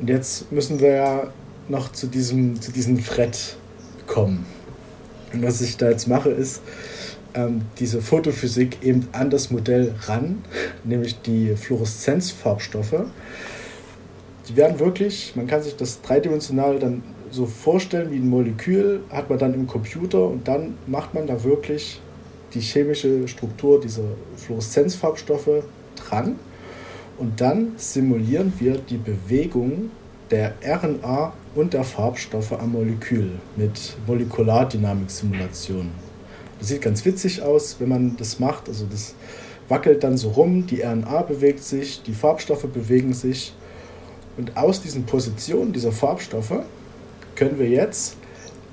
Und 0.00 0.08
jetzt 0.08 0.52
müssen 0.52 0.78
wir 0.78 0.92
ja 0.92 1.32
noch 1.68 1.90
zu 1.90 2.06
diesem, 2.06 2.60
zu 2.60 2.70
diesem 2.70 3.00
Fred 3.00 3.56
kommen. 4.06 4.46
Und 5.32 5.42
was 5.42 5.60
ich 5.60 5.76
da 5.76 5.90
jetzt 5.90 6.06
mache, 6.06 6.30
ist 6.30 6.62
ähm, 7.34 7.62
diese 7.80 8.00
Photophysik 8.00 8.78
eben 8.84 9.08
an 9.10 9.28
das 9.28 9.50
Modell 9.50 9.92
ran, 10.02 10.44
nämlich 10.84 11.20
die 11.20 11.56
Fluoreszenzfarbstoffe. 11.56 13.06
Die 14.48 14.54
werden 14.54 14.78
wirklich, 14.78 15.32
man 15.34 15.48
kann 15.48 15.64
sich 15.64 15.74
das 15.74 16.00
dreidimensional 16.00 16.78
dann 16.78 17.02
so 17.32 17.46
vorstellen 17.46 18.12
wie 18.12 18.18
ein 18.18 18.28
Molekül, 18.28 19.00
hat 19.10 19.30
man 19.30 19.38
dann 19.40 19.52
im 19.52 19.66
Computer 19.66 20.28
und 20.28 20.46
dann 20.46 20.78
macht 20.86 21.12
man 21.12 21.26
da 21.26 21.42
wirklich 21.42 22.00
die 22.54 22.60
chemische 22.60 23.26
Struktur 23.28 23.80
dieser 23.80 24.04
Fluoreszenzfarbstoffe 24.36 25.64
dran 25.96 26.36
und 27.18 27.40
dann 27.40 27.72
simulieren 27.76 28.52
wir 28.58 28.78
die 28.78 28.96
Bewegung 28.96 29.90
der 30.30 30.54
RNA 30.64 31.32
und 31.54 31.74
der 31.74 31.84
Farbstoffe 31.84 32.52
am 32.52 32.72
Molekül 32.72 33.32
mit 33.56 33.96
Molekulardynamik-Simulationen. 34.06 35.90
Das 36.58 36.68
sieht 36.68 36.82
ganz 36.82 37.04
witzig 37.04 37.42
aus, 37.42 37.76
wenn 37.78 37.88
man 37.88 38.16
das 38.16 38.38
macht. 38.38 38.68
Also 38.68 38.86
das 38.90 39.14
wackelt 39.68 40.04
dann 40.04 40.16
so 40.16 40.30
rum, 40.30 40.66
die 40.66 40.82
RNA 40.82 41.22
bewegt 41.22 41.64
sich, 41.64 42.02
die 42.02 42.12
Farbstoffe 42.12 42.66
bewegen 42.66 43.12
sich. 43.12 43.54
Und 44.36 44.56
aus 44.56 44.80
diesen 44.80 45.04
Positionen 45.04 45.72
dieser 45.72 45.92
Farbstoffe 45.92 46.60
können 47.34 47.58
wir 47.58 47.68
jetzt 47.68 48.16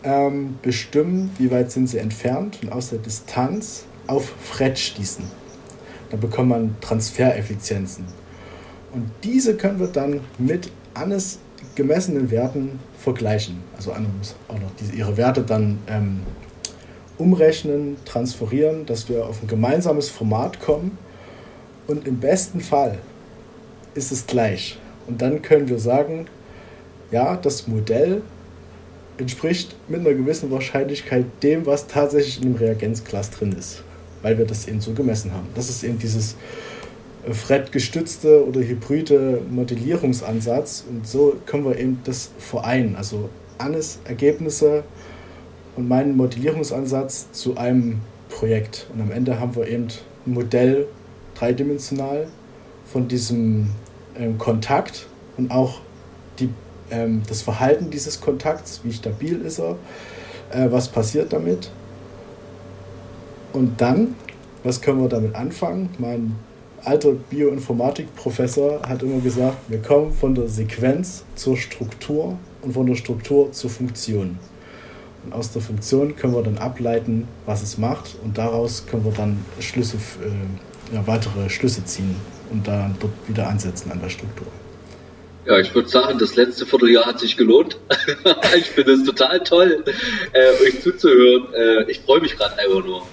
ähm, 0.03 0.57
bestimmen, 0.62 1.31
wie 1.38 1.51
weit 1.51 1.71
sind 1.71 1.88
sie 1.88 1.97
entfernt 1.97 2.60
und 2.62 2.71
aus 2.71 2.89
der 2.89 2.99
Distanz 2.99 3.86
auf 4.07 4.33
Fred 4.41 4.77
schließen. 4.77 5.25
Da 6.09 6.17
bekommt 6.17 6.49
man 6.49 6.76
Transfereffizienzen. 6.82 8.05
Und 8.93 9.11
diese 9.24 9.55
können 9.55 9.80
wir 9.80 9.88
dann 9.88 10.22
mit 10.38 10.72
Annes 10.93 11.39
gemessenen 11.76 12.32
Werten 12.32 12.80
vergleichen. 12.97 13.57
Also 13.76 13.91
Anne 13.91 14.07
muss 14.17 14.36
auch 14.47 14.59
noch 14.59 14.72
diese, 14.80 14.93
ihre 14.93 15.17
Werte 15.17 15.41
dann 15.43 15.80
ähm, 15.88 16.22
umrechnen, 17.17 17.97
transferieren, 18.05 18.86
dass 18.86 19.09
wir 19.09 19.26
auf 19.26 19.43
ein 19.43 19.47
gemeinsames 19.47 20.09
Format 20.09 20.59
kommen. 20.59 20.97
Und 21.88 22.07
im 22.07 22.19
besten 22.19 22.61
Fall 22.61 22.99
ist 23.93 24.11
es 24.11 24.26
gleich. 24.28 24.78
Und 25.07 25.22
dann 25.22 25.41
können 25.41 25.69
wir 25.69 25.80
sagen, 25.80 26.28
ja, 27.11 27.36
das 27.38 27.67
Modell 27.67 28.22
entspricht 29.18 29.76
mit 29.88 30.01
einer 30.01 30.13
gewissen 30.13 30.51
Wahrscheinlichkeit 30.51 31.26
dem, 31.43 31.65
was 31.65 31.88
tatsächlich 31.88 32.38
in 32.38 32.53
dem 32.53 32.55
Reagenzglas 32.55 33.32
drin 33.32 33.53
ist, 33.57 33.84
weil 34.22 34.38
wir 34.38 34.45
das 34.45 34.68
eben 34.68 34.82
so 34.82 34.93
gemessen 34.93 35.34
haben. 35.34 35.47
Das 35.55 35.70
ist 35.70 35.84
eben 35.84 35.99
dieses 35.99 36.36
FRED-gestützte 37.30 38.45
oder 38.45 38.61
hybride 38.61 39.41
Modellierungsansatz 39.49 40.86
und 40.89 41.07
so 41.07 41.36
können 41.45 41.65
wir 41.65 41.78
eben 41.78 41.99
das 42.03 42.32
vereinen. 42.38 42.95
Also 42.95 43.30
Annes 43.57 43.99
Ergebnisse 44.05 44.84
und 45.76 45.88
meinen 45.88 46.15
Modellierungsansatz 46.15 47.32
zu 47.32 47.57
einem 47.57 48.01
Projekt. 48.30 48.88
Und 48.93 49.01
am 49.01 49.11
Ende 49.11 49.39
haben 49.39 49.55
wir 49.55 49.68
eben 49.68 49.88
ein 50.26 50.34
Modell 50.34 50.88
dreidimensional 51.36 52.28
von 52.86 53.07
diesem 53.07 53.70
ähm, 54.18 54.38
Kontakt 54.38 55.07
und 55.38 55.51
auch 55.51 55.82
die, 56.39 56.49
ähm, 56.91 57.23
das 57.27 57.41
Verhalten 57.41 57.89
dieses 57.89 58.21
Kontakts, 58.21 58.81
wie 58.83 58.93
stabil 58.93 59.41
ist 59.41 59.59
er, 59.59 59.75
äh, 60.51 60.71
was 60.71 60.89
passiert 60.89 61.33
damit. 61.33 61.71
Und 63.53 63.81
dann 63.81 64.15
was 64.67 64.81
können 64.81 65.01
wir 65.01 65.07
damit 65.07 65.33
anfangen? 65.33 65.89
Mein 65.97 66.35
alter 66.83 67.13
Bioinformatik-Professor 67.13 68.81
hat 68.81 69.01
immer 69.01 69.21
gesagt, 69.21 69.57
wir 69.69 69.81
kommen 69.81 70.11
von 70.11 70.35
der 70.35 70.49
Sequenz 70.49 71.23
zur 71.35 71.55
Struktur 71.55 72.38
und 72.61 72.73
von 72.73 72.85
der 72.85 72.95
Struktur 72.95 73.51
zur 73.53 73.69
Funktion. 73.69 74.38
Und 75.23 75.33
aus 75.33 75.51
der 75.51 75.61
Funktion 75.61 76.17
können 76.17 76.33
wir 76.33 76.43
dann 76.43 76.57
ableiten, 76.57 77.29
was 77.45 77.61
es 77.63 77.77
macht 77.77 78.17
und 78.25 78.38
daraus 78.38 78.85
können 78.85 79.05
wir 79.05 79.13
dann 79.13 79.45
Schlüsse, 79.61 79.97
äh, 79.97 80.95
ja, 80.95 81.05
weitere 81.07 81.49
Schlüsse 81.49 81.85
ziehen 81.85 82.15
und 82.51 82.67
dann 82.67 82.95
dort 82.99 83.13
wieder 83.27 83.47
ansetzen 83.47 83.91
an 83.91 84.01
der 84.01 84.09
Struktur. 84.09 84.47
Ja, 85.48 85.58
ich 85.60 85.74
würde 85.74 85.88
sagen, 85.88 86.20
das 86.20 86.36
letzte 86.36 86.66
Vierteljahr 86.66 87.06
hat 87.06 87.22
sich 87.22 87.38
gelohnt. 87.38 87.78
ich 88.58 88.66
finde 88.66 88.91
es 88.91 89.06
total 89.06 89.39
toll, 89.39 89.82
äh, 90.34 90.50
euch 90.66 90.82
zuzuhören. 90.82 91.54
Äh, 91.54 91.89
ich 91.89 92.02
freue 92.02 92.20
mich 92.20 92.36
gerade 92.36 92.60
einfach 92.60 92.86
nur. 92.86 93.08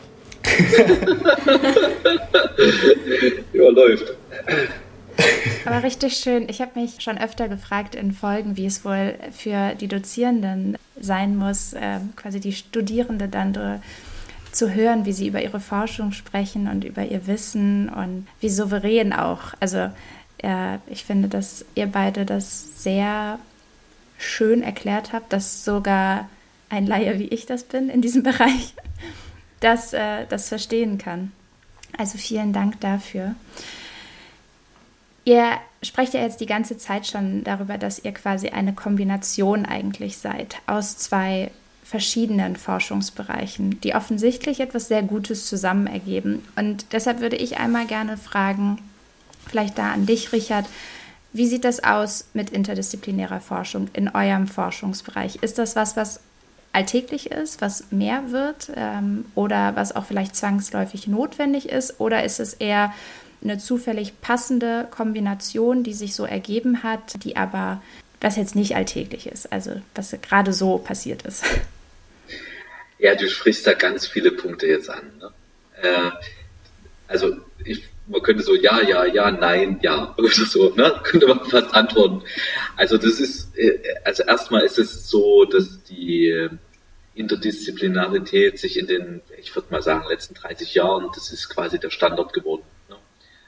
ja, 3.53 3.69
läuft. 3.69 4.15
Aber 5.65 5.85
richtig 5.85 6.17
schön. 6.17 6.49
Ich 6.49 6.61
habe 6.61 6.81
mich 6.81 6.97
schon 6.99 7.19
öfter 7.19 7.49
gefragt 7.49 7.95
in 7.95 8.11
Folgen, 8.11 8.57
wie 8.57 8.67
es 8.67 8.85
wohl 8.85 9.15
für 9.31 9.77
die 9.77 9.87
Dozierenden 9.87 10.77
sein 11.01 11.37
muss, 11.37 11.75
äh, 11.75 12.01
quasi 12.17 12.41
die 12.41 12.53
Studierende 12.53 13.29
dann 13.29 13.81
zu 14.51 14.75
hören, 14.75 15.07
wie 15.07 15.13
sie 15.13 15.29
über 15.29 15.41
ihre 15.41 15.61
Forschung 15.61 16.11
sprechen 16.11 16.67
und 16.67 16.83
über 16.85 17.05
ihr 17.05 17.29
Wissen 17.29 17.89
und 17.89 18.27
wie 18.41 18.49
souverän 18.49 19.13
auch. 19.13 19.55
Also 19.61 19.91
äh, 20.45 20.79
ich 20.87 21.05
finde, 21.05 21.29
dass 21.29 21.65
ihr 21.75 21.87
beide 21.87 22.27
das 22.27 22.83
sehr 22.83 23.39
schön 24.19 24.63
erklärt 24.63 25.13
habt, 25.13 25.33
dass 25.33 25.65
sogar 25.65 26.29
ein 26.69 26.87
Laie 26.87 27.19
wie 27.19 27.29
ich 27.29 27.47
das 27.47 27.65
bin 27.65 27.89
in 27.89 28.03
diesem 28.03 28.23
Bereich, 28.31 28.75
das, 29.61 29.93
äh, 29.93 30.27
das 30.29 30.49
verstehen 30.49 30.99
kann. 30.99 31.33
Also 31.97 32.19
vielen 32.19 32.53
Dank 32.53 32.81
dafür. 32.81 33.35
Ihr 35.25 35.53
sprecht 35.83 36.13
ja 36.13 36.21
jetzt 36.21 36.41
die 36.41 36.47
ganze 36.47 36.77
Zeit 36.77 37.07
schon 37.07 37.45
darüber, 37.45 37.79
dass 37.79 37.99
ihr 37.99 38.13
quasi 38.13 38.49
eine 38.49 38.75
Kombination 38.75 39.65
eigentlich 39.65 40.19
seid 40.19 40.57
aus 40.67 40.99
zwei 40.99 41.51
verschiedenen 41.83 42.57
Forschungsbereichen, 42.57 43.81
die 43.81 43.95
offensichtlich 43.95 44.61
etwas 44.61 44.89
sehr 44.89 45.03
Gutes 45.03 45.47
zusammen 45.47 45.87
ergeben. 45.87 46.43
Und 46.57 46.93
deshalb 46.93 47.21
würde 47.21 47.37
ich 47.37 47.59
einmal 47.59 47.87
gerne 47.87 48.17
fragen, 48.17 48.79
vielleicht 49.55 49.79
da 49.79 49.93
an 49.93 50.05
dich, 50.05 50.33
Richard, 50.33 50.67
wie 51.33 51.47
sieht 51.47 51.65
das 51.65 51.85
aus 51.85 52.27
mit 52.35 52.51
interdisziplinärer 52.51 53.39
Forschung 53.39 53.89
in 53.93 54.09
eurem 54.09 54.49
Forschungsbereich? 54.49 55.37
Ist 55.43 55.59
das 55.59 55.77
was, 55.77 55.97
was 55.97 56.19
alltäglich 56.73 57.31
ist, 57.31 57.61
was 57.61 57.93
mehr 57.93 58.33
wird 58.33 58.73
ähm, 58.75 59.27
oder 59.37 59.77
was 59.77 59.95
auch 59.95 60.07
vielleicht 60.07 60.35
zwangsläufig 60.35 61.07
notwendig 61.07 61.69
ist? 61.69 62.01
Oder 62.01 62.25
ist 62.25 62.41
es 62.41 62.55
eher 62.55 62.93
eine 63.45 63.59
zufällig 63.59 64.21
passende 64.23 64.89
Kombination, 64.91 65.85
die 65.85 65.95
sich 65.95 66.17
so 66.17 66.25
ergeben 66.25 66.83
hat, 66.83 67.23
die 67.23 67.37
aber, 67.37 67.81
was 68.21 68.35
jetzt 68.35 68.57
nicht 68.57 68.75
alltäglich 68.75 69.29
ist, 69.29 69.53
also 69.53 69.71
was 69.95 70.17
gerade 70.21 70.53
so 70.53 70.79
passiert 70.79 71.23
ist? 71.23 71.45
Ja, 72.99 73.15
du 73.15 73.29
sprichst 73.29 73.69
da 73.69 73.75
ganz 73.75 74.05
viele 74.05 74.33
Punkte 74.33 74.67
jetzt 74.67 74.91
an. 74.91 75.13
Ne? 75.21 75.31
Äh, 75.81 76.11
also 77.07 77.37
ich, 77.65 77.85
man 78.07 78.23
könnte 78.23 78.43
so 78.43 78.55
ja, 78.55 78.83
ja, 78.83 79.05
ja, 79.05 79.31
nein, 79.31 79.79
ja 79.83 80.15
oder 80.19 80.29
so, 80.29 80.75
ne? 80.75 81.01
Könnte 81.05 81.27
man 81.27 81.45
fast 81.45 81.75
antworten. 81.75 82.23
Also 82.77 82.99
das 82.99 83.21
ist, 83.21 83.57
äh, 83.57 83.79
also 84.05 84.23
erstmal 84.25 84.63
ist 84.63 84.79
es 84.79 85.09
so, 85.09 85.45
dass 85.45 85.83
die 85.85 86.51
Interdisziplinarität 87.15 88.59
sich 88.59 88.79
in 88.79 88.87
den, 88.87 89.23
ich 89.39 89.55
würde 89.55 89.69
mal 89.71 89.83
sagen, 89.83 90.07
letzten 90.09 90.35
30 90.35 90.75
Jahren, 90.75 91.11
das 91.15 91.33
ist 91.33 91.49
quasi 91.49 91.79
der 91.79 91.91
Standard 91.91 92.33
geworden. 92.33 92.65
Ne? 92.89 92.97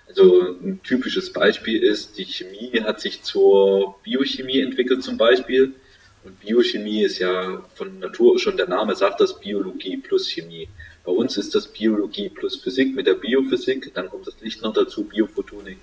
Also 0.09 0.57
ein 0.63 0.81
typisches 0.83 1.33
Beispiel 1.33 1.83
ist, 1.83 2.17
die 2.17 2.25
Chemie 2.25 2.81
hat 2.83 3.01
sich 3.01 3.23
zur 3.23 3.97
Biochemie 4.05 4.61
entwickelt 4.61 5.03
zum 5.03 5.17
Beispiel. 5.17 5.75
Und 6.23 6.41
Biochemie 6.41 7.03
ist 7.03 7.19
ja 7.19 7.65
von 7.75 7.99
Natur 7.99 8.39
schon 8.39 8.57
der 8.57 8.69
Name 8.69 8.95
sagt 8.95 9.21
das 9.21 9.39
Biologie 9.41 9.97
plus 9.97 10.29
Chemie. 10.29 10.69
Bei 11.07 11.13
uns 11.13 11.37
ist 11.37 11.55
das 11.55 11.69
Biologie 11.69 12.29
plus 12.29 12.57
Physik 12.57 12.97
mit 12.97 13.07
der 13.07 13.15
Biophysik, 13.15 13.95
dann 13.95 14.11
kommt 14.11 14.27
das 14.27 14.35
Licht 14.41 14.61
noch 14.63 14.73
dazu, 14.73 15.05
Biophotonik, 15.05 15.79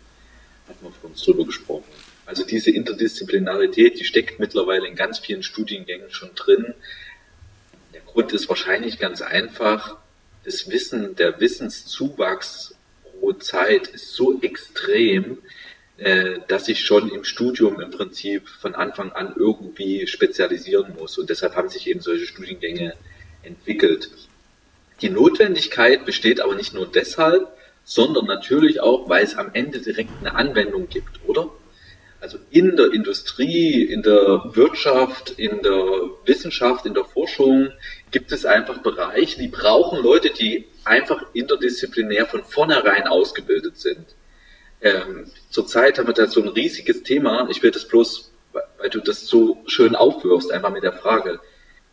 hat 0.67 0.84
man 0.84 0.91
von 0.91 1.11
uns 1.11 1.24
drüber 1.24 1.45
gesprochen. 1.45 1.86
Also 2.26 2.45
diese 2.45 2.71
Interdisziplinarität, 2.71 3.97
die 3.97 4.03
steckt 4.03 4.41
mittlerweile 4.41 4.86
in 4.86 4.95
ganz 4.95 5.19
vielen 5.19 5.41
Studiengängen 5.41 6.11
schon 6.11 6.36
drin. 6.36 6.74
Der 7.93 8.01
Grund 8.01 8.34
ist 8.34 8.49
wahrscheinlich 8.49 8.99
ganz 8.99 9.21
einfach, 9.21 9.97
das 10.43 10.69
Wissen, 10.69 11.15
der 11.15 11.39
Wissenszuwachs 11.39 12.76
pro 13.03 13.32
Zeit 13.32 13.88
ist 13.88 14.13
so 14.13 14.41
extrem, 14.41 15.38
äh, 15.95 16.39
dass 16.49 16.67
ich 16.67 16.84
schon 16.84 17.09
im 17.09 17.24
Studium 17.24 17.80
im 17.80 17.91
Prinzip 17.91 18.49
von 18.49 18.76
Anfang 18.76 19.13
an 19.13 19.34
irgendwie 19.38 20.05
spezialisieren 20.05 20.95
muss. 20.97 21.17
Und 21.17 21.30
deshalb 21.30 21.55
haben 21.55 21.69
sich 21.69 21.88
eben 21.88 22.01
solche 22.01 22.26
Studiengänge 22.26 22.93
entwickelt. 23.43 24.09
Die 25.04 25.10
Notwendigkeit 25.10 26.06
besteht 26.06 26.39
aber 26.39 26.56
nicht 26.56 26.74
nur 26.74 26.88
deshalb, 26.89 27.49
sondern 27.84 28.26
natürlich 28.26 28.80
auch, 28.80 29.10
weil 29.10 29.26
es 29.26 29.36
am 29.36 29.49
Ende 29.51 29.82
direkt 29.82 30.12
eine 30.22 30.34
Anwendung 30.34 30.88
gibt, 30.88 31.20
oder? 31.28 31.49
Also 32.22 32.38
in 32.51 32.78
der 32.78 32.93
Industrie, 32.93 33.84
in 33.84 34.01
der 34.01 34.56
Wirtschaft, 34.56 35.32
in 35.32 35.62
der 35.62 36.10
Wissenschaft, 36.24 36.86
in 36.86 36.93
der 36.93 37.04
Forschung 37.04 37.74
gibt 38.12 38.32
es 38.32 38.45
einfach 38.45 38.78
Bereiche, 38.78 39.39
die 39.39 39.49
brauchen 39.49 40.01
Leute, 40.01 40.30
die 40.30 40.70
einfach 40.86 41.22
interdisziplinär 41.34 42.26
von 42.26 42.45
vornherein 42.45 43.06
ausgebildet 43.06 43.76
sind. 43.76 44.16
Ähm, 44.80 45.26
zurzeit 45.49 45.99
haben 45.99 46.08
wir 46.08 46.14
da 46.14 46.28
so 46.28 46.41
ein 46.41 46.47
riesiges 46.47 47.04
Thema. 47.04 47.49
Ich 47.49 47.62
will 47.62 47.72
das 47.72 47.89
bloß, 47.89 48.32
weil 48.78 48.89
du 48.89 49.01
das 49.01 49.28
so 49.28 49.62
schön 49.68 49.97
aufwirfst, 49.97 50.49
einfach 50.49 50.72
mit 50.72 50.84
der 50.84 50.93
Frage. 50.93 51.41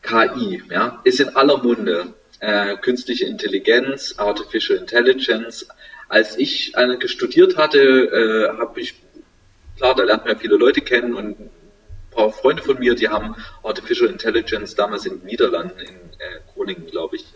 KI, 0.01 0.63
ja, 0.71 1.01
ist 1.03 1.19
in 1.19 1.31
aller 1.31 1.59
Munde 1.59 2.15
äh, 2.41 2.77
künstliche 2.79 3.27
Intelligenz, 3.27 4.15
Artificial 4.17 4.79
Intelligence. 4.79 5.69
Als 6.09 6.37
ich 6.37 6.77
eine 6.77 6.99
studiert 7.09 7.57
hatte, 7.57 7.79
äh, 7.79 8.59
habe 8.59 8.81
ich, 8.81 8.95
klar, 9.77 9.95
da 9.95 10.03
lernt 10.03 10.25
man 10.25 10.39
viele 10.39 10.57
Leute 10.57 10.81
kennen 10.81 11.15
und 11.15 11.39
ein 11.39 11.51
paar 12.11 12.33
Freunde 12.33 12.63
von 12.63 12.79
mir, 12.79 12.95
die 12.95 13.09
haben 13.09 13.37
Artificial 13.63 14.11
Intelligence 14.11 14.75
damals 14.75 15.07
in 15.07 15.21
den 15.21 15.27
Niederlanden, 15.27 15.79
in 15.79 15.95
äh, 16.19 16.41
Groningen, 16.53 16.87
glaube 16.87 17.17
ich, 17.17 17.27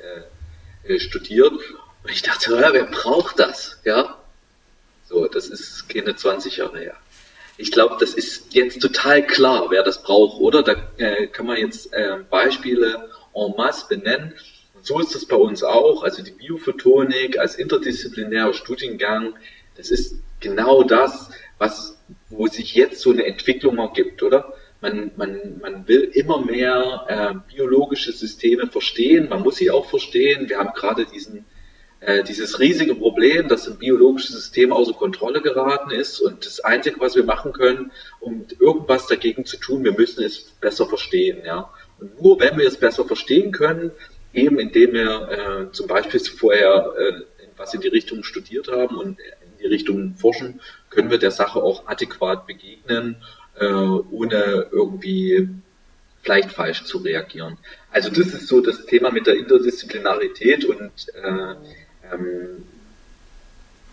äh, 0.87 0.95
äh 0.95 0.99
studiert. 0.99 1.53
Und 1.53 2.11
ich 2.11 2.23
dachte, 2.23 2.53
ja, 2.53 2.73
wer 2.73 2.85
braucht 2.85 3.39
das? 3.39 3.81
Ja, 3.85 4.19
so, 5.07 5.27
das 5.27 5.49
ist 5.49 5.89
keine 5.89 6.17
20 6.17 6.57
Jahre 6.57 6.79
her. 6.79 6.97
Ich 7.57 7.71
glaube, 7.71 7.97
das 8.01 8.15
ist 8.15 8.53
jetzt 8.53 8.81
total 8.81 9.25
klar, 9.25 9.67
wer 9.71 9.85
das 9.85 10.03
braucht, 10.03 10.41
oder? 10.41 10.63
Da 10.63 10.75
äh, 10.97 11.29
kann 11.29 11.47
man 11.47 11.57
jetzt 11.59 11.93
äh, 11.93 12.17
Beispiele 12.29 13.11
en 13.33 13.55
masse 13.57 13.87
benennen 13.89 14.35
so 14.85 15.01
ist 15.01 15.15
es 15.15 15.27
bei 15.27 15.37
uns 15.37 15.65
auch. 15.65 16.05
Also 16.05 16.23
die 16.23 16.31
Biophotonik 16.31 17.39
als 17.39 17.57
interdisziplinärer 17.57 18.53
Studiengang, 18.53 19.35
das 19.77 19.91
ist 19.91 20.17
genau 20.41 20.83
das, 20.83 21.31
was, 21.59 21.99
wo 22.29 22.47
sich 22.47 22.75
jetzt 22.75 23.01
so 23.01 23.11
eine 23.11 23.25
Entwicklung 23.25 23.79
ergibt, 23.79 24.23
oder? 24.23 24.53
Man, 24.81 25.13
man, 25.17 25.59
man 25.63 25.89
will 25.89 26.11
immer 26.13 26.45
mehr 26.45 27.07
äh, 27.09 27.55
biologische 27.55 28.13
Systeme 28.13 28.67
verstehen, 28.67 29.31
man 29.31 29.43
muss 29.43 29.57
sie 29.57 29.71
auch 29.71 29.89
verstehen. 29.89 30.51
Wir 30.51 30.59
haben 30.59 30.75
gerade 30.75 31.07
diesen, 31.07 31.47
äh, 32.01 32.23
dieses 32.23 32.61
riesige 32.61 32.95
Problem, 32.95 33.49
dass 33.49 33.67
ein 33.67 33.79
biologisches 33.79 34.37
System 34.37 34.75
außer 34.75 34.93
Kontrolle 34.93 35.41
geraten 35.41 35.91
ist 35.91 36.21
und 36.21 36.45
das 36.45 36.61
Einzige, 36.61 37.01
was 37.01 37.17
wir 37.17 37.25
machen 37.25 37.55
können, 37.55 37.93
um 38.21 38.45
irgendwas 38.61 39.07
dagegen 39.07 39.47
zu 39.47 39.57
tun, 39.57 39.85
wir 39.85 39.93
müssen 39.93 40.23
es 40.23 40.41
besser 40.61 40.87
verstehen. 40.87 41.39
Ja? 41.47 41.71
Und 41.99 42.21
nur 42.21 42.39
wenn 42.41 42.59
wir 42.59 42.69
es 42.69 42.77
besser 42.77 43.07
verstehen 43.07 43.53
können, 43.53 43.91
eben 44.35 44.59
indem 44.59 44.93
wir 44.93 45.29
äh, 45.69 45.73
zum 45.73 45.87
Beispiel 45.87 46.21
vorher 46.21 46.93
äh, 46.99 47.23
was 47.57 47.75
in 47.75 47.81
die 47.81 47.89
Richtung 47.89 48.25
studiert 48.25 48.69
haben 48.69 48.97
und 48.97 49.19
in 49.21 49.59
die 49.61 49.67
Richtung 49.67 50.15
forschen, 50.17 50.61
können 50.91 51.11
wir 51.11 51.19
der 51.19 51.31
Sache 51.31 51.63
auch 51.63 51.87
adäquat 51.87 52.47
begegnen, 52.47 53.17
äh, 53.59 53.67
ohne 53.67 54.67
irgendwie 54.73 55.49
vielleicht 56.23 56.53
falsch 56.53 56.85
zu 56.85 56.99
reagieren. 56.99 57.59
Also 57.91 58.11
das 58.11 58.29
ist 58.29 58.49
so 58.49 58.61
das 58.61 58.87
Thema 58.87 59.11
mit 59.11 59.27
der 59.27 59.37
Interdisziplinarität 59.37 60.65
und 60.65 60.91
äh, 61.15 61.55
ähm, 62.13 62.65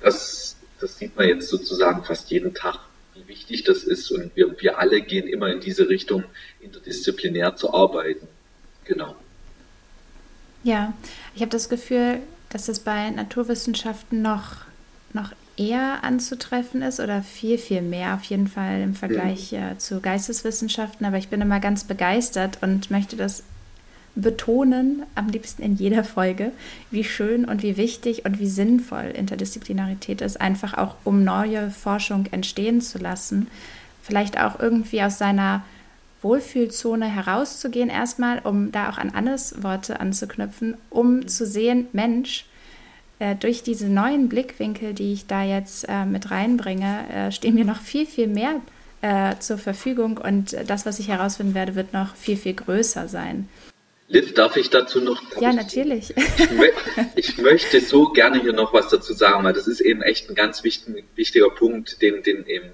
das, 0.02 0.56
das 0.80 0.98
sieht 0.98 1.16
man 1.16 1.28
jetzt 1.28 1.50
sozusagen 1.50 2.04
fast 2.04 2.32
jeden 2.32 2.54
Tag, 2.54 2.80
wie 3.14 3.28
wichtig 3.28 3.64
das 3.64 3.84
ist 3.84 4.10
und 4.12 4.36
wir, 4.36 4.60
wir 4.60 4.80
alle 4.80 5.02
gehen 5.02 5.28
immer 5.28 5.52
in 5.52 5.60
diese 5.60 5.90
Richtung, 5.90 6.24
interdisziplinär 6.62 7.56
zu 7.56 7.74
arbeiten. 7.74 8.28
Genau. 8.86 9.16
Ja, 10.64 10.94
ich 11.36 11.42
habe 11.42 11.52
das 11.52 11.70
Gefühl, 11.70 12.20
dass 12.50 12.68
es 12.68 12.80
bei 12.80 13.10
Naturwissenschaften 13.10 14.22
noch, 14.22 14.58
noch 15.14 15.32
eher 15.58 16.04
anzutreffen 16.04 16.82
ist 16.82 17.00
oder 17.00 17.22
viel, 17.22 17.58
viel 17.58 17.82
mehr 17.82 18.16
auf 18.16 18.24
jeden 18.24 18.48
Fall 18.48 18.82
im 18.82 18.96
Vergleich 18.96 19.52
ja. 19.52 19.72
äh, 19.72 19.78
zu 19.78 20.02
Geisteswissenschaften. 20.02 21.06
Aber 21.06 21.18
ich 21.18 21.30
bin 21.30 21.42
immer 21.42 21.60
ganz 21.60 21.84
begeistert 21.84 22.60
und 22.62 22.92
möchte 22.92 23.16
das 23.16 23.44
betonen, 24.16 25.04
am 25.16 25.30
liebsten 25.30 25.62
in 25.62 25.76
jeder 25.76 26.04
Folge, 26.04 26.52
wie 26.90 27.04
schön 27.04 27.46
und 27.46 27.64
wie 27.64 27.78
wichtig 27.78 28.26
und 28.26 28.40
wie 28.40 28.48
sinnvoll 28.48 29.06
Interdisziplinarität 29.06 30.22
ist, 30.22 30.40
einfach 30.42 30.74
auch 30.78 30.96
um 31.06 31.24
neue 31.24 31.72
Forschung 31.72 32.26
entstehen 32.32 32.82
zu 32.82 32.98
lassen. 32.98 33.48
Vielleicht 34.02 34.40
auch 34.40 34.60
irgendwie 34.60 35.02
aus 35.02 35.18
seiner 35.18 35.64
Wohlfühlzone 36.22 37.06
herauszugehen, 37.06 37.90
erstmal, 37.90 38.40
um 38.40 38.72
da 38.72 38.90
auch 38.90 38.98
an 38.98 39.10
Annes 39.10 39.64
Worte 39.64 40.00
anzuknüpfen, 40.00 40.78
um 40.90 41.28
zu 41.28 41.46
sehen, 41.46 41.88
Mensch, 41.94 42.46
äh, 43.20 43.36
durch 43.36 43.64
diese 43.64 43.88
neuen 43.88 44.30
Blickwinkel, 44.30 44.94
die 44.94 45.14
ich 45.14 45.28
da 45.28 45.44
jetzt 45.44 45.86
äh, 45.88 46.06
mit 46.06 46.32
reinbringe, 46.32 47.06
äh, 47.10 47.32
stehen 47.32 47.56
mir 47.56 47.66
noch 47.66 47.80
viel, 47.80 48.06
viel 48.06 48.28
mehr 48.28 48.62
äh, 49.02 49.38
zur 49.40 49.58
Verfügung 49.58 50.18
und 50.18 50.56
das, 50.68 50.86
was 50.86 51.00
ich 51.00 51.08
herausfinden 51.08 51.56
werde, 51.56 51.76
wird 51.76 51.94
noch 51.94 52.16
viel, 52.16 52.38
viel 52.38 52.54
größer 52.54 53.08
sein. 53.08 53.50
Liv, 54.08 54.34
darf 54.34 54.58
ich 54.58 54.70
dazu 54.70 55.00
noch? 55.00 55.22
Ja, 55.40 55.54
natürlich. 55.54 56.14
Ich, 57.16 57.30
ich, 57.30 57.38
möchte 57.38 57.80
so 57.80 58.10
gerne 58.10 58.42
hier 58.42 58.52
noch 58.52 58.74
was 58.74 58.90
dazu 58.90 59.14
sagen, 59.14 59.44
weil 59.46 59.54
das 59.54 59.68
ist 59.68 59.80
eben 59.80 60.02
echt 60.02 60.30
ein 60.30 60.36
ganz 60.36 60.66
wichtig, 60.66 61.06
wichtiger 61.16 61.50
Punkt, 61.50 62.02
den, 62.02 62.22
den 62.22 62.46
eben 62.46 62.72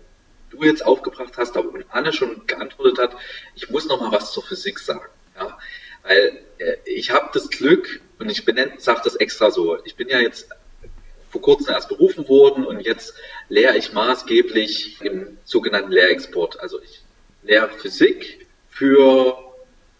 du 0.49 0.63
jetzt 0.63 0.85
aufgebracht 0.85 1.33
hast, 1.37 1.57
aber 1.57 1.71
Anne 1.89 2.13
schon 2.13 2.45
geantwortet 2.47 2.99
hat. 2.99 3.17
Ich 3.55 3.69
muss 3.69 3.87
noch 3.87 3.99
mal 3.99 4.11
was 4.11 4.31
zur 4.31 4.43
Physik 4.43 4.79
sagen. 4.79 5.09
Ja? 5.35 5.57
Weil 6.03 6.39
äh, 6.57 6.77
ich 6.85 7.11
habe 7.11 7.29
das 7.33 7.49
Glück, 7.49 8.01
und 8.19 8.29
ich 8.29 8.43
sage 8.77 9.01
das 9.03 9.15
extra 9.15 9.51
so, 9.51 9.83
ich 9.85 9.95
bin 9.95 10.09
ja 10.09 10.19
jetzt 10.19 10.49
vor 11.29 11.41
kurzem 11.41 11.73
erst 11.73 11.89
berufen 11.89 12.27
worden 12.29 12.65
und 12.65 12.79
jetzt 12.79 13.13
lehre 13.49 13.77
ich 13.77 13.93
maßgeblich 13.93 15.01
im 15.01 15.37
sogenannten 15.43 15.91
Lehrexport. 15.91 16.59
Also 16.59 16.81
ich 16.81 17.01
lehre 17.43 17.69
Physik 17.69 18.47
für 18.69 19.37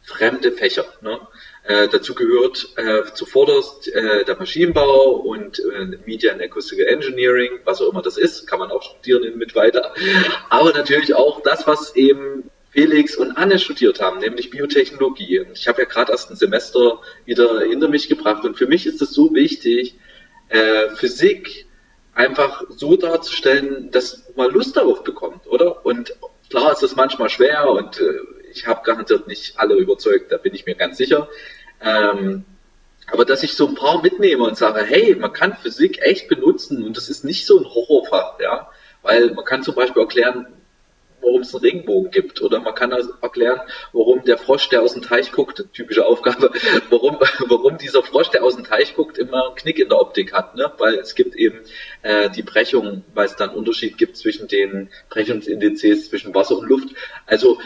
fremde 0.04 0.52
Fächer. 0.52 0.86
Ne? 1.02 1.20
Äh, 1.68 1.90
dazu 1.90 2.16
gehört 2.16 2.70
äh, 2.78 3.04
zuvorderst 3.14 3.90
äh, 3.94 4.24
der 4.24 4.38
Maschinenbau 4.38 5.12
und 5.12 5.60
äh, 5.60 5.98
Media 6.06 6.32
and 6.32 6.42
Acoustical 6.42 6.86
Engineering, 6.86 7.60
was 7.66 7.82
auch 7.82 7.92
immer 7.92 8.02
das 8.02 8.18
ist, 8.18 8.48
kann 8.48 8.60
man 8.60 8.72
auch 8.72 8.82
studieren 8.82 9.38
mit 9.38 9.54
weiter. 9.54 9.94
Aber 10.50 10.72
natürlich 10.72 11.14
auch 11.14 11.42
das, 11.42 11.68
was 11.68 11.94
eben 11.98 12.50
Felix 12.72 13.18
und 13.18 13.32
Anne 13.34 13.60
studiert 13.60 14.00
haben, 14.00 14.20
nämlich 14.20 14.50
Biotechnologie. 14.50 15.46
Ich 15.54 15.68
habe 15.68 15.82
ja 15.82 15.88
gerade 15.88 16.14
erst 16.14 16.30
ein 16.30 16.38
Semester 16.38 17.02
wieder 17.26 17.60
hinter 17.62 17.90
mich 17.90 18.08
gebracht 18.08 18.46
und 18.46 18.58
für 18.58 18.68
mich 18.68 18.86
ist 18.86 19.02
es 19.02 19.12
so 19.12 19.34
wichtig, 19.34 19.96
äh, 20.48 20.90
Physik 20.96 21.66
einfach 22.14 22.64
so 22.70 22.96
darzustellen, 22.96 23.92
dass 23.92 24.24
man 24.38 24.52
Lust 24.52 24.78
darauf 24.78 25.04
bekommt, 25.04 25.48
oder? 25.48 25.86
Und 25.86 26.14
klar 26.50 26.72
ist 26.72 26.84
es 26.84 26.96
manchmal 26.96 27.30
schwer 27.30 27.70
und 27.70 28.00
äh, 28.00 28.20
ich 28.52 28.66
habe 28.66 28.82
garantiert 28.84 29.28
nicht 29.28 29.60
alle 29.60 29.76
überzeugt, 29.76 30.32
da 30.32 30.38
bin 30.38 30.54
ich 30.56 30.66
mir 30.66 30.76
ganz 30.76 30.98
sicher. 30.98 31.28
Ähm, 31.82 32.46
aber 33.12 33.26
dass 33.26 33.44
ich 33.44 33.54
so 33.54 33.68
ein 33.68 33.76
paar 33.76 34.02
mitnehme 34.02 34.44
und 34.44 34.58
sage, 34.58 34.84
hey, 34.84 35.16
man 35.16 35.32
kann 35.32 35.56
Physik 35.56 36.00
echt 36.02 36.28
benutzen 36.28 36.84
und 36.84 36.98
das 36.98 37.10
ist 37.10 37.24
nicht 37.24 37.46
so 37.46 37.58
ein 37.58 37.66
Horrorfach, 37.66 38.40
ja, 38.40 38.70
weil 39.02 39.32
man 39.32 39.46
kann 39.46 39.64
zum 39.64 39.76
Beispiel 39.76 40.02
erklären, 40.02 40.48
warum 41.22 41.42
es 41.42 41.54
einen 41.54 41.62
Regenbogen 41.62 42.12
gibt. 42.12 42.42
Oder 42.42 42.60
man 42.60 42.74
kann 42.76 42.94
also 42.94 43.12
erklären, 43.22 43.62
warum 43.94 44.24
der 44.24 44.38
Frosch, 44.38 44.70
der 44.70 44.82
aus 44.82 44.94
dem 44.94 45.02
Teich 45.02 45.32
guckt, 45.32 45.66
typische 45.74 46.06
Aufgabe, 46.06 46.52
warum, 46.90 47.18
warum 47.48 47.78
dieser 47.78 48.04
Frosch, 48.04 48.30
der 48.30 48.44
aus 48.44 48.56
dem 48.56 48.66
Teich 48.66 48.96
guckt, 48.96 49.18
immer 49.18 49.48
einen 49.48 49.56
Knick 49.56 49.80
in 49.80 49.90
der 49.90 50.00
Optik 50.00 50.34
hat. 50.34 50.56
Ne? 50.56 50.72
Weil 50.78 50.96
es 50.96 51.16
gibt 51.16 51.36
eben 51.36 51.60
äh, 52.02 52.30
die 52.30 52.44
Brechung, 52.44 53.04
weil 53.14 53.26
es 53.26 53.36
dann 53.36 53.50
Unterschied 53.50 53.98
gibt 53.98 54.18
zwischen 54.18 54.48
den 54.48 54.90
Brechungsindizes 55.10 56.10
zwischen 56.10 56.34
Wasser 56.34 56.58
und 56.58 56.68
Luft. 56.68 56.90
Also 57.26 57.60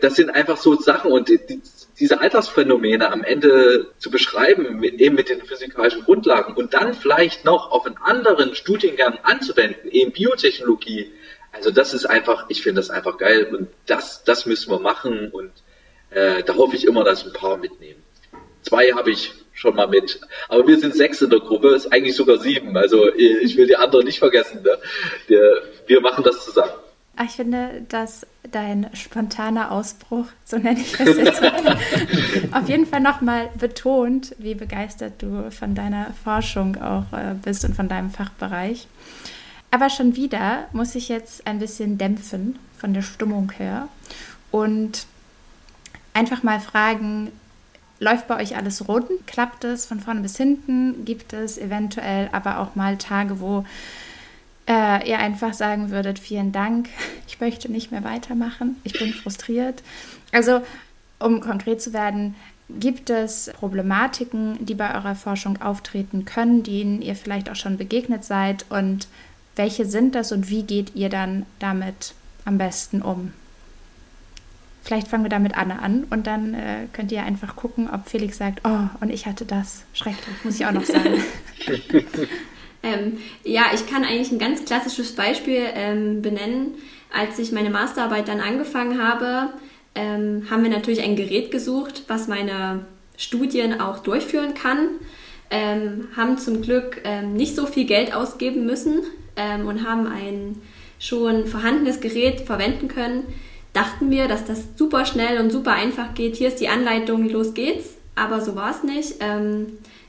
das 0.00 0.16
sind 0.16 0.30
einfach 0.30 0.56
so 0.56 0.74
Sachen 0.74 1.12
und 1.12 1.28
die, 1.28 1.38
die, 1.46 1.60
diese 1.98 2.20
Alltagsphänomene 2.20 3.10
am 3.10 3.24
Ende 3.24 3.92
zu 3.98 4.10
beschreiben, 4.10 4.80
mit, 4.80 5.00
eben 5.00 5.14
mit 5.14 5.28
den 5.28 5.42
physikalischen 5.42 6.02
Grundlagen 6.04 6.54
und 6.54 6.74
dann 6.74 6.94
vielleicht 6.94 7.44
noch 7.44 7.70
auf 7.70 7.86
einen 7.86 7.96
anderen 7.98 8.54
Studiengang 8.54 9.18
anzuwenden, 9.22 9.90
eben 9.90 10.12
Biotechnologie, 10.12 11.12
also 11.52 11.70
das 11.70 11.94
ist 11.94 12.04
einfach, 12.04 12.46
ich 12.48 12.62
finde 12.62 12.80
das 12.80 12.90
einfach 12.90 13.16
geil 13.16 13.46
und 13.46 13.68
das, 13.86 14.24
das 14.24 14.44
müssen 14.44 14.70
wir 14.70 14.78
machen 14.78 15.30
und 15.30 15.52
äh, 16.10 16.42
da 16.42 16.54
hoffe 16.54 16.76
ich 16.76 16.84
immer, 16.86 17.02
dass 17.02 17.24
ein 17.24 17.32
paar 17.32 17.56
mitnehmen. 17.56 18.02
Zwei 18.60 18.92
habe 18.92 19.10
ich 19.10 19.32
schon 19.54 19.74
mal 19.74 19.86
mit, 19.86 20.20
aber 20.48 20.66
wir 20.66 20.78
sind 20.78 20.94
sechs 20.94 21.22
in 21.22 21.30
der 21.30 21.40
Gruppe, 21.40 21.74
ist 21.74 21.90
eigentlich 21.90 22.14
sogar 22.14 22.38
sieben, 22.38 22.76
also 22.76 23.10
ich 23.14 23.56
will 23.56 23.66
die 23.66 23.76
anderen 23.76 24.04
nicht 24.04 24.18
vergessen. 24.18 24.62
Ne? 24.62 24.76
Wir, 25.28 25.62
wir 25.86 26.00
machen 26.02 26.24
das 26.24 26.44
zusammen. 26.44 26.72
Ah, 27.18 27.24
ich 27.24 27.32
finde, 27.32 27.82
dass 27.88 28.26
dein 28.52 28.90
spontaner 28.92 29.72
Ausbruch, 29.72 30.26
so 30.44 30.58
nenne 30.58 30.80
ich 30.80 30.92
das 30.92 31.16
jetzt, 31.16 31.42
auf 32.52 32.68
jeden 32.68 32.84
Fall 32.84 33.00
nochmal 33.00 33.48
betont, 33.58 34.34
wie 34.38 34.54
begeistert 34.54 35.22
du 35.22 35.50
von 35.50 35.74
deiner 35.74 36.12
Forschung 36.22 36.76
auch 36.76 37.10
äh, 37.12 37.34
bist 37.42 37.64
und 37.64 37.74
von 37.74 37.88
deinem 37.88 38.10
Fachbereich. 38.10 38.86
Aber 39.70 39.88
schon 39.88 40.14
wieder 40.14 40.66
muss 40.72 40.94
ich 40.94 41.08
jetzt 41.08 41.46
ein 41.46 41.58
bisschen 41.58 41.96
dämpfen 41.96 42.58
von 42.76 42.92
der 42.92 43.02
Stimmung 43.02 43.50
her 43.52 43.88
und 44.50 45.06
einfach 46.12 46.42
mal 46.42 46.60
fragen, 46.60 47.32
läuft 47.98 48.28
bei 48.28 48.40
euch 48.42 48.56
alles 48.56 48.88
rund? 48.88 49.08
Klappt 49.26 49.64
es 49.64 49.86
von 49.86 50.00
vorne 50.00 50.20
bis 50.20 50.36
hinten? 50.36 51.06
Gibt 51.06 51.32
es 51.32 51.56
eventuell 51.56 52.28
aber 52.32 52.58
auch 52.58 52.74
mal 52.74 52.98
Tage, 52.98 53.40
wo 53.40 53.64
äh, 54.68 55.08
ihr 55.08 55.18
einfach 55.18 55.54
sagen 55.54 55.90
würdet, 55.90 56.18
vielen 56.18 56.52
Dank, 56.52 56.88
ich 57.26 57.40
möchte 57.40 57.70
nicht 57.70 57.90
mehr 57.90 58.04
weitermachen, 58.04 58.76
ich 58.84 58.98
bin 58.98 59.12
frustriert. 59.12 59.82
Also, 60.32 60.62
um 61.18 61.40
konkret 61.40 61.80
zu 61.80 61.92
werden, 61.92 62.34
gibt 62.68 63.10
es 63.10 63.50
Problematiken, 63.58 64.64
die 64.64 64.74
bei 64.74 64.94
eurer 64.94 65.14
Forschung 65.14 65.62
auftreten 65.62 66.24
können, 66.24 66.62
denen 66.62 67.00
ihr 67.00 67.14
vielleicht 67.14 67.48
auch 67.48 67.56
schon 67.56 67.78
begegnet 67.78 68.24
seid 68.24 68.66
und 68.68 69.06
welche 69.54 69.86
sind 69.86 70.14
das 70.14 70.32
und 70.32 70.50
wie 70.50 70.64
geht 70.64 70.94
ihr 70.94 71.08
dann 71.08 71.46
damit 71.58 72.14
am 72.44 72.58
besten 72.58 73.02
um? 73.02 73.32
Vielleicht 74.82 75.08
fangen 75.08 75.24
wir 75.24 75.30
damit 75.30 75.56
Anne 75.56 75.80
an 75.80 76.04
und 76.10 76.26
dann 76.26 76.54
äh, 76.54 76.86
könnt 76.92 77.10
ihr 77.10 77.22
einfach 77.24 77.56
gucken, 77.56 77.88
ob 77.90 78.08
Felix 78.08 78.38
sagt, 78.38 78.60
oh, 78.64 78.88
und 79.00 79.10
ich 79.10 79.26
hatte 79.26 79.44
das. 79.44 79.82
Schrecklich, 79.94 80.44
muss 80.44 80.56
ich 80.56 80.66
auch 80.66 80.72
noch 80.72 80.84
sagen. 80.84 81.24
ähm, 82.86 83.18
ja, 83.44 83.66
ich 83.74 83.86
kann 83.86 84.04
eigentlich 84.04 84.30
ein 84.30 84.38
ganz 84.38 84.64
klassisches 84.64 85.12
Beispiel 85.12 85.62
ähm, 85.74 86.22
benennen. 86.22 86.74
Als 87.12 87.38
ich 87.38 87.52
meine 87.52 87.70
Masterarbeit 87.70 88.28
dann 88.28 88.40
angefangen 88.40 89.02
habe, 89.02 89.50
ähm, 89.94 90.46
haben 90.50 90.62
wir 90.62 90.70
natürlich 90.70 91.02
ein 91.02 91.16
Gerät 91.16 91.50
gesucht, 91.50 92.04
was 92.08 92.28
meine 92.28 92.86
Studien 93.16 93.80
auch 93.80 93.98
durchführen 93.98 94.54
kann. 94.54 94.88
Ähm, 95.50 96.08
haben 96.16 96.38
zum 96.38 96.62
Glück 96.62 97.00
ähm, 97.04 97.34
nicht 97.34 97.54
so 97.54 97.66
viel 97.66 97.86
Geld 97.86 98.14
ausgeben 98.14 98.66
müssen 98.66 99.02
ähm, 99.36 99.66
und 99.66 99.86
haben 99.88 100.06
ein 100.06 100.60
schon 100.98 101.46
vorhandenes 101.46 102.00
Gerät 102.00 102.40
verwenden 102.40 102.88
können, 102.88 103.24
dachten 103.72 104.10
wir, 104.10 104.26
dass 104.26 104.44
das 104.44 104.64
super 104.76 105.04
schnell 105.04 105.38
und 105.38 105.50
super 105.50 105.72
einfach 105.72 106.14
geht. 106.14 106.36
Hier 106.36 106.48
ist 106.48 106.60
die 106.60 106.68
Anleitung, 106.68 107.28
los 107.28 107.54
geht's. 107.54 107.96
Aber 108.14 108.40
so 108.40 108.56
war 108.56 108.70
es 108.70 108.82
nicht. 108.82 109.16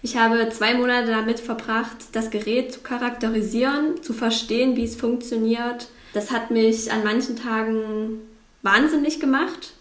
Ich 0.07 0.15
habe 0.15 0.47
zwei 0.51 0.73
Monate 0.73 1.11
damit 1.11 1.41
verbracht, 1.41 1.97
das 2.13 2.29
Gerät 2.29 2.71
zu 2.71 2.79
charakterisieren, 2.79 4.01
zu 4.01 4.13
verstehen, 4.13 4.77
wie 4.77 4.85
es 4.85 4.95
funktioniert. 4.95 5.89
Das 6.13 6.31
hat 6.31 6.49
mich 6.49 6.89
an 6.93 7.03
manchen 7.03 7.35
Tagen 7.35 8.21
wahnsinnig 8.61 9.19
gemacht. 9.19 9.73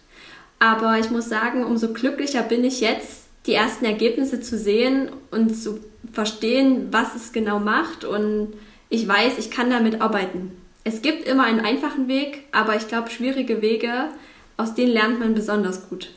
Aber 0.59 0.99
ich 0.99 1.09
muss 1.11 1.29
sagen, 1.29 1.63
umso 1.63 1.93
glücklicher 1.93 2.43
bin 2.43 2.65
ich 2.65 2.81
jetzt, 2.81 3.27
die 3.45 3.53
ersten 3.53 3.85
Ergebnisse 3.85 4.41
zu 4.41 4.57
sehen 4.57 5.11
und 5.31 5.55
zu 5.55 5.79
verstehen, 6.11 6.89
was 6.91 7.15
es 7.15 7.31
genau 7.31 7.59
macht 7.59 8.03
und 8.03 8.53
ich 8.89 9.07
weiß, 9.07 9.37
ich 9.37 9.49
kann 9.49 9.69
damit 9.69 10.01
arbeiten. 10.01 10.51
Es 10.83 11.01
gibt 11.01 11.25
immer 11.25 11.45
einen 11.45 11.61
einfachen 11.61 12.09
Weg, 12.09 12.43
aber 12.51 12.75
ich 12.75 12.89
glaube, 12.89 13.11
schwierige 13.11 13.61
Wege, 13.61 14.09
aus 14.57 14.75
denen 14.75 14.91
lernt 14.91 15.21
man 15.21 15.35
besonders 15.35 15.87
gut. 15.87 16.09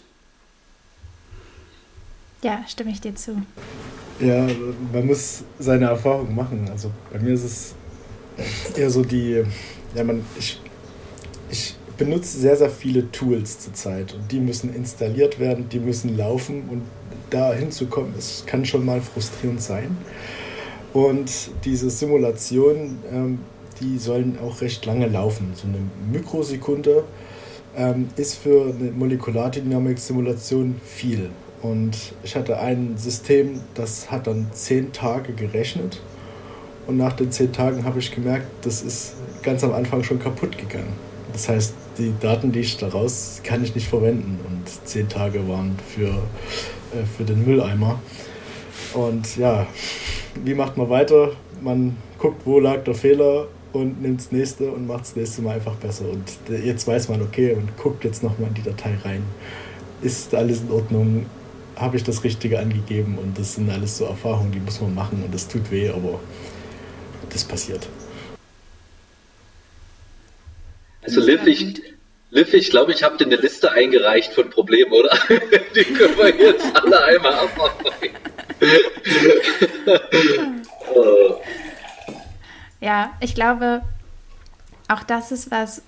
Ja, 2.43 2.65
stimme 2.67 2.91
ich 2.91 3.01
dir 3.01 3.15
zu. 3.15 3.43
Ja, 4.21 4.47
man 4.93 5.07
muss 5.07 5.45
seine 5.59 5.87
Erfahrung 5.87 6.35
machen. 6.35 6.69
Also 6.71 6.91
bei 7.11 7.19
mir 7.19 7.33
ist 7.33 7.45
es 7.45 7.75
eher 8.77 8.91
so 8.91 9.03
die, 9.03 9.43
ja, 9.95 10.05
man, 10.05 10.23
ich, 10.39 10.61
ich 11.51 11.75
benutze 11.97 12.39
sehr, 12.39 12.57
sehr 12.57 12.71
viele 12.71 13.11
Tools 13.13 13.61
zurzeit 13.61 14.15
und 14.15 14.31
die 14.31 14.41
müssen 14.41 14.75
installiert 14.75 15.39
werden, 15.39 15.69
die 15.69 15.79
müssen 15.79 16.17
laufen 16.17 16.63
und 16.71 16.83
da 17.31 17.53
hinzukommen, 17.55 18.13
es 18.19 18.45
kann 18.47 18.65
schon 18.65 18.85
mal 18.85 19.01
frustrierend 19.01 19.63
sein. 19.63 19.97
Und 20.93 21.31
diese 21.65 21.89
Simulationen, 21.89 22.99
ähm, 23.13 23.39
die 23.81 23.99
sollen 23.99 24.39
auch 24.45 24.61
recht 24.61 24.85
lange 24.85 25.07
laufen. 25.07 25.53
So 25.55 25.69
eine 25.69 25.79
Mikrosekunde 26.13 27.05
ähm, 27.77 28.09
ist 28.17 28.35
für 28.35 28.75
eine 28.75 28.91
Molekulardynamik-Simulation 28.91 30.81
viel. 30.85 31.31
Und 31.63 32.15
ich 32.23 32.37
hatte 32.37 32.59
ein 32.59 32.97
System, 32.97 33.61
das 33.75 34.11
hat 34.11 34.27
dann 34.27 34.49
zehn 34.53 34.93
Tage 34.93 35.33
gerechnet. 35.33 36.01
Und 36.87 36.97
nach 36.97 37.13
den 37.13 37.31
zehn 37.31 37.53
Tagen 37.53 37.85
habe 37.85 37.99
ich 37.99 38.11
gemerkt, 38.11 38.47
das 38.63 38.83
ist 38.83 39.15
ganz 39.43 39.63
am 39.63 39.73
Anfang 39.73 40.03
schon 40.03 40.19
kaputt 40.19 40.57
gegangen. 40.57 40.93
Das 41.33 41.49
heißt, 41.49 41.75
die 41.99 42.13
Daten, 42.19 42.51
die 42.51 42.61
ich 42.61 42.77
daraus 42.79 43.41
kann 43.45 43.63
ich 43.63 43.75
nicht 43.75 43.89
verwenden. 43.89 44.41
Und 44.49 44.89
zehn 44.89 45.09
Tage 45.09 45.47
waren 45.47 45.77
für 45.95 46.15
äh, 46.93 47.05
für 47.17 47.25
den 47.25 47.45
Mülleimer. 47.45 48.01
Und 48.95 49.37
ja, 49.37 49.67
wie 50.45 50.55
macht 50.55 50.77
man 50.77 50.89
weiter? 50.91 51.33
Man 51.61 51.97
guckt, 52.19 52.43
wo 52.45 52.59
lag 52.59 52.83
der 52.85 52.95
Fehler 52.95 53.47
und 53.73 54.03
nimmt 54.03 54.21
das 54.21 54.33
nächste 54.33 54.71
und 54.73 54.87
macht 54.87 55.03
das 55.03 55.17
nächste 55.17 55.43
Mal 55.43 55.57
einfach 55.57 55.77
besser. 55.77 56.07
Und 56.11 56.25
jetzt 56.65 56.87
weiß 56.87 57.09
man, 57.09 57.23
okay, 57.23 57.53
und 57.53 57.77
guckt 57.77 58.05
jetzt 58.05 58.23
nochmal 58.23 58.49
in 58.49 58.55
die 58.55 58.63
Datei 58.63 58.97
rein. 59.05 59.23
Ist 60.03 60.35
alles 60.35 60.63
in 60.63 60.71
Ordnung? 60.71 61.27
Habe 61.81 61.97
ich 61.97 62.05
das 62.05 62.23
Richtige 62.25 62.59
angegeben? 62.59 63.17
Und 63.17 63.39
das 63.39 63.55
sind 63.55 63.71
alles 63.71 63.97
so 63.97 64.05
Erfahrungen, 64.05 64.53
die 64.53 64.61
muss 64.61 64.81
man 64.81 64.95
machen 64.95 65.23
und 65.25 65.33
das 65.33 65.49
tut 65.49 65.71
weh, 65.71 65.89
aber 65.89 66.21
das 67.31 67.43
passiert. 67.43 67.89
Also 71.03 71.23
Liv, 71.23 71.47
ich, 71.47 71.81
Liv, 72.31 72.53
ich 72.53 72.69
glaube, 72.69 72.93
ich 72.93 73.03
habe 73.03 73.17
dir 73.17 73.25
eine 73.25 73.37
Liste 73.37 73.73
eingereicht 73.73 74.35
von 74.35 74.51
Problemen, 74.51 74.93
oder? 74.93 75.17
Die 75.75 75.85
können 75.85 76.17
wir 76.19 76.37
jetzt 76.37 76.67
alle 76.77 77.03
einmal 77.03 77.33
abarbeiten. 77.33 78.17
ja, 82.81 83.17
ich 83.21 83.35
glaube, 83.35 83.81
auch 84.89 85.03
das 85.03 85.33
ist 85.33 85.51
was, 85.51 85.83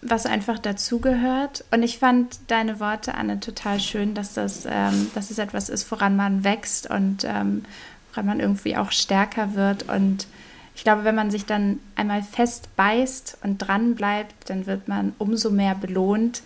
was 0.00 0.26
einfach 0.26 0.58
dazugehört. 0.58 1.64
Und 1.70 1.82
ich 1.82 1.98
fand 1.98 2.38
deine 2.48 2.80
Worte, 2.80 3.14
Anne, 3.14 3.40
total 3.40 3.80
schön, 3.80 4.14
dass 4.14 4.34
das, 4.34 4.66
ähm, 4.66 5.10
dass 5.14 5.30
es 5.30 5.38
etwas 5.38 5.68
ist, 5.68 5.90
woran 5.90 6.16
man 6.16 6.44
wächst 6.44 6.88
und 6.88 7.24
ähm, 7.24 7.64
woran 8.10 8.26
man 8.26 8.40
irgendwie 8.40 8.76
auch 8.76 8.92
stärker 8.92 9.54
wird. 9.54 9.88
Und 9.88 10.26
ich 10.74 10.84
glaube, 10.84 11.02
wenn 11.02 11.16
man 11.16 11.30
sich 11.30 11.46
dann 11.46 11.80
einmal 11.96 12.22
fest 12.22 12.68
beißt 12.76 13.38
und 13.42 13.58
dran 13.58 13.96
bleibt, 13.96 14.48
dann 14.48 14.66
wird 14.66 14.86
man 14.86 15.12
umso 15.18 15.50
mehr 15.50 15.74
belohnt, 15.74 16.42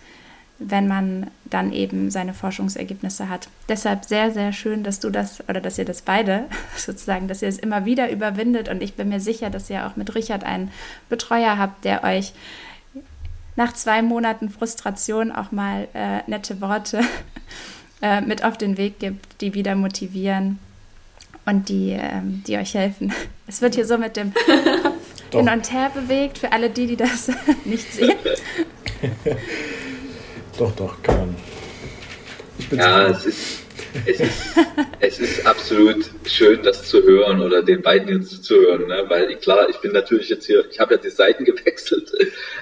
wenn 0.57 0.87
man 0.87 1.27
dann 1.45 1.71
eben 1.71 2.09
seine 2.09 2.33
Forschungsergebnisse 2.33 3.29
hat. 3.29 3.49
Deshalb 3.69 4.05
sehr, 4.05 4.31
sehr 4.31 4.51
schön, 4.51 4.83
dass 4.83 4.99
du 4.99 5.11
das 5.11 5.47
oder 5.47 5.61
dass 5.61 5.77
ihr 5.77 5.85
das 5.85 6.01
beide 6.01 6.45
sozusagen, 6.75 7.27
dass 7.27 7.43
ihr 7.43 7.49
es 7.49 7.59
immer 7.59 7.85
wieder 7.85 8.09
überwindet. 8.09 8.69
Und 8.69 8.81
ich 8.81 8.95
bin 8.95 9.09
mir 9.09 9.19
sicher, 9.19 9.51
dass 9.51 9.69
ihr 9.69 9.85
auch 9.85 9.95
mit 9.95 10.15
Richard 10.15 10.43
einen 10.43 10.71
Betreuer 11.09 11.59
habt, 11.59 11.85
der 11.85 12.03
euch 12.03 12.33
nach 13.55 13.73
zwei 13.73 14.01
Monaten 14.01 14.49
Frustration 14.49 15.31
auch 15.31 15.51
mal 15.51 15.87
äh, 15.93 16.19
nette 16.27 16.61
Worte 16.61 17.01
äh, 18.01 18.21
mit 18.21 18.43
auf 18.43 18.57
den 18.57 18.77
Weg 18.77 18.99
gibt, 18.99 19.41
die 19.41 19.53
wieder 19.53 19.75
motivieren 19.75 20.59
und 21.45 21.69
die, 21.69 21.91
ähm, 21.91 22.43
die 22.47 22.57
euch 22.57 22.73
helfen. 22.73 23.13
Es 23.45 23.61
wird 23.61 23.75
hier 23.75 23.85
so 23.85 23.97
mit 23.97 24.15
dem 24.15 24.33
Kopf 24.33 24.95
hin 25.33 25.49
und 25.49 25.71
her 25.71 25.91
bewegt, 25.93 26.37
für 26.37 26.53
alle 26.53 26.69
die, 26.69 26.87
die 26.87 26.95
das 26.95 27.29
nicht 27.65 27.91
sehen. 27.91 28.15
doch, 30.57 30.73
doch, 30.75 31.03
kann 31.03 31.17
man. 31.17 31.35
ja, 32.71 33.07
es 33.07 33.25
ist, 33.25 33.63
es, 34.05 34.19
ist, 34.19 34.55
es 34.99 35.19
ist 35.19 35.45
absolut 35.45 36.09
schön, 36.25 36.61
das 36.63 36.87
zu 36.87 37.03
hören 37.03 37.41
oder 37.41 37.61
den 37.61 37.81
beiden 37.81 38.07
jetzt 38.09 38.43
zu 38.43 38.55
ne? 38.55 39.05
weil 39.07 39.35
klar, 39.37 39.69
ich 39.69 39.77
bin 39.77 39.91
natürlich 39.91 40.29
jetzt 40.29 40.45
hier, 40.45 40.65
ich 40.69 40.79
habe 40.79 40.95
ja 40.95 41.01
die 41.01 41.09
Seiten 41.09 41.45
gewechselt. 41.45 42.11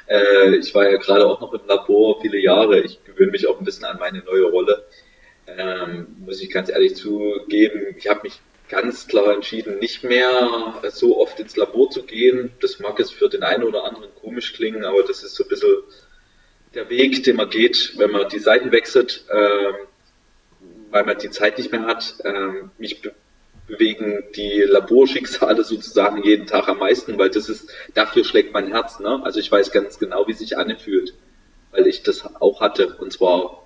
Äh, 0.08 0.56
ich 0.56 0.74
war 0.76 0.90
ja 0.90 0.98
gerade 0.98 1.26
auch 1.26 1.42
noch 1.42 1.54
im 1.54 1.62
Labor 1.68 2.22
viele 2.22 2.40
Jahre. 2.40 2.82
Ich 2.82 3.04
gewöhne 3.04 3.32
mich 3.32 3.48
auch 3.48 3.60
ein 3.60 3.66
bisschen 3.66 3.86
an 3.86 3.98
meine 4.00 4.20
neue 4.20 4.46
Rolle. 4.46 4.86
Ähm, 5.48 6.08
muss 6.20 6.42
ich 6.42 6.50
ganz 6.50 6.70
ehrlich 6.70 6.96
zugeben, 6.96 7.96
ich 7.98 8.08
habe 8.08 8.22
mich 8.24 8.40
ganz 8.70 9.08
klar 9.08 9.34
entschieden, 9.34 9.80
nicht 9.80 10.04
mehr 10.04 10.80
so 10.92 11.20
oft 11.20 11.40
ins 11.40 11.58
Labor 11.58 11.90
zu 11.90 12.04
gehen. 12.04 12.52
Das 12.62 12.80
mag 12.80 12.98
jetzt 13.00 13.14
für 13.14 13.28
den 13.28 13.44
einen 13.44 13.64
oder 13.64 13.84
anderen 13.84 14.14
komisch 14.16 14.54
klingen, 14.54 14.86
aber 14.86 15.04
das 15.04 15.24
ist 15.24 15.36
so 15.36 15.44
ein 15.44 15.50
bisschen 15.50 15.76
der 16.74 16.90
Weg, 16.90 17.24
den 17.24 17.36
man 17.36 17.50
geht, 17.50 17.94
wenn 17.98 18.12
man 18.12 18.30
die 18.30 18.40
Seiten 18.40 18.72
wechselt, 18.72 19.26
ähm, 19.30 19.76
weil 20.92 21.06
man 21.06 21.18
die 21.18 21.30
Zeit 21.30 21.58
nicht 21.58 21.72
mehr 21.72 21.86
hat. 21.86 22.16
Ähm, 22.24 22.72
mich 22.78 23.02
be 23.02 23.14
bewegen 23.68 24.24
die 24.36 24.64
Laborschicksale 24.68 25.64
sozusagen 25.64 26.24
jeden 26.24 26.46
Tag 26.46 26.68
am 26.68 26.80
meisten, 26.80 27.18
weil 27.18 27.30
das 27.30 27.48
ist, 27.48 27.70
dafür 27.94 28.26
schlägt 28.26 28.54
mein 28.54 28.68
Herz. 28.68 29.00
Ne? 29.00 29.22
Also 29.24 29.40
ich 29.40 29.50
weiß 29.50 29.72
ganz 29.72 29.98
genau, 29.98 30.28
wie 30.28 30.34
sich 30.34 30.58
Anne 30.58 30.78
fühlt, 30.78 31.14
weil 31.72 31.88
ich 31.88 32.04
das 32.04 32.36
auch 32.42 32.60
hatte 32.60 32.98
und 33.00 33.14
zwar 33.14 33.62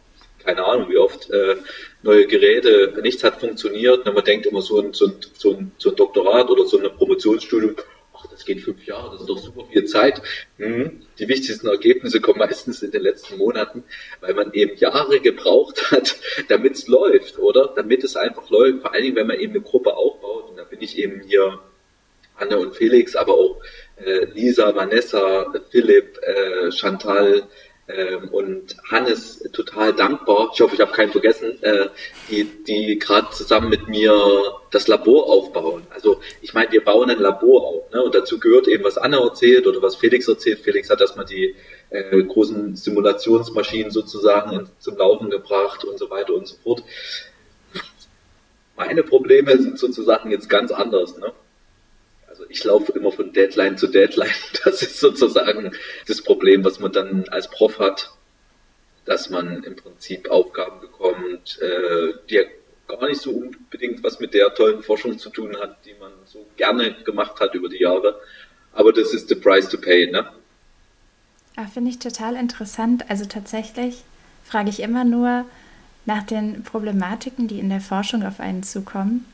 keine 0.45 0.63
Ahnung, 0.63 0.89
wie 0.89 0.97
oft 0.97 1.30
äh, 1.32 1.55
neue 2.03 2.28
Geräte, 2.28 2.93
nichts 3.01 3.23
hat 3.23 3.39
funktioniert. 3.39 4.07
Und 4.07 4.13
man 4.13 4.23
denkt 4.23 4.45
immer 4.45 4.61
so 4.61 4.80
ein, 4.80 4.93
so, 4.93 5.07
ein, 5.07 5.15
so, 5.34 5.53
ein, 5.53 5.71
so 5.78 5.89
ein 5.89 5.95
Doktorat 5.95 6.49
oder 6.49 6.65
so 6.65 6.78
ein 6.78 6.95
Promotionsstudium, 6.95 7.76
das 8.36 8.45
geht 8.45 8.61
fünf 8.61 8.86
Jahre, 8.86 9.11
das 9.11 9.21
ist 9.21 9.29
doch 9.29 9.38
super 9.38 9.65
viel 9.71 9.86
Zeit. 9.86 10.21
Hm. 10.57 11.01
Die 11.17 11.27
wichtigsten 11.27 11.67
Ergebnisse 11.67 12.19
kommen 12.19 12.39
meistens 12.39 12.83
in 12.83 12.91
den 12.91 13.01
letzten 13.01 13.38
Monaten, 13.38 13.83
weil 14.19 14.33
man 14.33 14.51
eben 14.53 14.75
Jahre 14.77 15.21
gebraucht 15.21 15.91
hat, 15.91 16.15
damit 16.49 16.73
es 16.73 16.88
läuft, 16.88 17.39
oder? 17.39 17.73
Damit 17.75 18.03
es 18.03 18.17
einfach 18.17 18.49
läuft, 18.49 18.81
vor 18.81 18.93
allen 18.93 19.03
Dingen, 19.03 19.15
wenn 19.15 19.27
man 19.27 19.39
eben 19.39 19.53
eine 19.53 19.61
Gruppe 19.61 19.95
aufbaut. 19.95 20.49
Und 20.49 20.57
da 20.57 20.65
bin 20.65 20.81
ich 20.81 20.97
eben 20.97 21.21
hier 21.21 21.59
Anne 22.36 22.57
und 22.57 22.75
Felix, 22.75 23.15
aber 23.15 23.36
auch 23.36 23.61
äh, 23.95 24.25
Lisa, 24.25 24.75
Vanessa, 24.75 25.53
Philipp, 25.71 26.19
äh, 26.21 26.71
Chantal, 26.71 27.43
ähm, 27.88 28.29
und 28.29 28.75
Hannes 28.89 29.47
total 29.53 29.93
dankbar, 29.93 30.49
ich 30.53 30.59
hoffe, 30.59 30.73
ich 30.73 30.81
habe 30.81 30.91
keinen 30.91 31.11
vergessen, 31.11 31.61
äh, 31.61 31.89
die, 32.29 32.43
die 32.63 32.97
gerade 32.97 33.29
zusammen 33.29 33.69
mit 33.69 33.88
mir 33.88 34.11
das 34.71 34.88
Labor 34.88 35.29
aufbauen. 35.29 35.86
Also 35.91 36.19
ich 36.41 36.55
meine, 36.55 36.71
wir 36.71 36.83
bauen 36.83 37.11
ein 37.11 37.19
Labor 37.19 37.63
auf 37.63 37.91
ne? 37.91 38.01
und 38.01 38.15
dazu 38.15 38.39
gehört 38.39 38.67
eben, 38.67 38.83
was 38.83 38.97
Anna 38.97 39.19
erzählt 39.19 39.67
oder 39.67 39.83
was 39.83 39.95
Felix 39.95 40.27
erzählt. 40.27 40.61
Felix 40.61 40.89
hat 40.89 40.99
erstmal 40.99 41.25
die 41.25 41.55
äh, 41.91 42.23
großen 42.23 42.75
Simulationsmaschinen 42.75 43.91
sozusagen 43.91 44.51
in, 44.59 44.67
zum 44.79 44.97
Laufen 44.97 45.29
gebracht 45.29 45.86
und 45.86 45.99
so 45.99 46.09
weiter 46.09 46.33
und 46.33 46.47
so 46.47 46.55
fort. 46.63 46.83
Meine 48.75 49.03
Probleme 49.03 49.57
sind 49.57 49.77
sozusagen 49.77 50.31
jetzt 50.31 50.49
ganz 50.49 50.71
anders. 50.71 51.17
Ne? 51.17 51.31
Also 52.36 52.49
ich 52.49 52.65
laufe 52.65 52.91
immer 52.91 53.13
von 53.13 53.31
Deadline 53.31 53.77
zu 53.77 53.88
Deadline. 53.88 54.29
Das 54.65 54.81
ist 54.81 54.99
sozusagen 54.99 55.71
das 56.05 56.21
Problem, 56.21 56.65
was 56.65 56.79
man 56.79 56.91
dann 56.91 57.29
als 57.29 57.49
Prof 57.49 57.79
hat, 57.79 58.11
dass 59.05 59.29
man 59.29 59.63
im 59.63 59.77
Prinzip 59.77 60.29
Aufgaben 60.29 60.81
bekommt, 60.81 61.59
äh, 61.61 62.13
die 62.29 62.36
ja 62.36 62.41
gar 62.89 63.07
nicht 63.07 63.21
so 63.21 63.31
unbedingt 63.31 64.03
was 64.03 64.19
mit 64.19 64.33
der 64.33 64.53
tollen 64.53 64.83
Forschung 64.83 65.17
zu 65.17 65.29
tun 65.29 65.55
hat, 65.57 65.86
die 65.86 65.93
man 65.97 66.11
so 66.25 66.45
gerne 66.57 66.93
gemacht 67.05 67.39
hat 67.39 67.55
über 67.55 67.69
die 67.69 67.79
Jahre. 67.79 68.19
Aber 68.73 68.91
das 68.91 69.13
ist 69.13 69.29
the 69.29 69.36
price 69.36 69.69
to 69.69 69.77
pay, 69.77 70.11
ne? 70.11 70.29
Ja, 71.55 71.67
finde 71.67 71.89
ich 71.89 71.99
total 71.99 72.36
interessant. 72.36 73.09
Also 73.09 73.23
tatsächlich 73.23 74.03
frage 74.43 74.69
ich 74.69 74.81
immer 74.81 75.05
nur 75.05 75.45
nach 76.05 76.23
den 76.23 76.63
Problematiken, 76.63 77.47
die 77.47 77.59
in 77.59 77.69
der 77.69 77.79
Forschung 77.79 78.23
auf 78.23 78.41
einen 78.41 78.63
zukommen. 78.63 79.25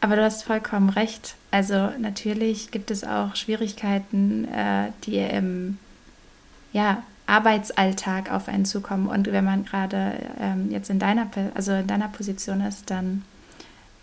Aber 0.00 0.16
du 0.16 0.22
hast 0.22 0.44
vollkommen 0.44 0.90
recht. 0.90 1.34
Also 1.50 1.90
natürlich 1.98 2.70
gibt 2.70 2.90
es 2.90 3.04
auch 3.04 3.34
Schwierigkeiten, 3.34 4.46
äh, 4.48 4.92
die 5.04 5.18
im 5.18 5.78
ja, 6.72 7.02
Arbeitsalltag 7.26 8.30
auf 8.30 8.48
einen 8.48 8.64
zukommen. 8.64 9.08
Und 9.08 9.30
wenn 9.30 9.44
man 9.44 9.64
gerade 9.64 10.14
ähm, 10.40 10.70
jetzt 10.70 10.88
in 10.90 10.98
deiner, 10.98 11.28
also 11.54 11.72
in 11.72 11.86
deiner 11.86 12.08
Position 12.08 12.60
ist, 12.60 12.90
dann 12.90 13.24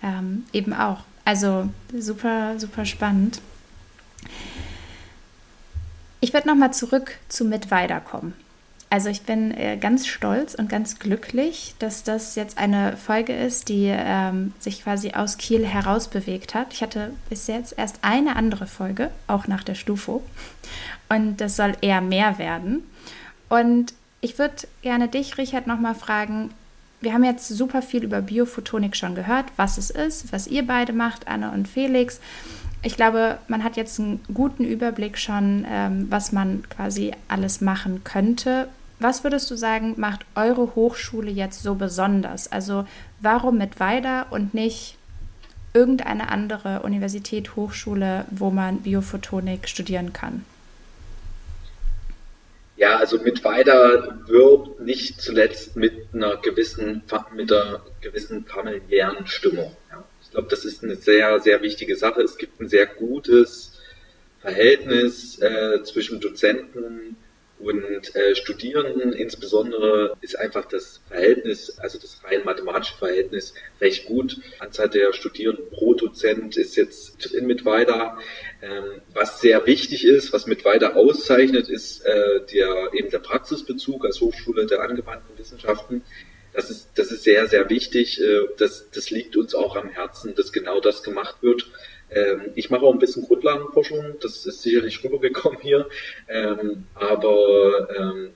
ähm, 0.03 0.45
eben 0.53 0.73
auch. 0.73 0.99
Also 1.23 1.69
super, 1.97 2.59
super 2.59 2.85
spannend. 2.85 3.41
Ich 6.21 6.33
werde 6.33 6.47
nochmal 6.47 6.73
zurück 6.73 7.17
zu 7.29 7.45
Mitweiter 7.45 7.99
kommen. 7.99 8.33
Also 8.95 9.09
ich 9.09 9.23
bin 9.23 9.51
äh, 9.51 9.75
ganz 9.75 10.07
stolz 10.07 10.55
und 10.55 10.69
ganz 10.69 10.99
glücklich, 10.99 11.75
dass 11.79 12.03
das 12.03 12.35
jetzt 12.35 12.57
eine 12.57 12.95
Folge 12.95 13.33
ist, 13.33 13.67
die 13.67 13.91
ähm, 13.91 14.53
sich 14.57 14.83
quasi 14.83 15.11
aus 15.11 15.37
Kiel 15.37 15.65
herausbewegt 15.65 16.55
hat. 16.55 16.71
Ich 16.71 16.81
hatte 16.81 17.11
bis 17.27 17.47
jetzt 17.47 17.77
erst 17.77 17.99
eine 18.03 18.37
andere 18.37 18.67
Folge, 18.67 19.11
auch 19.27 19.47
nach 19.47 19.65
der 19.65 19.75
Stufo. 19.75 20.23
Und 21.09 21.41
das 21.41 21.57
soll 21.57 21.73
eher 21.81 21.99
mehr 21.99 22.37
werden. 22.37 22.85
Und 23.49 23.93
ich 24.21 24.39
würde 24.39 24.65
gerne 24.81 25.09
dich, 25.09 25.37
Richard, 25.37 25.67
nochmal 25.67 25.95
fragen, 25.95 26.51
wir 27.01 27.11
haben 27.11 27.25
jetzt 27.25 27.49
super 27.49 27.81
viel 27.81 28.05
über 28.05 28.21
Biophotonik 28.21 28.95
schon 28.95 29.13
gehört, 29.13 29.47
was 29.57 29.77
es 29.77 29.89
ist, 29.89 30.31
was 30.31 30.47
ihr 30.47 30.65
beide 30.65 30.93
macht, 30.93 31.27
Anne 31.27 31.51
und 31.51 31.67
Felix. 31.67 32.21
Ich 32.81 32.95
glaube, 32.95 33.39
man 33.49 33.61
hat 33.65 33.75
jetzt 33.75 33.99
einen 33.99 34.21
guten 34.33 34.63
Überblick 34.63 35.17
schon, 35.17 35.65
ähm, 35.69 36.07
was 36.09 36.31
man 36.31 36.63
quasi 36.69 37.11
alles 37.27 37.59
machen 37.59 38.05
könnte. 38.05 38.69
Was 38.99 39.23
würdest 39.23 39.49
du 39.51 39.55
sagen, 39.55 39.95
macht 39.97 40.25
eure 40.35 40.75
Hochschule 40.75 41.29
jetzt 41.29 41.61
so 41.61 41.75
besonders? 41.75 42.51
Also 42.51 42.87
warum 43.19 43.57
mit 43.57 43.79
Weida 43.79 44.23
und 44.29 44.53
nicht 44.53 44.97
irgendeine 45.73 46.29
andere 46.29 46.81
Universität, 46.83 47.55
Hochschule, 47.55 48.25
wo 48.31 48.49
man 48.49 48.79
Biophotonik 48.79 49.67
studieren 49.67 50.13
kann? 50.13 50.45
Ja, 52.77 52.97
also 52.97 53.19
mit 53.19 53.43
Weida 53.43 54.19
wirbt 54.27 54.81
nicht 54.81 55.21
zuletzt 55.21 55.75
mit 55.75 56.07
einer 56.13 56.37
gewissen, 56.37 57.03
mit 57.35 57.51
einer 57.51 57.81
gewissen 58.01 58.45
familiären 58.45 59.27
Stimmung. 59.27 59.75
Ja 59.89 60.03
glaube, 60.35 60.49
das 60.49 60.65
ist 60.65 60.83
eine 60.83 60.95
sehr, 60.95 61.39
sehr 61.39 61.61
wichtige 61.61 61.95
Sache. 61.95 62.21
Es 62.21 62.37
gibt 62.37 62.59
ein 62.59 62.67
sehr 62.67 62.85
gutes 62.85 63.71
Verhältnis 64.41 65.39
äh, 65.39 65.81
zwischen 65.83 66.19
Dozenten 66.19 67.15
Und 67.57 68.15
äh, 68.15 68.35
Studierenden 68.35 69.13
insbesondere 69.13 70.17
ist 70.19 70.37
einfach 70.37 70.65
das 70.65 70.99
Verhältnis, 71.07 71.79
also 71.79 71.97
das 71.97 72.21
rein 72.23 72.43
mathematische 72.43 72.97
Verhältnis, 72.97 73.53
recht 73.79 74.05
gut. 74.05 74.39
Anzahl 74.59 74.89
der 74.89 75.13
Studierenden 75.13 75.69
pro 75.69 75.93
Dozent 75.93 76.57
ist 76.57 76.75
jetzt 76.75 77.25
in 77.33 77.47
Mittweida. 77.47 78.17
Ähm, 78.61 79.01
was 79.13 79.39
sehr 79.39 79.65
wichtig 79.65 80.03
ist, 80.03 80.33
was 80.33 80.47
Mittweida 80.47 80.93
auszeichnet, 80.93 81.69
ist 81.69 82.05
äh, 82.05 82.41
der, 82.53 82.89
eben 82.93 83.09
der 83.09 83.19
Praxisbezug 83.19 84.03
als 84.05 84.19
Hochschule 84.19 84.65
der 84.65 84.81
angewandten 84.81 85.37
Wissenschaften. 85.37 86.03
Das 86.51 86.69
ist, 86.69 86.89
das 86.95 87.11
ist 87.11 87.23
sehr, 87.23 87.47
sehr 87.47 87.69
wichtig. 87.69 88.21
Äh, 88.21 88.41
das, 88.57 88.89
das 88.91 89.11
liegt 89.11 89.37
uns 89.37 89.55
auch 89.55 89.77
am 89.77 89.89
Herzen, 89.89 90.35
dass 90.35 90.51
genau 90.51 90.81
das 90.81 91.03
gemacht 91.03 91.37
wird. 91.41 91.67
Ähm, 92.15 92.51
ich 92.55 92.69
mache 92.69 92.85
auch 92.85 92.93
ein 92.93 92.99
bisschen 92.99 93.23
Grundlagenforschung, 93.23 94.15
das 94.21 94.45
ist 94.45 94.61
sicherlich 94.61 95.03
rübergekommen 95.03 95.59
hier, 95.61 95.87
ähm, 96.29 96.85
aber 96.95 97.89
ähm, 97.95 98.29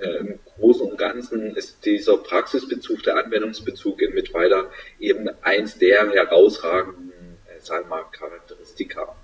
äh, 0.00 0.18
im 0.18 0.38
Großen 0.56 0.88
und 0.88 0.98
Ganzen 0.98 1.56
ist 1.56 1.84
dieser 1.84 2.16
Praxisbezug, 2.18 3.02
der 3.02 3.16
Anwendungsbezug 3.16 4.00
in 4.00 4.14
Mittweida 4.14 4.70
eben 5.00 5.28
eins 5.42 5.78
der 5.78 6.10
herausragenden, 6.12 7.12
äh, 7.46 7.60
sagen 7.60 7.86
wir 7.86 7.96
mal, 7.96 8.04
Charakteristika. 8.12 9.16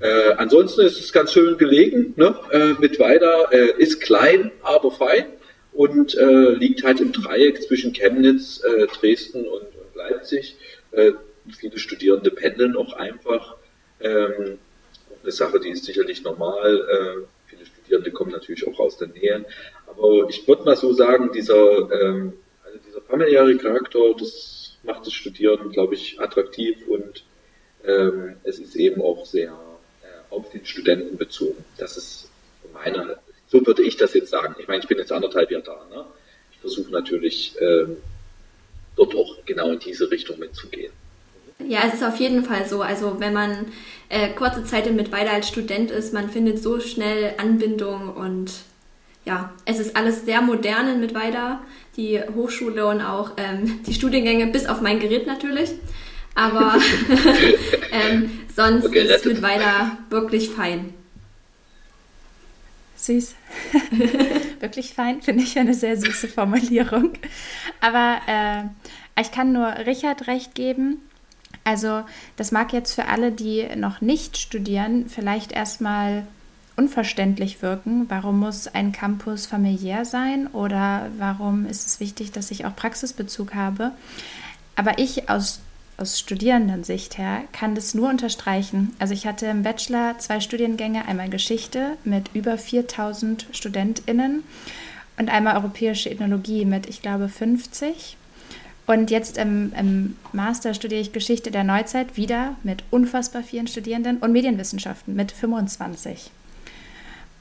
Äh, 0.00 0.32
ansonsten 0.36 0.82
ist 0.82 0.98
es 0.98 1.12
ganz 1.12 1.32
schön 1.32 1.58
gelegen. 1.58 2.14
Ne? 2.16 2.34
Äh, 2.50 2.74
Mittweida 2.78 3.50
äh, 3.50 3.72
ist 3.78 4.00
klein, 4.00 4.50
aber 4.62 4.90
fein 4.90 5.26
und 5.72 6.16
äh, 6.16 6.50
liegt 6.52 6.84
halt 6.84 7.00
im 7.00 7.12
Dreieck 7.12 7.62
zwischen 7.62 7.92
Chemnitz, 7.92 8.62
äh, 8.64 8.86
Dresden 8.86 9.46
und, 9.46 9.62
und 9.62 9.94
Leipzig. 9.94 10.56
Viele 11.52 11.78
Studierende 11.78 12.30
pendeln 12.30 12.76
auch 12.76 12.92
einfach. 12.94 13.56
Ähm, 14.00 14.58
eine 15.22 15.32
Sache, 15.32 15.60
die 15.60 15.70
ist 15.70 15.84
sicherlich 15.84 16.22
normal. 16.22 16.76
Äh, 16.76 17.26
viele 17.46 17.66
Studierende 17.66 18.10
kommen 18.10 18.32
natürlich 18.32 18.66
auch 18.66 18.78
aus 18.78 18.96
der 18.98 19.08
Nähe. 19.08 19.44
Aber 19.86 20.28
ich 20.28 20.46
würde 20.46 20.64
mal 20.64 20.76
so 20.76 20.92
sagen, 20.92 21.30
dieser, 21.32 21.90
ähm, 21.92 22.32
also 22.64 22.78
dieser 22.86 23.02
familiäre 23.02 23.56
Charakter, 23.56 24.14
das 24.18 24.78
macht 24.82 25.06
das 25.06 25.12
Studieren, 25.12 25.70
glaube 25.70 25.94
ich, 25.94 26.20
attraktiv 26.20 26.86
und 26.88 27.24
ähm, 27.84 28.36
es 28.44 28.58
ist 28.58 28.76
eben 28.76 29.02
auch 29.02 29.26
sehr 29.26 29.52
äh, 30.02 30.34
auf 30.34 30.50
den 30.50 30.64
Studenten 30.64 31.16
bezogen. 31.16 31.64
Das 31.76 31.96
ist 31.96 32.30
meine, 32.72 33.18
so 33.48 33.66
würde 33.66 33.82
ich 33.82 33.96
das 33.96 34.14
jetzt 34.14 34.30
sagen. 34.30 34.54
Ich 34.58 34.68
meine, 34.68 34.82
ich 34.82 34.88
bin 34.88 34.98
jetzt 34.98 35.12
anderthalb 35.12 35.50
Jahre 35.50 35.64
da. 35.64 35.86
Ne? 35.90 36.04
Ich 36.52 36.58
versuche 36.58 36.90
natürlich 36.90 37.54
ähm, 37.60 37.96
dort 38.96 39.14
auch 39.14 39.44
genau 39.44 39.72
in 39.72 39.78
diese 39.78 40.10
Richtung 40.10 40.38
mitzugehen. 40.38 40.92
Ja, 41.66 41.80
es 41.86 41.94
ist 41.94 42.04
auf 42.04 42.16
jeden 42.16 42.44
Fall 42.44 42.66
so. 42.66 42.82
Also 42.82 43.20
wenn 43.20 43.32
man 43.32 43.66
äh, 44.08 44.28
kurze 44.28 44.64
Zeit 44.64 44.86
in 44.86 44.96
Mittweida 44.96 45.30
als 45.30 45.48
Student 45.48 45.90
ist, 45.90 46.12
man 46.12 46.30
findet 46.30 46.62
so 46.62 46.80
schnell 46.80 47.34
Anbindung 47.38 48.14
und 48.14 48.52
ja, 49.24 49.52
es 49.66 49.78
ist 49.78 49.96
alles 49.96 50.24
sehr 50.24 50.40
modern 50.40 50.88
in 50.88 51.00
Mittweida, 51.00 51.60
die 51.96 52.20
Hochschule 52.34 52.86
und 52.86 53.02
auch 53.02 53.32
ähm, 53.36 53.80
die 53.86 53.94
Studiengänge, 53.94 54.46
bis 54.46 54.66
auf 54.66 54.80
mein 54.80 54.98
Gerät 54.98 55.26
natürlich. 55.26 55.70
Aber 56.34 56.74
ähm, 57.92 58.30
sonst 58.54 58.86
okay, 58.86 59.06
ist 59.06 59.26
Mittweida 59.26 59.98
wirklich 60.08 60.50
fein. 60.50 60.94
Süß. 62.96 63.34
wirklich 64.60 64.92
fein, 64.92 65.22
finde 65.22 65.42
ich 65.42 65.58
eine 65.58 65.72
sehr 65.72 65.96
süße 65.96 66.28
Formulierung. 66.28 67.12
Aber 67.80 68.18
äh, 68.26 69.20
ich 69.20 69.32
kann 69.32 69.52
nur 69.52 69.68
Richard 69.86 70.26
recht 70.26 70.54
geben 70.54 71.00
also 71.64 72.02
das 72.36 72.52
mag 72.52 72.72
jetzt 72.72 72.94
für 72.94 73.06
alle, 73.06 73.32
die 73.32 73.66
noch 73.76 74.00
nicht 74.00 74.36
studieren, 74.36 75.06
vielleicht 75.08 75.52
erstmal 75.52 76.26
unverständlich 76.76 77.60
wirken. 77.60 78.06
Warum 78.08 78.40
muss 78.40 78.66
ein 78.66 78.92
Campus 78.92 79.46
familiär 79.46 80.04
sein 80.04 80.46
oder 80.48 81.10
warum 81.18 81.66
ist 81.66 81.86
es 81.86 82.00
wichtig, 82.00 82.32
dass 82.32 82.50
ich 82.50 82.64
auch 82.64 82.74
Praxisbezug 82.74 83.54
habe? 83.54 83.92
Aber 84.76 84.98
ich 84.98 85.28
aus, 85.28 85.60
aus 85.98 86.18
Studierendensicht 86.18 87.18
her 87.18 87.42
kann 87.52 87.74
das 87.74 87.92
nur 87.92 88.08
unterstreichen. 88.08 88.94
Also 88.98 89.12
ich 89.12 89.26
hatte 89.26 89.46
im 89.46 89.62
Bachelor 89.62 90.18
zwei 90.18 90.40
Studiengänge, 90.40 91.06
einmal 91.06 91.28
Geschichte 91.28 91.98
mit 92.04 92.30
über 92.32 92.56
4000 92.56 93.48
Studentinnen 93.52 94.42
und 95.18 95.28
einmal 95.28 95.56
europäische 95.56 96.08
Ethnologie 96.08 96.64
mit, 96.64 96.88
ich 96.88 97.02
glaube, 97.02 97.28
50. 97.28 98.16
Und 98.90 99.12
jetzt 99.12 99.38
im, 99.38 99.72
im, 99.78 100.16
Master 100.32 100.74
studiere 100.74 101.00
ich 101.00 101.12
Geschichte 101.12 101.52
der 101.52 101.62
Neuzeit 101.62 102.16
wieder 102.16 102.56
mit 102.64 102.82
unfassbar 102.90 103.44
vielen 103.44 103.68
Studierenden 103.68 104.16
und 104.16 104.32
Medienwissenschaften 104.32 105.14
mit 105.14 105.30
25. 105.30 106.32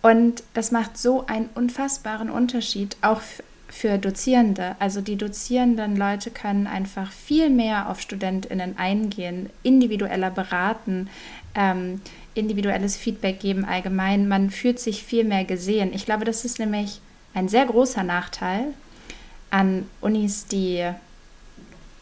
Und 0.04 0.44
das 0.54 0.70
macht 0.70 1.00
so 1.00 1.26
einen 1.26 1.50
unfassbaren 1.56 2.30
Unterschied, 2.30 2.98
auch 3.02 3.22
für 3.68 3.98
Dozierende. 3.98 4.76
Also 4.78 5.02
die 5.02 5.16
dozierenden 5.16 5.98
Leute 5.98 6.30
können 6.30 6.68
einfach 6.68 7.12
viel 7.12 7.50
mehr 7.50 7.90
auf 7.90 8.00
Studentinnen 8.00 8.78
eingehen, 8.78 9.50
individueller 9.64 10.30
beraten, 10.30 11.10
ähm, 11.56 12.00
individuelles 12.36 12.96
Feedback 12.96 13.40
geben 13.40 13.66
allgemein. 13.66 14.28
Man 14.28 14.52
fühlt 14.52 14.80
sich 14.80 15.04
viel 15.04 15.24
mehr 15.24 15.46
gesehen. 15.46 15.96
Ich 15.96 16.06
glaube, 16.06 16.26
das 16.26 16.46
ist 16.46 16.60
nämlich 16.60 17.02
ein 17.34 17.50
sehr 17.50 17.66
großer 17.66 18.04
Nachteil 18.04 18.66
an 19.50 19.88
Unis, 20.00 20.46
die 20.46 20.94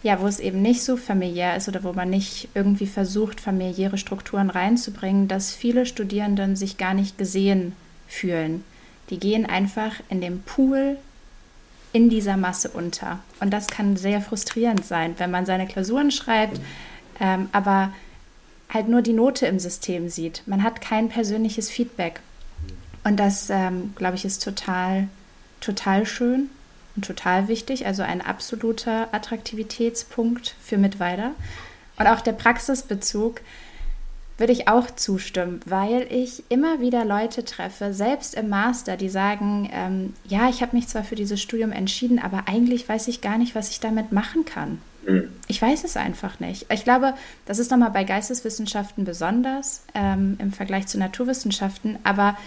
ja, 0.04 0.22
wo 0.22 0.28
es 0.28 0.39
eben 0.39 0.62
nicht 0.62 0.84
so 0.84 0.95
familiär 0.95 1.56
ist 1.56 1.68
oder 1.68 1.84
wo 1.84 1.93
man 1.93 2.10
nicht 2.10 2.50
irgendwie 2.54 2.88
versucht, 2.88 3.41
familiäre 3.41 3.98
Strukturen 3.98 4.50
reinzubringen, 4.50 5.28
dass 5.28 5.54
viele 5.54 5.86
Studierenden 5.86 6.56
sich 6.56 6.78
gar 6.78 6.93
nicht 6.93 7.18
gesehen 7.18 7.74
fühlen. 8.08 8.64
Die 9.10 9.20
gehen 9.20 9.45
einfach 9.45 9.93
in 10.10 10.22
dem 10.22 10.41
Pool 10.41 10.98
in 11.93 12.10
dieser 12.10 12.38
Masse 12.38 12.70
unter. 12.70 13.20
Und 13.39 13.52
das 13.52 13.68
kann 13.68 13.98
sehr 13.98 14.22
frustrierend 14.22 14.86
sein, 14.86 15.16
wenn 15.18 15.32
man 15.32 15.45
seine 15.45 15.66
Klausuren 15.66 16.12
schreibt, 16.12 16.60
ähm, 17.20 17.50
aber 17.52 17.91
halt 18.70 18.89
nur 18.89 19.02
die 19.02 19.14
Note 19.14 19.48
im 19.48 19.60
System 19.60 20.10
sieht. 20.10 20.43
Man 20.45 20.62
hat 20.64 20.82
kein 20.82 21.10
persönliches 21.10 21.70
Feedback. 21.70 22.20
Und 23.04 23.18
das, 23.18 23.50
ähm, 23.50 23.93
glaube 23.95 24.16
ich, 24.16 24.26
ist 24.26 24.43
total, 24.43 25.08
total 25.62 26.06
schön 26.06 26.50
und 26.98 27.06
total 27.06 27.48
wichtig, 27.48 27.86
also 27.86 28.04
ein 28.04 28.22
absoluter 28.22 29.14
Attraktivitätspunkt 29.14 30.56
für 30.62 30.78
Mittweida. 30.78 31.32
Und 31.98 32.08
auch 32.08 32.22
der 32.22 32.34
Praxisbezug 32.34 33.41
würde 34.38 34.54
ich 34.54 34.68
auch 34.68 34.91
zustimmen, 34.91 35.62
weil 35.66 36.06
ich 36.12 36.43
immer 36.50 36.80
wieder 36.80 37.06
Leute 37.06 37.43
treffe, 37.45 37.93
selbst 37.93 38.36
im 38.36 38.50
Master, 38.50 38.98
die 38.98 39.10
sagen, 39.10 39.70
ähm, 39.72 40.14
ja, 40.26 40.50
ich 40.50 40.62
habe 40.62 40.76
mich 40.76 40.88
zwar 40.88 41.04
für 41.04 41.16
dieses 41.16 41.41
Studium 41.41 41.72
entschieden, 41.72 42.20
aber 42.20 42.43
eigentlich 42.48 42.88
weiß 42.88 43.08
ich 43.08 43.22
gar 43.22 43.38
nicht, 43.38 43.56
was 43.56 43.70
ich 43.70 43.80
damit 43.80 44.12
machen 44.12 44.45
kann. 44.45 44.80
Mhm. 45.08 45.30
Ich 45.48 45.62
weiß 45.62 45.84
es 45.84 45.98
einfach 45.98 46.39
nicht. 46.39 46.68
Ich 46.72 46.84
glaube, 46.84 47.14
das 47.45 47.58
ist 47.58 47.72
nochmal 47.72 47.91
bei 47.91 48.04
Geisteswissenschaften 48.04 49.06
besonders 49.06 49.84
ähm, 49.95 50.38
im 50.39 50.52
Vergleich 50.52 50.88
zu 50.88 51.00
Naturwissenschaften, 51.00 51.98
aber 52.04 52.38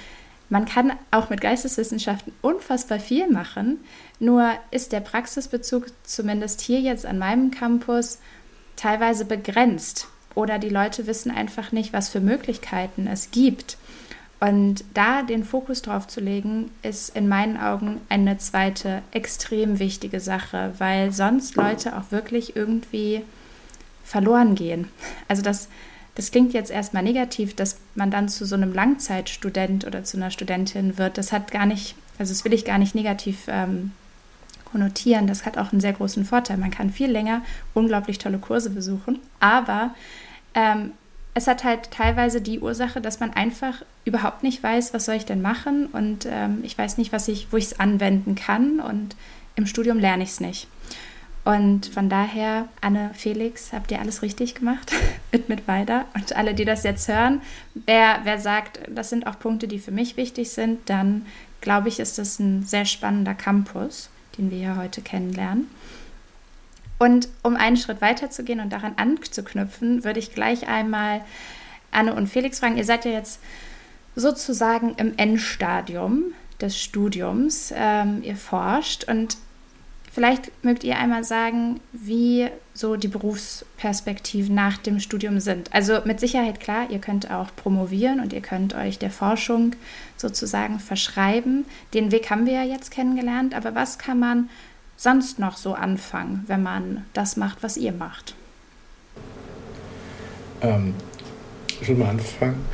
man 0.48 0.64
kann 0.64 0.92
auch 1.12 1.30
mit 1.30 1.40
Geisteswissenschaften 1.40 2.32
unfassbar 2.42 2.98
viel 2.98 3.28
machen, 3.30 3.78
nur 4.20 4.52
ist 4.70 4.92
der 4.92 5.00
Praxisbezug 5.00 5.86
zumindest 6.04 6.60
hier 6.60 6.80
jetzt 6.80 7.06
an 7.06 7.18
meinem 7.18 7.50
Campus 7.50 8.18
teilweise 8.76 9.24
begrenzt 9.24 10.08
oder 10.34 10.58
die 10.58 10.68
Leute 10.68 11.06
wissen 11.06 11.30
einfach 11.30 11.72
nicht, 11.72 11.92
was 11.92 12.08
für 12.08 12.20
Möglichkeiten 12.20 13.06
es 13.06 13.30
gibt. 13.30 13.76
Und 14.38 14.84
da 14.94 15.22
den 15.22 15.44
Fokus 15.44 15.82
drauf 15.82 16.06
zu 16.06 16.20
legen, 16.20 16.70
ist 16.82 17.14
in 17.14 17.28
meinen 17.28 17.58
Augen 17.58 18.00
eine 18.08 18.38
zweite 18.38 19.02
extrem 19.10 19.78
wichtige 19.78 20.20
Sache, 20.20 20.72
weil 20.78 21.12
sonst 21.12 21.56
Leute 21.56 21.96
auch 21.96 22.10
wirklich 22.10 22.56
irgendwie 22.56 23.22
verloren 24.04 24.54
gehen. 24.54 24.88
Also 25.28 25.42
das 25.42 25.68
das 26.14 26.30
klingt 26.30 26.52
jetzt 26.52 26.70
erstmal 26.70 27.02
negativ, 27.02 27.54
dass 27.54 27.78
man 27.94 28.10
dann 28.10 28.28
zu 28.28 28.44
so 28.44 28.54
einem 28.54 28.74
Langzeitstudent 28.74 29.86
oder 29.86 30.04
zu 30.04 30.16
einer 30.16 30.30
Studentin 30.30 30.98
wird. 30.98 31.16
Das 31.18 31.32
hat 31.32 31.50
gar 31.50 31.66
nicht, 31.66 31.94
also 32.18 32.32
das 32.32 32.44
will 32.44 32.52
ich 32.52 32.64
gar 32.64 32.78
nicht 32.78 32.94
negativ 32.94 33.44
ähm, 33.48 33.92
konnotieren. 34.70 35.26
Das 35.26 35.46
hat 35.46 35.58
auch 35.58 35.72
einen 35.72 35.80
sehr 35.80 35.92
großen 35.92 36.24
Vorteil. 36.24 36.56
Man 36.56 36.70
kann 36.70 36.90
viel 36.90 37.10
länger 37.10 37.42
unglaublich 37.74 38.18
tolle 38.18 38.38
Kurse 38.38 38.70
besuchen, 38.70 39.18
aber 39.40 39.94
ähm, 40.54 40.92
es 41.34 41.46
hat 41.46 41.64
halt 41.64 41.90
teilweise 41.90 42.40
die 42.40 42.60
Ursache, 42.60 43.00
dass 43.00 43.20
man 43.20 43.32
einfach 43.32 43.82
überhaupt 44.04 44.42
nicht 44.42 44.62
weiß, 44.62 44.92
was 44.94 45.04
soll 45.04 45.14
ich 45.14 45.26
denn 45.26 45.42
machen 45.42 45.86
und 45.86 46.26
ähm, 46.28 46.60
ich 46.62 46.76
weiß 46.76 46.98
nicht, 46.98 47.12
was 47.12 47.28
ich, 47.28 47.52
wo 47.52 47.56
ich 47.56 47.66
es 47.66 47.80
anwenden 47.80 48.34
kann 48.34 48.80
und 48.80 49.16
im 49.54 49.66
Studium 49.66 49.98
lerne 49.98 50.24
ich 50.24 50.30
es 50.30 50.40
nicht. 50.40 50.66
Und 51.44 51.86
von 51.86 52.10
daher, 52.10 52.68
Anne, 52.80 53.10
Felix, 53.14 53.72
habt 53.72 53.90
ihr 53.90 54.00
alles 54.00 54.22
richtig 54.22 54.54
gemacht 54.54 54.92
mit 55.32 55.48
mit 55.48 55.66
weiter. 55.68 56.04
Und 56.14 56.36
alle, 56.36 56.54
die 56.54 56.64
das 56.64 56.82
jetzt 56.82 57.08
hören, 57.08 57.40
wer, 57.74 58.20
wer 58.24 58.38
sagt, 58.38 58.80
das 58.88 59.10
sind 59.10 59.26
auch 59.26 59.38
Punkte, 59.38 59.66
die 59.66 59.78
für 59.78 59.90
mich 59.90 60.16
wichtig 60.16 60.50
sind, 60.50 60.90
dann 60.90 61.26
glaube 61.60 61.88
ich, 61.88 62.00
ist 62.00 62.18
das 62.18 62.38
ein 62.38 62.62
sehr 62.64 62.84
spannender 62.84 63.34
Campus, 63.34 64.10
den 64.38 64.50
wir 64.50 64.58
hier 64.58 64.76
heute 64.76 65.02
kennenlernen. 65.02 65.68
Und 66.98 67.28
um 67.42 67.56
einen 67.56 67.76
Schritt 67.76 68.02
weiter 68.02 68.30
zu 68.30 68.44
gehen 68.44 68.60
und 68.60 68.70
daran 68.70 68.94
anzuknüpfen, 68.96 70.04
würde 70.04 70.18
ich 70.18 70.34
gleich 70.34 70.68
einmal 70.68 71.22
Anne 71.90 72.14
und 72.14 72.26
Felix 72.26 72.58
fragen. 72.58 72.76
Ihr 72.76 72.84
seid 72.84 73.04
ja 73.04 73.10
jetzt 73.10 73.40
sozusagen 74.16 74.94
im 74.96 75.14
Endstadium 75.16 76.34
des 76.60 76.78
Studiums. 76.78 77.72
Ähm, 77.74 78.22
ihr 78.22 78.36
forscht 78.36 79.04
und 79.04 79.38
vielleicht 80.12 80.50
mögt 80.64 80.84
ihr 80.84 80.98
einmal 80.98 81.24
sagen, 81.24 81.80
wie 81.92 82.48
so 82.74 82.96
die 82.96 83.08
Berufsperspektiven 83.08 84.54
nach 84.54 84.78
dem 84.78 85.00
Studium 85.00 85.40
sind. 85.40 85.72
Also 85.72 86.00
mit 86.04 86.20
Sicherheit 86.20 86.60
klar, 86.60 86.90
ihr 86.90 86.98
könnt 86.98 87.30
auch 87.30 87.48
promovieren 87.54 88.20
und 88.20 88.32
ihr 88.32 88.40
könnt 88.40 88.74
euch 88.74 88.98
der 88.98 89.10
Forschung 89.10 89.76
sozusagen 90.16 90.78
verschreiben. 90.78 91.64
Den 91.94 92.12
Weg 92.12 92.30
haben 92.30 92.46
wir 92.46 92.54
ja 92.54 92.64
jetzt 92.64 92.90
kennengelernt, 92.90 93.54
aber 93.54 93.74
was 93.74 93.98
kann 93.98 94.18
man 94.18 94.48
sonst 94.96 95.38
noch 95.38 95.56
so 95.56 95.74
anfangen, 95.74 96.44
wenn 96.46 96.62
man 96.62 97.04
das 97.12 97.36
macht, 97.36 97.62
was 97.62 97.76
ihr 97.76 97.92
macht? 97.92 98.34
Ähm, 100.60 100.94
ich 101.80 101.88
will 101.88 101.96
mal 101.96 102.10
anfangen. 102.10 102.64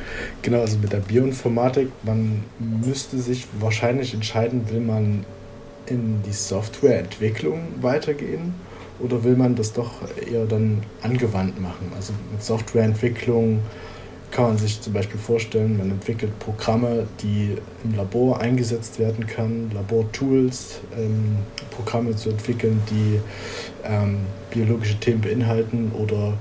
Genau, 0.41 0.61
also 0.61 0.77
mit 0.77 0.91
der 0.91 0.99
Bioinformatik. 0.99 1.89
Man 2.03 2.43
müsste 2.59 3.17
sich 3.19 3.47
wahrscheinlich 3.59 4.13
entscheiden, 4.13 4.69
will 4.69 4.81
man 4.81 5.25
in 5.89 6.21
die 6.23 6.33
Softwareentwicklung 6.33 7.61
weitergehen 7.81 8.53
oder 8.99 9.23
will 9.23 9.35
man 9.35 9.55
das 9.55 9.73
doch 9.73 9.93
eher 10.29 10.45
dann 10.45 10.83
angewandt 11.01 11.61
machen? 11.61 11.91
Also 11.95 12.13
mit 12.31 12.43
Softwareentwicklung 12.43 13.59
kann 14.31 14.45
man 14.45 14.57
sich 14.57 14.81
zum 14.81 14.93
Beispiel 14.93 15.19
vorstellen, 15.19 15.77
man 15.77 15.91
entwickelt 15.91 16.37
Programme, 16.39 17.07
die 17.21 17.57
im 17.83 17.95
Labor 17.95 18.41
eingesetzt 18.41 18.99
werden 18.99 19.25
können, 19.25 19.71
Labortools, 19.73 20.79
ähm, 20.97 21.37
Programme 21.71 22.15
zu 22.15 22.29
entwickeln, 22.29 22.81
die 22.89 23.19
ähm, 23.83 24.19
biologische 24.51 24.99
Themen 24.99 25.21
beinhalten 25.21 25.91
oder 25.97 26.33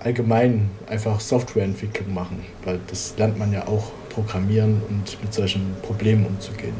allgemein 0.00 0.70
einfach 0.88 1.20
Softwareentwicklung 1.20 2.12
machen, 2.12 2.44
weil 2.64 2.80
das 2.88 3.14
lernt 3.16 3.38
man 3.38 3.52
ja 3.52 3.66
auch 3.66 3.92
programmieren 4.10 4.82
und 4.88 5.22
mit 5.22 5.32
solchen 5.32 5.74
Problemen 5.82 6.26
umzugehen. 6.26 6.74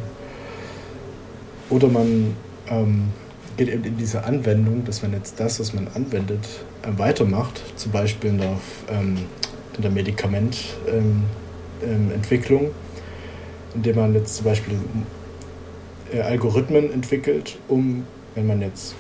Oder 1.73 1.89
man 1.89 2.37
ähm, 2.68 3.09
geht 3.57 3.68
eben 3.68 3.85
in 3.85 3.97
diese 3.97 4.25
Anwendung, 4.25 4.85
dass 4.85 5.03
man 5.03 5.14
jetzt 5.14 5.41
das, 5.41 5.59
was 5.59 5.73
man 5.73 5.89
anwendet, 5.95 6.47
äh, 6.83 6.99
weitermacht, 6.99 7.62
zum 7.77 7.93
Beispiel 7.93 8.29
in 8.31 8.39
der, 8.39 8.59
ähm, 8.91 9.16
in 9.77 9.83
der 9.83 9.91
Medikamententwicklung, 9.91 12.64
ähm, 12.64 12.66
ähm 12.66 12.75
indem 13.75 13.97
man 13.97 14.14
jetzt 14.14 14.37
zum 14.37 14.45
Beispiel 14.45 14.75
äh, 16.12 16.20
Algorithmen 16.20 16.93
entwickelt, 16.93 17.59
um, 17.68 18.05
wenn 18.35 18.47
man 18.47 18.61
jetzt 18.61 18.95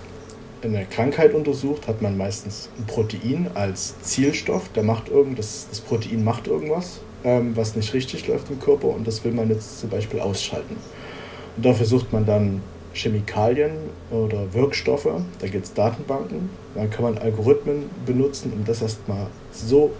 eine 0.62 0.86
Krankheit 0.86 1.34
untersucht, 1.34 1.88
hat 1.88 2.00
man 2.00 2.16
meistens 2.16 2.70
ein 2.78 2.86
Protein 2.86 3.50
als 3.52 4.00
Zielstoff. 4.00 4.70
Der 4.70 4.82
macht 4.82 5.10
irgend, 5.10 5.38
das, 5.38 5.66
Protein 5.86 6.24
macht 6.24 6.46
irgendwas, 6.46 7.00
ähm, 7.22 7.54
was 7.54 7.76
nicht 7.76 7.92
richtig 7.92 8.28
läuft 8.28 8.48
im 8.48 8.58
Körper 8.60 8.88
und 8.88 9.06
das 9.06 9.22
will 9.24 9.32
man 9.32 9.50
jetzt 9.50 9.80
zum 9.80 9.90
Beispiel 9.90 10.20
ausschalten. 10.20 10.76
Und 11.56 11.64
dafür 11.64 11.86
sucht 11.86 12.12
man 12.12 12.26
dann 12.26 12.60
Chemikalien 12.94 13.72
oder 14.10 14.52
Wirkstoffe, 14.52 15.08
da 15.38 15.46
gibt 15.46 15.64
es 15.64 15.72
Datenbanken, 15.74 16.50
dann 16.74 16.90
kann 16.90 17.04
man 17.04 17.16
Algorithmen 17.18 17.84
benutzen, 18.04 18.52
um 18.52 18.64
das 18.64 18.82
erstmal 18.82 19.28
so 19.50 19.92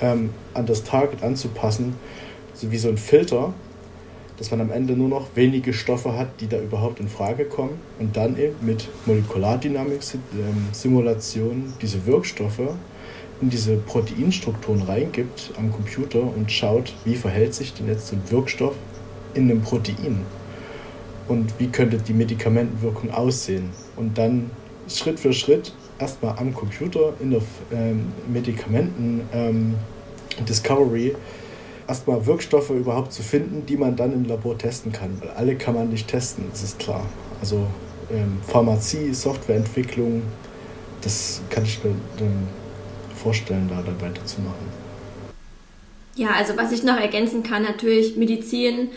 ähm, 0.00 0.30
an 0.54 0.66
das 0.66 0.84
Target 0.84 1.22
anzupassen, 1.22 1.94
so 2.54 2.70
wie 2.70 2.78
so 2.78 2.88
ein 2.88 2.98
Filter, 2.98 3.52
dass 4.38 4.50
man 4.50 4.60
am 4.60 4.70
Ende 4.70 4.92
nur 4.94 5.08
noch 5.08 5.28
wenige 5.34 5.72
Stoffe 5.72 6.16
hat, 6.16 6.28
die 6.40 6.48
da 6.48 6.58
überhaupt 6.58 7.00
in 7.00 7.08
Frage 7.08 7.44
kommen 7.44 7.78
und 7.98 8.16
dann 8.16 8.38
eben 8.38 8.54
mit 8.62 8.88
Molekulardynamik-Simulationen 9.06 11.62
ähm, 11.62 11.72
diese 11.82 12.06
Wirkstoffe 12.06 12.70
in 13.40 13.50
diese 13.50 13.76
Proteinstrukturen 13.76 14.82
reingibt 14.82 15.52
am 15.56 15.72
Computer 15.72 16.20
und 16.20 16.52
schaut, 16.52 16.92
wie 17.04 17.16
verhält 17.16 17.54
sich 17.54 17.74
denn 17.74 17.88
jetzt 17.88 18.06
so 18.08 18.16
ein 18.16 18.22
Wirkstoff 18.30 18.74
in 19.34 19.50
einem 19.50 19.62
Protein 19.62 20.24
und 21.30 21.58
wie 21.60 21.68
könnte 21.68 21.96
die 21.98 22.12
Medikamentenwirkung 22.12 23.12
aussehen 23.12 23.70
und 23.96 24.18
dann 24.18 24.50
Schritt 24.88 25.20
für 25.20 25.32
Schritt 25.32 25.72
erstmal 26.00 26.36
am 26.38 26.52
Computer 26.52 27.14
in 27.20 27.30
der 27.30 27.42
ähm, 27.72 28.12
Medikamenten 28.32 29.22
ähm, 29.32 29.76
Discovery 30.48 31.14
erstmal 31.86 32.26
Wirkstoffe 32.26 32.70
überhaupt 32.70 33.12
zu 33.12 33.22
finden, 33.22 33.64
die 33.64 33.76
man 33.76 33.94
dann 33.94 34.12
im 34.12 34.24
Labor 34.24 34.58
testen 34.58 34.90
kann. 34.90 35.16
Weil 35.20 35.30
alle 35.30 35.54
kann 35.54 35.74
man 35.74 35.90
nicht 35.90 36.08
testen, 36.08 36.46
das 36.50 36.64
ist 36.64 36.80
klar. 36.80 37.06
Also 37.40 37.64
ähm, 38.10 38.38
Pharmazie, 38.48 39.14
Softwareentwicklung, 39.14 40.22
das 41.00 41.42
kann 41.48 41.64
ich 41.64 41.82
mir 41.84 41.94
vorstellen, 43.14 43.68
da 43.68 43.82
dann 43.82 44.00
weiterzumachen. 44.00 44.80
Ja, 46.16 46.30
also 46.30 46.56
was 46.56 46.72
ich 46.72 46.82
noch 46.82 46.98
ergänzen 46.98 47.44
kann, 47.44 47.62
natürlich 47.62 48.16
Medizin. 48.16 48.88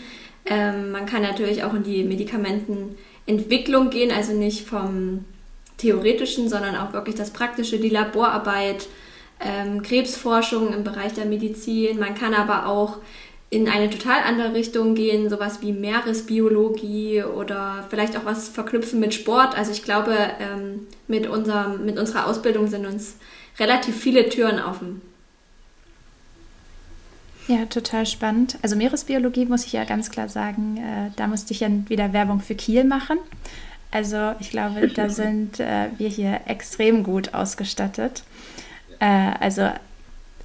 Ähm, 0.46 0.90
man 0.90 1.06
kann 1.06 1.22
natürlich 1.22 1.64
auch 1.64 1.74
in 1.74 1.84
die 1.84 2.04
Medikamentenentwicklung 2.04 3.90
gehen, 3.90 4.10
also 4.10 4.32
nicht 4.32 4.66
vom 4.66 5.24
theoretischen, 5.78 6.48
sondern 6.48 6.76
auch 6.76 6.92
wirklich 6.92 7.16
das 7.16 7.30
Praktische, 7.30 7.78
die 7.78 7.88
Laborarbeit, 7.88 8.86
ähm, 9.40 9.82
Krebsforschung 9.82 10.72
im 10.72 10.84
Bereich 10.84 11.14
der 11.14 11.24
Medizin. 11.24 11.98
Man 11.98 12.14
kann 12.14 12.34
aber 12.34 12.66
auch 12.66 12.98
in 13.50 13.68
eine 13.68 13.88
total 13.88 14.22
andere 14.26 14.54
Richtung 14.54 14.94
gehen, 14.94 15.30
sowas 15.30 15.60
wie 15.60 15.72
Meeresbiologie 15.72 17.22
oder 17.22 17.86
vielleicht 17.88 18.16
auch 18.16 18.24
was 18.24 18.48
verknüpfen 18.48 19.00
mit 19.00 19.14
Sport. 19.14 19.56
Also 19.56 19.70
ich 19.70 19.84
glaube, 19.84 20.16
ähm, 20.40 20.86
mit, 21.06 21.28
unserem, 21.28 21.84
mit 21.84 21.98
unserer 21.98 22.26
Ausbildung 22.26 22.66
sind 22.66 22.86
uns 22.86 23.16
relativ 23.58 23.96
viele 23.96 24.28
Türen 24.28 24.60
offen. 24.60 25.02
Ja, 27.46 27.66
total 27.66 28.06
spannend. 28.06 28.58
Also 28.62 28.74
Meeresbiologie 28.74 29.44
muss 29.44 29.66
ich 29.66 29.72
ja 29.72 29.84
ganz 29.84 30.10
klar 30.10 30.28
sagen, 30.28 30.78
äh, 30.78 31.10
da 31.16 31.26
musste 31.26 31.52
ich 31.52 31.60
ja 31.60 31.68
wieder 31.88 32.12
Werbung 32.12 32.40
für 32.40 32.54
Kiel 32.54 32.84
machen. 32.84 33.18
Also 33.90 34.32
ich 34.40 34.50
glaube, 34.50 34.88
da 34.88 35.08
sind 35.08 35.60
äh, 35.60 35.88
wir 35.98 36.08
hier 36.08 36.40
extrem 36.46 37.04
gut 37.04 37.34
ausgestattet. 37.34 38.24
Äh, 38.98 39.32
also 39.38 39.70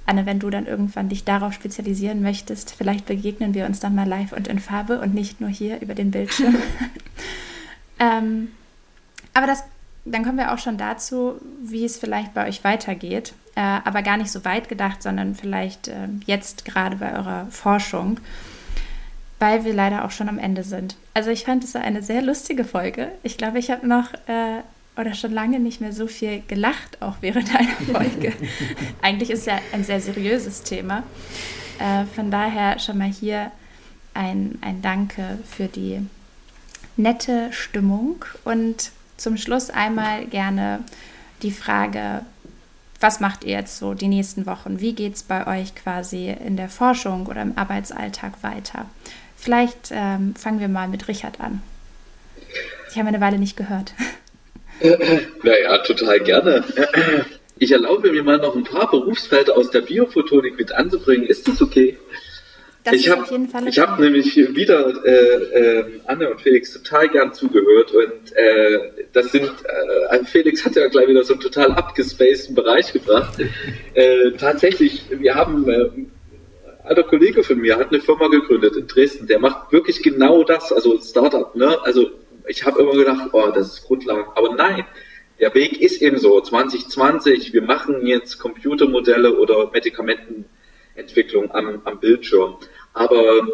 Anne, 0.06 0.26
wenn 0.26 0.38
du 0.38 0.50
dann 0.50 0.66
irgendwann 0.66 1.08
dich 1.08 1.24
darauf 1.24 1.52
spezialisieren 1.52 2.20
möchtest, 2.20 2.74
vielleicht 2.76 3.06
begegnen 3.06 3.54
wir 3.54 3.66
uns 3.66 3.80
dann 3.80 3.94
mal 3.94 4.06
live 4.06 4.32
und 4.32 4.48
in 4.48 4.58
Farbe 4.58 5.00
und 5.00 5.14
nicht 5.14 5.40
nur 5.40 5.50
hier 5.50 5.80
über 5.80 5.94
den 5.94 6.10
Bildschirm. 6.10 6.56
ähm, 7.98 8.48
aber 9.32 9.46
das, 9.46 9.64
dann 10.04 10.24
kommen 10.24 10.38
wir 10.38 10.52
auch 10.52 10.58
schon 10.58 10.78
dazu, 10.78 11.34
wie 11.62 11.84
es 11.84 11.98
vielleicht 11.98 12.34
bei 12.34 12.48
euch 12.48 12.64
weitergeht. 12.64 13.34
Äh, 13.54 13.60
aber 13.60 14.02
gar 14.02 14.16
nicht 14.16 14.30
so 14.30 14.44
weit 14.44 14.68
gedacht, 14.68 15.02
sondern 15.02 15.34
vielleicht 15.34 15.88
äh, 15.88 16.08
jetzt 16.26 16.64
gerade 16.64 16.96
bei 16.96 17.12
eurer 17.12 17.46
Forschung, 17.50 18.20
weil 19.38 19.64
wir 19.64 19.74
leider 19.74 20.04
auch 20.04 20.10
schon 20.10 20.28
am 20.28 20.38
Ende 20.38 20.62
sind. 20.62 20.96
Also 21.14 21.30
ich 21.30 21.44
fand 21.44 21.64
es 21.64 21.74
eine 21.74 22.02
sehr 22.02 22.22
lustige 22.22 22.64
Folge. 22.64 23.08
Ich 23.22 23.36
glaube, 23.36 23.58
ich 23.58 23.70
habe 23.70 23.86
noch 23.86 24.14
äh, 24.26 24.62
oder 24.96 25.14
schon 25.14 25.32
lange 25.32 25.58
nicht 25.58 25.80
mehr 25.80 25.92
so 25.92 26.06
viel 26.06 26.42
gelacht, 26.46 27.00
auch 27.02 27.16
während 27.20 27.54
einer 27.54 27.70
Folge. 27.92 28.32
Eigentlich 29.02 29.30
ist 29.30 29.40
es 29.40 29.46
ja 29.46 29.58
ein 29.72 29.84
sehr 29.84 30.00
seriöses 30.00 30.62
Thema. 30.62 31.02
Äh, 31.78 32.04
von 32.14 32.30
daher 32.30 32.78
schon 32.78 32.98
mal 32.98 33.10
hier 33.10 33.50
ein, 34.14 34.58
ein 34.60 34.82
Danke 34.82 35.38
für 35.48 35.66
die 35.66 36.06
nette 36.96 37.52
Stimmung. 37.52 38.24
Und 38.44 38.92
zum 39.20 39.36
Schluss 39.36 39.70
einmal 39.70 40.26
gerne 40.26 40.82
die 41.42 41.50
Frage, 41.50 42.22
was 43.00 43.20
macht 43.20 43.44
ihr 43.44 43.52
jetzt 43.52 43.78
so 43.78 43.94
die 43.94 44.08
nächsten 44.08 44.46
Wochen? 44.46 44.80
Wie 44.80 44.94
geht 44.94 45.14
es 45.14 45.22
bei 45.22 45.46
euch 45.46 45.74
quasi 45.74 46.30
in 46.30 46.56
der 46.56 46.68
Forschung 46.68 47.26
oder 47.26 47.42
im 47.42 47.56
Arbeitsalltag 47.56 48.42
weiter? 48.42 48.86
Vielleicht 49.36 49.90
ähm, 49.90 50.34
fangen 50.34 50.60
wir 50.60 50.68
mal 50.68 50.88
mit 50.88 51.08
Richard 51.08 51.40
an. 51.40 51.62
Ich 52.90 52.98
habe 52.98 53.08
eine 53.08 53.20
Weile 53.20 53.38
nicht 53.38 53.56
gehört. 53.56 53.94
Naja, 55.42 55.76
total 55.84 56.20
gerne. 56.20 56.64
Ich 57.58 57.70
erlaube 57.70 58.12
mir 58.12 58.22
mal 58.22 58.38
noch 58.38 58.56
ein 58.56 58.64
paar 58.64 58.90
Berufsfelder 58.90 59.54
aus 59.54 59.70
der 59.70 59.82
Biophotonik 59.82 60.56
mit 60.56 60.72
anzubringen. 60.72 61.26
Ist 61.26 61.46
das 61.46 61.60
okay? 61.60 61.98
Das 62.84 62.94
ich 62.94 63.10
habe 63.10 63.22
hab 63.24 64.00
nämlich 64.00 64.36
wieder 64.36 65.04
äh, 65.04 65.80
äh, 65.80 66.00
Anne 66.06 66.30
und 66.30 66.40
Felix 66.40 66.72
total 66.72 67.08
gern 67.10 67.34
zugehört 67.34 67.92
und 67.92 68.32
äh, 68.34 69.06
das 69.12 69.32
sind, 69.32 69.50
äh, 70.10 70.24
Felix 70.24 70.64
hat 70.64 70.76
ja 70.76 70.88
gleich 70.88 71.06
wieder 71.06 71.22
so 71.22 71.34
einen 71.34 71.42
total 71.42 71.72
abgespaceden 71.72 72.54
Bereich 72.54 72.92
gebracht. 72.92 73.34
Äh, 73.92 74.32
tatsächlich, 74.32 75.04
wir 75.10 75.34
haben, 75.34 75.68
äh, 75.68 75.90
alter 76.84 77.02
Kollege 77.02 77.42
von 77.42 77.58
mir 77.58 77.76
hat 77.76 77.88
eine 77.88 78.00
Firma 78.00 78.28
gegründet 78.28 78.76
in 78.76 78.86
Dresden, 78.86 79.26
der 79.26 79.40
macht 79.40 79.72
wirklich 79.72 80.02
genau 80.02 80.42
das, 80.42 80.72
also 80.72 80.98
Startup, 81.00 81.54
ne? 81.54 81.78
Also 81.82 82.10
ich 82.46 82.64
habe 82.64 82.80
immer 82.80 82.92
gedacht, 82.92 83.28
oh, 83.32 83.50
das 83.54 83.74
ist 83.74 83.84
Grundlage. 83.84 84.24
Aber 84.34 84.54
nein, 84.54 84.84
der 85.38 85.54
Weg 85.54 85.80
ist 85.80 86.02
eben 86.02 86.18
so. 86.18 86.40
2020, 86.40 87.52
wir 87.52 87.62
machen 87.62 88.06
jetzt 88.06 88.38
Computermodelle 88.38 89.38
oder 89.38 89.72
Medikamentenentwicklung 91.00 91.50
am, 91.52 91.80
am 91.84 92.00
Bildschirm. 92.00 92.56
Aber 92.92 93.48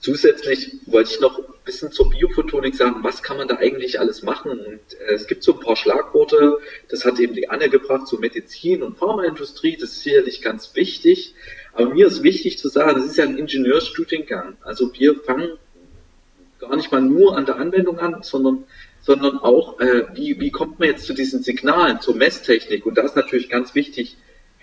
zusätzlich 0.00 0.72
wollte 0.86 1.12
ich 1.14 1.20
noch 1.20 1.38
ein 1.38 1.44
bisschen 1.64 1.92
zur 1.92 2.10
Biophotonik 2.10 2.74
sagen, 2.74 2.96
was 3.02 3.22
kann 3.22 3.36
man 3.38 3.48
da 3.48 3.56
eigentlich 3.56 3.98
alles 4.00 4.22
machen? 4.22 4.52
Und 4.52 4.80
äh, 5.08 5.14
es 5.14 5.26
gibt 5.26 5.42
so 5.42 5.54
ein 5.54 5.60
paar 5.60 5.76
Schlagworte, 5.76 6.58
das 6.88 7.04
hat 7.04 7.18
eben 7.18 7.34
die 7.34 7.48
Anne 7.48 7.68
gebracht, 7.68 8.06
so 8.06 8.18
Medizin 8.18 8.82
und 8.82 8.98
Pharmaindustrie, 8.98 9.76
das 9.76 9.90
ist 9.90 10.02
sicherlich 10.02 10.42
ganz 10.42 10.74
wichtig. 10.74 11.34
Aber 11.72 11.90
mir 11.90 12.06
ist 12.06 12.22
wichtig 12.22 12.58
zu 12.58 12.68
sagen, 12.68 12.94
das 12.96 13.06
ist 13.06 13.16
ja 13.16 13.24
ein 13.24 13.36
Ingenieursstudiengang. 13.36 14.56
Also 14.62 14.92
wir 14.94 15.16
fangen 15.20 15.58
gar 16.58 16.74
nicht 16.74 16.90
mal 16.90 17.02
nur 17.02 17.36
an 17.36 17.44
der 17.44 17.56
Anwendung 17.56 17.98
an, 17.98 18.22
sondern, 18.22 18.64
sondern 19.02 19.38
auch, 19.38 19.78
äh, 19.80 20.04
wie, 20.14 20.40
wie 20.40 20.50
kommt 20.50 20.78
man 20.78 20.88
jetzt 20.88 21.04
zu 21.04 21.12
diesen 21.12 21.42
Signalen, 21.42 22.00
zur 22.00 22.16
Messtechnik? 22.16 22.86
Und 22.86 22.96
da 22.96 23.02
ist 23.02 23.14
natürlich 23.14 23.50
ganz 23.50 23.74
wichtig, 23.74 24.16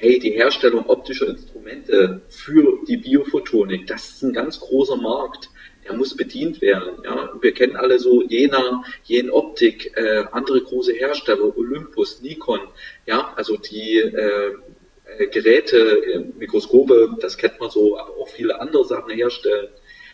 hey, 0.03 0.19
die 0.19 0.31
Herstellung 0.31 0.85
optischer 0.87 1.27
Instrumente 1.27 2.21
für 2.27 2.79
die 2.89 2.97
Biophotonik, 2.97 3.87
das 3.87 4.09
ist 4.09 4.21
ein 4.21 4.33
ganz 4.33 4.59
großer 4.59 4.97
Markt. 4.97 5.49
Der 5.85 5.93
muss 5.93 6.15
bedient 6.15 6.61
werden. 6.61 6.95
Ja. 7.05 7.29
Wir 7.41 7.53
kennen 7.53 7.77
alle 7.77 7.99
so 7.99 8.21
Jena, 8.21 8.83
Jen 9.03 9.29
Optik, 9.29 9.91
äh, 9.95 10.25
andere 10.31 10.61
große 10.61 10.93
Hersteller, 10.93 11.57
Olympus, 11.57 12.21
Nikon, 12.21 12.59
ja, 13.05 13.33
also 13.35 13.57
die 13.57 13.97
äh, 13.97 14.53
äh 15.19 15.27
Geräte, 15.27 15.77
äh, 15.77 16.19
Mikroskope, 16.37 17.17
das 17.19 17.37
kennt 17.37 17.59
man 17.59 17.69
so, 17.69 17.97
aber 17.97 18.17
auch 18.17 18.29
viele 18.29 18.59
andere 18.61 18.85
Sachen 18.85 19.11
herstellen. 19.11 19.69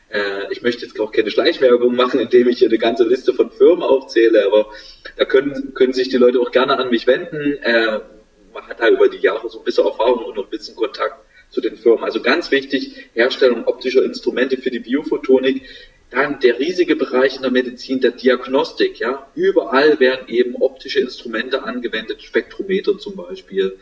Äh, 0.09 0.51
ich 0.51 0.63
möchte 0.63 0.85
jetzt 0.85 0.99
auch 0.99 1.11
keine 1.11 1.29
Schleichwerbung 1.29 1.95
machen, 1.95 2.19
indem 2.19 2.47
ich 2.47 2.59
hier 2.59 2.69
eine 2.69 2.79
ganze 2.79 3.07
Liste 3.07 3.33
von 3.33 3.51
Firmen 3.51 3.83
aufzähle, 3.83 4.45
aber 4.45 4.71
da 5.17 5.25
können, 5.25 5.73
können 5.75 5.93
sich 5.93 6.09
die 6.09 6.17
Leute 6.17 6.39
auch 6.39 6.51
gerne 6.51 6.77
an 6.77 6.89
mich 6.89 7.05
wenden. 7.05 7.59
Man 8.53 8.67
hat 8.67 8.79
da 8.79 8.89
über 8.89 9.09
die 9.09 9.17
Jahre 9.17 9.49
so 9.49 9.59
ein 9.59 9.65
bisschen 9.65 9.85
Erfahrung 9.85 10.25
und 10.25 10.35
noch 10.35 10.45
ein 10.45 10.49
bisschen 10.49 10.75
Kontakt 10.75 11.19
zu 11.49 11.61
den 11.61 11.77
Firmen. 11.77 12.03
Also 12.03 12.21
ganz 12.21 12.51
wichtig, 12.51 13.09
Herstellung 13.13 13.65
optischer 13.65 14.03
Instrumente 14.03 14.57
für 14.57 14.71
die 14.71 14.79
Biophotonik. 14.79 15.63
Dann 16.11 16.39
der 16.39 16.57
riesige 16.59 16.95
Bereich 16.95 17.35
in 17.35 17.43
der 17.43 17.51
Medizin 17.51 18.01
der 18.01 18.11
Diagnostik. 18.11 18.99
Ja, 18.99 19.27
überall 19.35 19.99
werden 19.99 20.27
eben 20.27 20.55
optische 20.55 20.99
Instrumente 20.99 21.63
angewendet, 21.63 22.23
Spektrometer 22.23 22.97
zum 22.97 23.15
Beispiel, 23.15 23.77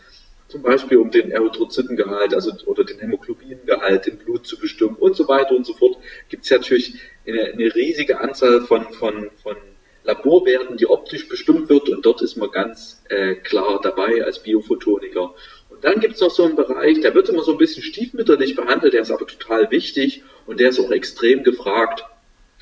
zum 0.49 0.61
Beispiel 0.61 0.97
um 0.97 1.09
den 1.09 1.32
Erythrozytengehalt, 1.32 2.34
also 2.34 2.51
oder 2.65 2.84
den 2.84 2.99
Hämoglobingehalt 2.99 4.07
im 4.07 4.18
Blut 4.18 4.45
zu 4.45 4.57
bestimmen 4.59 4.95
und 4.95 5.15
so 5.15 5.28
weiter 5.28 5.55
und 5.55 5.65
so 5.65 5.74
fort. 5.74 5.97
Gibt 6.28 6.43
es 6.43 6.51
natürlich 6.51 6.95
eine, 7.26 7.45
eine 7.45 7.74
riesige 7.74 8.20
Anzahl 8.20 8.61
von 8.61 8.91
von 8.93 9.30
von 9.41 9.55
Laborwerten, 10.08 10.78
die 10.78 10.89
optisch 10.89 11.28
bestimmt 11.28 11.70
wird 11.70 11.89
und 11.89 12.05
dort 12.05 12.22
ist 12.22 12.38
man 12.38 12.49
ganz 12.49 13.03
äh, 13.10 13.36
klar 13.36 13.80
dabei 13.84 14.24
als 14.24 14.39
Biophotoniker. 14.39 15.36
Und 15.70 15.84
dann 15.84 15.99
gibt 15.99 16.16
es 16.16 16.22
noch 16.22 16.32
so 16.32 16.45
einen 16.45 16.55
Bereich, 16.55 17.01
der 17.01 17.14
wird 17.14 17.28
immer 17.28 17.43
so 17.43 17.51
ein 17.51 17.58
bisschen 17.58 17.84
stiefmütterlich 17.84 18.55
behandelt, 18.55 18.93
der 18.93 19.01
ist 19.01 19.12
aber 19.12 19.28
total 19.28 19.70
wichtig 19.70 20.24
und 20.45 20.62
der 20.62 20.70
ist 20.70 20.80
auch 20.80 20.91
extrem 20.91 21.43
gefragt. 21.43 22.05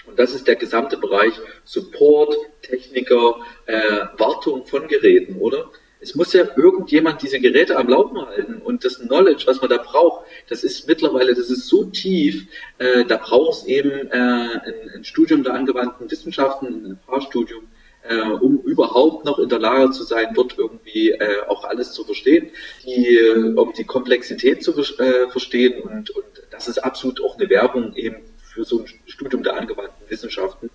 Und 0.07 0.19
das 0.19 0.33
ist 0.33 0.47
der 0.47 0.55
gesamte 0.55 0.97
Bereich 0.97 1.33
Support, 1.65 2.35
Techniker, 2.63 3.37
äh, 3.67 4.05
Wartung 4.17 4.65
von 4.65 4.87
Geräten, 4.87 5.37
oder? 5.39 5.69
Es 5.99 6.15
muss 6.15 6.33
ja 6.33 6.45
irgendjemand 6.55 7.21
diese 7.21 7.39
Geräte 7.39 7.77
am 7.77 7.87
Laufen 7.87 8.17
halten 8.25 8.61
und 8.61 8.85
das 8.85 8.99
Knowledge, 8.99 9.43
was 9.47 9.61
man 9.61 9.69
da 9.69 9.77
braucht, 9.77 10.25
das 10.49 10.63
ist 10.63 10.87
mittlerweile, 10.87 11.33
das 11.33 11.49
ist 11.49 11.67
so 11.67 11.85
tief, 11.85 12.47
äh, 12.77 13.05
da 13.05 13.17
braucht 13.17 13.59
es 13.59 13.65
eben 13.65 13.89
äh, 13.89 14.13
ein, 14.13 14.73
ein, 14.95 15.03
Studium 15.03 15.43
der 15.43 15.53
angewandten 15.53 16.09
Wissenschaften, 16.09 16.67
ein 16.67 16.99
Fahrstudium, 17.05 17.67
äh, 18.07 18.21
um 18.21 18.59
überhaupt 18.61 19.25
noch 19.25 19.39
in 19.39 19.49
der 19.49 19.59
Lage 19.59 19.91
zu 19.91 20.03
sein, 20.03 20.33
dort 20.33 20.57
irgendwie 20.57 21.11
äh, 21.11 21.41
auch 21.47 21.63
alles 21.63 21.93
zu 21.93 22.03
verstehen, 22.03 22.49
die, 22.85 23.19
um 23.55 23.73
die 23.73 23.85
Komplexität 23.85 24.63
zu 24.63 24.73
äh, 24.73 25.29
verstehen 25.29 25.81
und, 25.81 26.09
und 26.11 26.25
das 26.51 26.67
ist 26.67 26.79
absolut 26.79 27.23
auch 27.23 27.37
eine 27.37 27.49
Werbung 27.49 27.95
eben 27.95 28.17
für 28.37 28.63
so 28.63 28.79
ein 28.79 28.85
Studium 29.05 29.43
der 29.43 29.57
angewandten 29.57 30.09
Wissenschaften. 30.09 30.69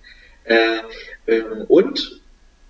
Äh, 0.44 0.78
ähm, 1.26 1.64
und 1.68 2.19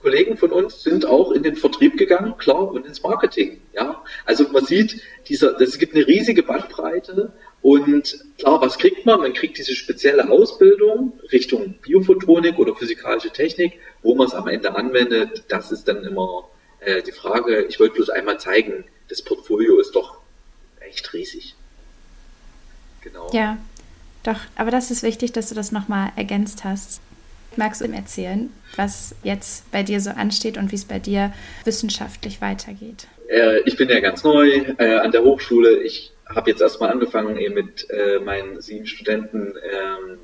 Kollegen 0.03 0.37
von 0.37 0.51
uns 0.51 0.83
sind 0.83 1.05
auch 1.05 1.33
in 1.33 1.43
den 1.43 1.57
Vertrieb 1.57 1.97
gegangen, 1.97 2.37
klar, 2.39 2.71
und 2.71 2.87
ins 2.87 3.03
Marketing. 3.03 3.61
Ja, 3.73 4.03
also 4.25 4.47
man 4.51 4.65
sieht, 4.65 5.01
dieser, 5.29 5.61
es 5.61 5.79
gibt 5.79 5.95
eine 5.95 6.07
riesige 6.07 6.43
Bandbreite 6.43 7.33
und 7.63 8.25
klar, 8.39 8.61
was 8.61 8.79
kriegt 8.79 9.05
man? 9.05 9.21
Man 9.21 9.35
kriegt 9.35 9.59
diese 9.59 9.75
spezielle 9.75 10.31
Ausbildung 10.31 11.13
Richtung 11.31 11.75
Biophotonik 11.83 12.59
oder 12.59 12.75
physikalische 12.75 13.31
Technik, 13.31 13.79
wo 14.03 14.15
man 14.15 14.27
es 14.27 14.35
am 14.35 14.49
Ende 14.49 14.75
anwendet. 14.75 15.45
Das 15.49 15.71
ist 15.71 15.87
dann 15.87 16.03
immer 16.05 16.49
äh, 16.81 17.03
die 17.03 17.13
Frage. 17.13 17.63
Ich 17.69 17.79
wollte 17.79 17.97
bloß 17.97 18.11
einmal 18.11 18.41
zeigen, 18.41 18.85
das 19.09 19.23
Portfolio 19.23 19.79
ist 19.79 19.95
doch 19.95 20.19
echt 20.81 21.13
riesig. 21.13 21.55
Genau. 23.03 23.31
Ja, 23.33 23.59
doch, 24.23 24.39
aber 24.57 24.71
das 24.71 24.91
ist 24.91 25.03
wichtig, 25.03 25.33
dass 25.33 25.49
du 25.49 25.55
das 25.55 25.73
nochmal 25.73 26.13
ergänzt 26.17 26.65
hast. 26.65 27.01
Magst 27.57 27.81
du 27.81 27.85
ihm 27.85 27.95
erzählen, 27.95 28.51
was 28.77 29.15
jetzt 29.23 29.71
bei 29.73 29.83
dir 29.83 30.01
so 30.01 30.11
ansteht 30.11 30.57
und 30.57 30.71
wie 30.71 30.77
es 30.77 30.85
bei 30.85 30.99
dir 30.99 31.33
wissenschaftlich 31.65 32.41
weitergeht? 32.41 33.07
Äh, 33.29 33.61
ich 33.61 33.77
bin 33.77 33.89
ja 33.89 34.01
ganz 34.01 34.23
neu 34.23 34.49
äh, 34.79 34.99
an 34.99 35.11
der 35.13 35.23
Hochschule. 35.23 35.83
Ich 35.83 36.13
habe 36.27 36.51
jetzt 36.51 36.61
erstmal 36.61 36.91
angefangen, 36.91 37.37
eben 37.37 37.55
mit 37.55 37.89
äh, 37.91 38.21
meinen 38.21 38.61
sieben 38.61 38.87
Studenten 38.87 39.55
ähm, 39.57 40.19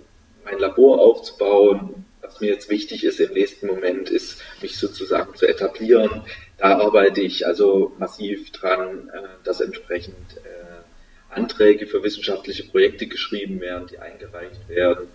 mein 0.44 0.58
Labor 0.58 1.00
aufzubauen. 1.00 2.04
Was 2.22 2.40
mir 2.40 2.50
jetzt 2.50 2.70
wichtig 2.70 3.04
ist 3.04 3.20
im 3.20 3.32
nächsten 3.32 3.66
Moment, 3.66 4.10
ist, 4.10 4.42
mich 4.62 4.78
sozusagen 4.78 5.34
zu 5.34 5.46
etablieren. 5.46 6.22
Da 6.58 6.78
arbeite 6.78 7.20
ich 7.20 7.46
also 7.46 7.92
massiv 7.98 8.50
dran, 8.52 9.10
äh, 9.12 9.20
dass 9.44 9.60
entsprechend 9.60 10.36
äh, 10.44 11.34
Anträge 11.34 11.86
für 11.86 12.02
wissenschaftliche 12.02 12.64
Projekte 12.64 13.06
geschrieben 13.06 13.60
werden, 13.60 13.88
die 13.88 13.98
eingereicht 13.98 14.68
werden 14.68 15.08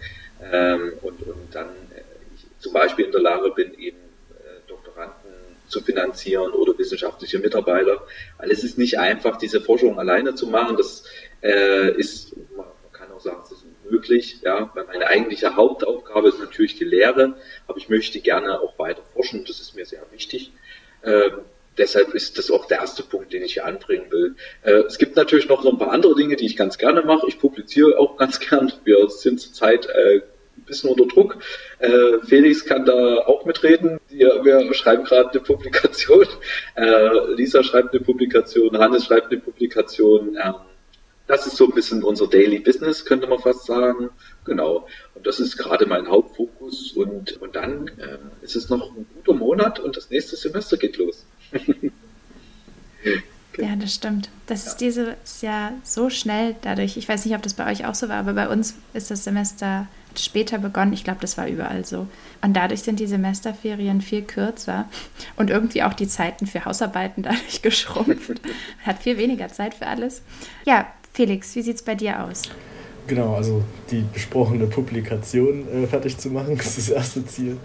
ähm, 0.51 0.93
und, 1.01 1.21
und 1.23 1.53
dann 1.53 1.69
zum 2.61 2.73
Beispiel 2.73 3.05
in 3.05 3.11
der 3.11 3.21
Lage 3.21 3.51
bin, 3.51 3.73
eben 3.73 3.97
äh, 3.97 4.67
Doktoranden 4.67 5.31
zu 5.67 5.81
finanzieren 5.81 6.51
oder 6.51 6.77
wissenschaftliche 6.77 7.39
Mitarbeiter. 7.39 8.01
Weil 8.37 8.51
es 8.51 8.63
ist 8.63 8.77
nicht 8.77 8.99
einfach, 8.99 9.37
diese 9.37 9.61
Forschung 9.61 9.99
alleine 9.99 10.35
zu 10.35 10.47
machen. 10.47 10.77
Das 10.77 11.03
äh, 11.41 11.91
ist, 11.97 12.35
man 12.55 12.67
kann 12.91 13.11
auch 13.11 13.21
sagen, 13.21 13.41
es 13.43 13.51
ist 13.51 13.65
möglich, 13.89 14.37
ja, 14.41 14.71
weil 14.73 14.85
meine 14.85 15.07
eigentliche 15.07 15.55
Hauptaufgabe 15.55 16.29
ist 16.29 16.39
natürlich 16.39 16.77
die 16.77 16.85
Lehre, 16.85 17.35
aber 17.67 17.77
ich 17.77 17.89
möchte 17.89 18.19
gerne 18.19 18.59
auch 18.59 18.77
weiter 18.79 19.03
forschen, 19.13 19.45
das 19.45 19.59
ist 19.59 19.75
mir 19.75 19.85
sehr 19.85 20.03
wichtig. 20.11 20.51
Ähm, 21.03 21.39
deshalb 21.77 22.13
ist 22.13 22.37
das 22.37 22.49
auch 22.51 22.65
der 22.65 22.79
erste 22.79 23.03
Punkt, 23.03 23.33
den 23.33 23.43
ich 23.43 23.53
hier 23.53 23.65
anbringen 23.65 24.11
will. 24.11 24.35
Äh, 24.63 24.83
es 24.87 24.97
gibt 24.97 25.15
natürlich 25.15 25.49
noch 25.49 25.61
so 25.63 25.71
ein 25.71 25.77
paar 25.77 25.91
andere 25.91 26.15
Dinge, 26.15 26.35
die 26.35 26.45
ich 26.45 26.55
ganz 26.55 26.77
gerne 26.77 27.01
mache. 27.01 27.27
Ich 27.27 27.39
publiziere 27.39 27.99
auch 27.99 28.17
ganz 28.23 28.39
gern. 28.39 28.71
Wir 28.83 29.09
sind 29.09 29.39
zurzeit 29.39 29.87
äh, 29.87 30.21
bisschen 30.71 30.89
unter 30.89 31.05
Druck. 31.05 31.37
Äh, 31.79 32.19
Felix 32.25 32.65
kann 32.65 32.85
da 32.85 33.17
auch 33.19 33.45
mitreden. 33.45 33.99
Wir, 34.09 34.43
wir 34.43 34.73
schreiben 34.73 35.03
gerade 35.03 35.29
eine 35.31 35.41
Publikation. 35.41 36.25
Äh, 36.75 37.33
Lisa 37.35 37.63
schreibt 37.63 37.93
eine 37.93 38.03
Publikation. 38.03 38.77
Hannes 38.77 39.05
schreibt 39.05 39.31
eine 39.31 39.39
Publikation. 39.39 40.37
Ähm, 40.41 40.55
das 41.27 41.47
ist 41.47 41.57
so 41.57 41.65
ein 41.65 41.73
bisschen 41.73 42.03
unser 42.03 42.27
Daily 42.27 42.59
Business, 42.59 43.05
könnte 43.05 43.27
man 43.27 43.39
fast 43.39 43.65
sagen. 43.65 44.09
Genau. 44.45 44.87
Und 45.13 45.27
das 45.27 45.39
ist 45.39 45.57
gerade 45.57 45.85
mein 45.85 46.07
Hauptfokus. 46.07 46.93
Und, 46.93 47.41
und 47.41 47.55
dann 47.55 47.87
äh, 47.99 48.17
ist 48.41 48.55
es 48.55 48.69
noch 48.69 48.95
ein 48.95 49.05
guter 49.15 49.37
Monat 49.37 49.79
und 49.79 49.95
das 49.95 50.09
nächste 50.09 50.35
Semester 50.35 50.77
geht 50.77 50.97
los. 50.97 51.25
Ja, 53.57 53.75
das 53.75 53.93
stimmt. 53.93 54.29
Das 54.47 54.65
ist 54.65 54.77
dieses 54.77 55.41
Jahr 55.41 55.73
so 55.83 56.09
schnell 56.09 56.55
dadurch. 56.61 56.97
Ich 56.97 57.07
weiß 57.07 57.25
nicht, 57.25 57.35
ob 57.35 57.41
das 57.41 57.53
bei 57.53 57.69
euch 57.69 57.85
auch 57.85 57.95
so 57.95 58.07
war, 58.07 58.17
aber 58.17 58.33
bei 58.33 58.47
uns 58.47 58.75
ist 58.93 59.11
das 59.11 59.23
Semester 59.23 59.87
später 60.15 60.57
begonnen. 60.57 60.93
Ich 60.93 61.03
glaube, 61.03 61.19
das 61.21 61.37
war 61.37 61.47
überall 61.47 61.85
so. 61.85 62.07
Und 62.41 62.53
dadurch 62.53 62.81
sind 62.81 62.99
die 62.99 63.07
Semesterferien 63.07 64.01
viel 64.01 64.23
kürzer 64.23 64.89
und 65.35 65.49
irgendwie 65.49 65.83
auch 65.83 65.93
die 65.93 66.07
Zeiten 66.07 66.47
für 66.47 66.65
Hausarbeiten 66.65 67.23
dadurch 67.23 67.61
geschrumpft. 67.61 68.41
Hat 68.85 68.99
viel 68.99 69.17
weniger 69.17 69.47
Zeit 69.49 69.73
für 69.73 69.87
alles. 69.87 70.21
Ja, 70.65 70.87
Felix, 71.13 71.55
wie 71.55 71.61
sieht 71.61 71.75
es 71.75 71.83
bei 71.83 71.95
dir 71.95 72.23
aus? 72.23 72.43
Genau, 73.07 73.35
also 73.35 73.63
die 73.89 74.05
besprochene 74.13 74.67
Publikation 74.67 75.67
äh, 75.67 75.87
fertig 75.87 76.17
zu 76.17 76.29
machen, 76.29 76.55
ist 76.57 76.77
das 76.77 76.89
erste 76.89 77.25
Ziel. 77.25 77.57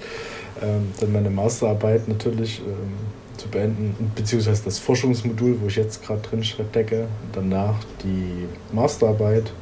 Ähm, 0.63 0.93
dann 0.99 1.13
meine 1.13 1.31
Masterarbeit 1.31 2.09
natürlich 2.09 2.61
ähm, 2.61 2.95
zu 3.37 3.49
beenden, 3.49 4.11
beziehungsweise 4.15 4.65
das 4.65 4.79
Forschungsmodul, 4.79 5.61
wo 5.61 5.67
ich 5.67 5.77
jetzt 5.77 6.03
gerade 6.03 6.23
drin 6.23 6.43
stecke. 6.43 7.07
Danach 7.33 7.77
die 8.03 8.47
Masterarbeit 8.75 9.53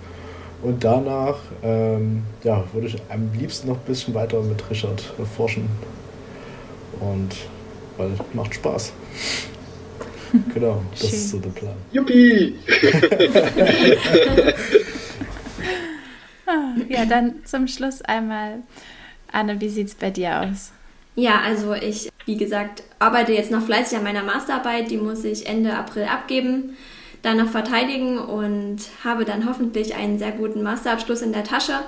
und 0.65 0.83
danach 0.83 1.37
ähm, 1.63 2.23
ja, 2.43 2.65
würde 2.73 2.87
ich 2.87 2.97
am 3.11 3.31
liebsten 3.39 3.69
noch 3.69 3.77
ein 3.77 3.85
bisschen 3.87 4.15
weiter 4.15 4.41
mit 4.43 4.69
Richard 4.71 5.03
forschen. 5.37 5.69
Und 7.01 7.37
weil 7.99 8.13
macht 8.33 8.55
Spaß. 8.55 8.93
genau, 10.55 10.83
das 10.93 11.01
Schön. 11.01 11.09
ist 11.11 11.31
so 11.31 11.39
der 11.39 11.51
Plan. 11.51 11.75
Juppie! 11.93 12.55
Ah, 16.47 16.75
ja, 16.91 17.07
dann 17.07 17.37
zum 17.47 17.67
Schluss 17.67 18.03
einmal, 18.03 18.59
Anne, 19.33 19.63
wie 19.63 19.71
sieht 19.71 19.89
es 19.89 19.95
bei 19.95 20.11
dir 20.11 20.43
aus? 20.43 20.73
Ja, 21.17 21.41
also 21.41 21.73
ich, 21.73 22.11
wie 22.27 22.37
gesagt, 22.37 22.83
arbeite 22.99 23.33
jetzt 23.33 23.51
noch 23.51 23.63
fleißig 23.63 23.97
an 23.97 24.05
meiner 24.05 24.23
Masterarbeit. 24.23 24.91
Die 24.91 24.99
muss 24.99 25.25
ich 25.25 25.47
Ende 25.47 25.75
April 25.75 26.05
abgeben 26.05 26.77
dann 27.25 27.39
noch 27.39 27.49
verteidigen 27.49 28.19
und 28.19 28.79
habe 29.03 29.25
dann 29.25 29.49
hoffentlich 29.49 29.95
einen 29.95 30.19
sehr 30.19 30.33
guten 30.33 30.63
Masterabschluss 30.63 31.23
in 31.23 31.33
der 31.33 31.45
Tasche. 31.45 31.81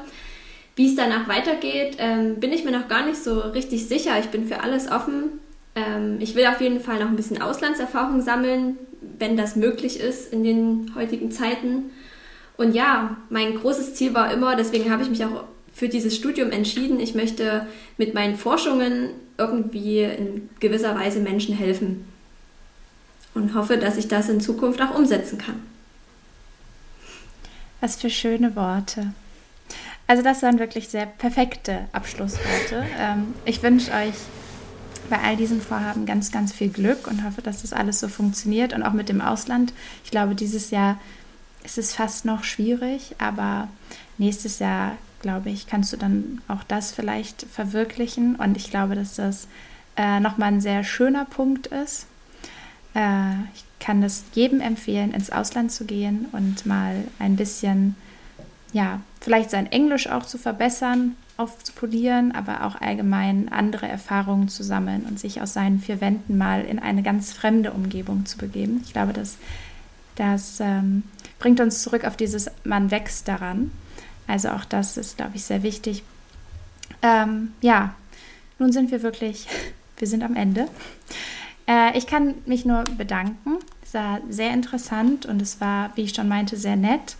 Wie 0.76 0.88
es 0.88 0.96
danach 0.96 1.28
weitergeht, 1.28 1.96
ähm, 1.98 2.40
bin 2.40 2.52
ich 2.52 2.64
mir 2.64 2.70
noch 2.70 2.88
gar 2.88 3.06
nicht 3.06 3.22
so 3.22 3.40
richtig 3.40 3.86
sicher. 3.86 4.18
Ich 4.18 4.26
bin 4.26 4.46
für 4.46 4.60
alles 4.60 4.90
offen. 4.90 5.40
Ähm, 5.74 6.16
ich 6.20 6.34
will 6.34 6.46
auf 6.46 6.60
jeden 6.60 6.80
Fall 6.80 7.00
noch 7.00 7.08
ein 7.08 7.16
bisschen 7.16 7.42
Auslandserfahrung 7.42 8.22
sammeln, 8.22 8.78
wenn 9.18 9.36
das 9.36 9.56
möglich 9.56 10.00
ist 10.00 10.32
in 10.32 10.42
den 10.42 10.92
heutigen 10.94 11.30
Zeiten. 11.30 11.90
Und 12.56 12.74
ja, 12.74 13.18
mein 13.28 13.56
großes 13.56 13.94
Ziel 13.94 14.14
war 14.14 14.32
immer, 14.32 14.56
deswegen 14.56 14.90
habe 14.90 15.02
ich 15.02 15.10
mich 15.10 15.24
auch 15.24 15.44
für 15.72 15.88
dieses 15.90 16.16
Studium 16.16 16.50
entschieden, 16.50 16.98
ich 16.98 17.14
möchte 17.14 17.66
mit 17.98 18.14
meinen 18.14 18.36
Forschungen 18.36 19.10
irgendwie 19.36 20.02
in 20.04 20.48
gewisser 20.60 20.94
Weise 20.98 21.20
Menschen 21.20 21.54
helfen 21.54 22.06
und 23.36 23.54
hoffe, 23.54 23.78
dass 23.78 23.96
ich 23.96 24.08
das 24.08 24.28
in 24.28 24.40
Zukunft 24.40 24.80
auch 24.80 24.94
umsetzen 24.94 25.38
kann. 25.38 25.62
Was 27.80 27.96
für 27.96 28.10
schöne 28.10 28.56
Worte. 28.56 29.12
Also 30.06 30.22
das 30.22 30.42
waren 30.42 30.58
wirklich 30.58 30.88
sehr 30.88 31.06
perfekte 31.06 31.86
Abschlussworte. 31.92 32.84
Ähm, 32.98 33.34
ich 33.44 33.62
wünsche 33.62 33.92
euch 33.92 34.14
bei 35.10 35.18
all 35.20 35.36
diesen 35.36 35.60
Vorhaben 35.60 36.06
ganz, 36.06 36.32
ganz 36.32 36.52
viel 36.52 36.70
Glück 36.70 37.06
und 37.06 37.24
hoffe, 37.24 37.42
dass 37.42 37.62
das 37.62 37.72
alles 37.72 38.00
so 38.00 38.08
funktioniert 38.08 38.72
und 38.72 38.82
auch 38.82 38.92
mit 38.92 39.08
dem 39.08 39.20
Ausland. 39.20 39.72
Ich 40.04 40.10
glaube, 40.10 40.34
dieses 40.34 40.70
Jahr 40.70 40.98
ist 41.64 41.78
es 41.78 41.94
fast 41.94 42.24
noch 42.24 42.42
schwierig, 42.44 43.14
aber 43.18 43.68
nächstes 44.18 44.58
Jahr, 44.58 44.96
glaube 45.20 45.50
ich, 45.50 45.66
kannst 45.66 45.92
du 45.92 45.96
dann 45.96 46.40
auch 46.48 46.64
das 46.64 46.92
vielleicht 46.92 47.42
verwirklichen 47.52 48.36
und 48.36 48.56
ich 48.56 48.70
glaube, 48.70 48.94
dass 48.94 49.16
das 49.16 49.46
äh, 49.96 50.20
nochmal 50.20 50.48
ein 50.48 50.60
sehr 50.60 50.84
schöner 50.84 51.24
Punkt 51.24 51.66
ist. 51.66 52.06
Äh, 52.96 53.34
ich 53.54 53.64
kann 53.78 54.00
das 54.00 54.24
jedem 54.32 54.60
empfehlen, 54.60 55.12
ins 55.12 55.30
Ausland 55.30 55.70
zu 55.70 55.84
gehen 55.84 56.26
und 56.32 56.66
mal 56.66 57.04
ein 57.18 57.36
bisschen, 57.36 57.94
ja, 58.72 59.00
vielleicht 59.20 59.50
sein 59.50 59.70
Englisch 59.70 60.08
auch 60.08 60.24
zu 60.24 60.38
verbessern 60.38 61.14
aufzupolieren, 61.36 62.32
aber 62.32 62.64
auch 62.64 62.80
allgemein 62.80 63.50
andere 63.52 63.86
Erfahrungen 63.86 64.48
zu 64.48 64.62
sammeln 64.62 65.04
und 65.04 65.20
sich 65.20 65.42
aus 65.42 65.52
seinen 65.52 65.80
vier 65.80 66.00
Wänden 66.00 66.38
mal 66.38 66.64
in 66.64 66.78
eine 66.78 67.02
ganz 67.02 67.32
fremde 67.32 67.72
Umgebung 67.72 68.24
zu 68.24 68.38
begeben. 68.38 68.80
Ich 68.84 68.94
glaube, 68.94 69.12
das, 69.12 69.36
das 70.14 70.60
ähm, 70.60 71.02
bringt 71.38 71.60
uns 71.60 71.82
zurück 71.82 72.06
auf 72.06 72.16
dieses, 72.16 72.50
man 72.64 72.90
wächst 72.90 73.28
daran. 73.28 73.70
Also 74.26 74.48
auch 74.48 74.64
das 74.64 74.96
ist, 74.96 75.18
glaube 75.18 75.32
ich, 75.34 75.44
sehr 75.44 75.62
wichtig. 75.62 76.02
Ähm, 77.02 77.52
ja, 77.60 77.94
nun 78.58 78.72
sind 78.72 78.90
wir 78.90 79.02
wirklich, 79.02 79.46
wir 79.98 80.08
sind 80.08 80.22
am 80.22 80.36
Ende. 80.36 80.68
Äh, 81.66 81.96
ich 81.96 82.06
kann 82.06 82.34
mich 82.46 82.64
nur 82.64 82.84
bedanken. 82.96 83.58
Es 83.82 83.94
war 83.94 84.20
sehr 84.28 84.52
interessant 84.52 85.26
und 85.26 85.40
es 85.40 85.60
war, 85.60 85.90
wie 85.94 86.02
ich 86.02 86.14
schon 86.14 86.28
meinte, 86.28 86.56
sehr 86.56 86.76
nett. 86.76 87.16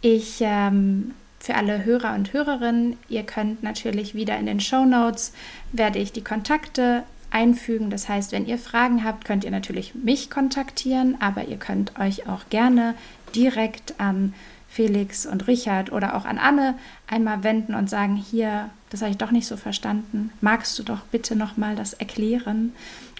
Ich 0.00 0.38
ähm, 0.40 1.14
für 1.40 1.54
alle 1.54 1.84
Hörer 1.84 2.14
und 2.14 2.32
Hörerinnen. 2.32 2.96
Ihr 3.08 3.22
könnt 3.22 3.62
natürlich 3.62 4.14
wieder 4.14 4.38
in 4.38 4.46
den 4.46 4.60
Show 4.60 4.84
Notes 4.84 5.32
werde 5.72 5.98
ich 5.98 6.12
die 6.12 6.24
Kontakte 6.24 7.04
einfügen. 7.30 7.90
Das 7.90 8.08
heißt, 8.08 8.32
wenn 8.32 8.46
ihr 8.46 8.58
Fragen 8.58 9.04
habt, 9.04 9.24
könnt 9.24 9.44
ihr 9.44 9.50
natürlich 9.50 9.94
mich 9.94 10.30
kontaktieren, 10.30 11.16
aber 11.20 11.44
ihr 11.46 11.58
könnt 11.58 11.98
euch 11.98 12.28
auch 12.28 12.48
gerne 12.50 12.94
direkt 13.34 13.98
an 13.98 14.34
Felix 14.68 15.26
und 15.26 15.46
Richard 15.46 15.90
oder 15.92 16.14
auch 16.14 16.24
an 16.24 16.38
Anne 16.38 16.74
einmal 17.06 17.42
wenden 17.42 17.74
und 17.74 17.88
sagen, 17.88 18.16
hier, 18.16 18.70
das 18.90 19.00
habe 19.00 19.10
ich 19.10 19.18
doch 19.18 19.30
nicht 19.30 19.46
so 19.46 19.56
verstanden. 19.56 20.30
Magst 20.40 20.78
du 20.78 20.82
doch 20.82 21.00
bitte 21.10 21.36
nochmal 21.36 21.74
das 21.74 21.94
erklären? 21.94 22.72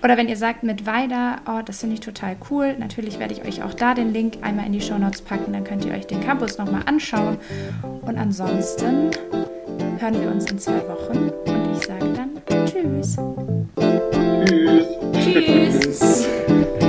Oder 0.02 0.16
wenn 0.16 0.28
ihr 0.28 0.36
sagt 0.36 0.62
mit 0.62 0.86
Weida, 0.86 1.38
oh, 1.46 1.60
das 1.64 1.80
finde 1.80 1.94
ich 1.94 2.00
total 2.00 2.36
cool, 2.50 2.76
natürlich 2.78 3.18
werde 3.18 3.34
ich 3.34 3.44
euch 3.44 3.62
auch 3.62 3.74
da 3.74 3.94
den 3.94 4.12
Link 4.12 4.38
einmal 4.42 4.66
in 4.66 4.72
die 4.72 4.80
Show 4.80 4.98
Notes 4.98 5.22
packen, 5.22 5.52
dann 5.52 5.64
könnt 5.64 5.84
ihr 5.84 5.92
euch 5.92 6.06
den 6.06 6.20
Campus 6.20 6.58
nochmal 6.58 6.82
anschauen. 6.86 7.38
Und 8.02 8.16
ansonsten 8.16 9.10
hören 9.98 10.20
wir 10.20 10.30
uns 10.30 10.48
in 10.50 10.58
zwei 10.58 10.80
Wochen 10.86 11.30
und 11.30 11.76
ich 11.76 11.84
sage 11.84 12.12
dann 12.12 12.38
Tschüss. 12.66 13.16
Tschüss. 15.12 15.98
Tschüss. 16.00 16.28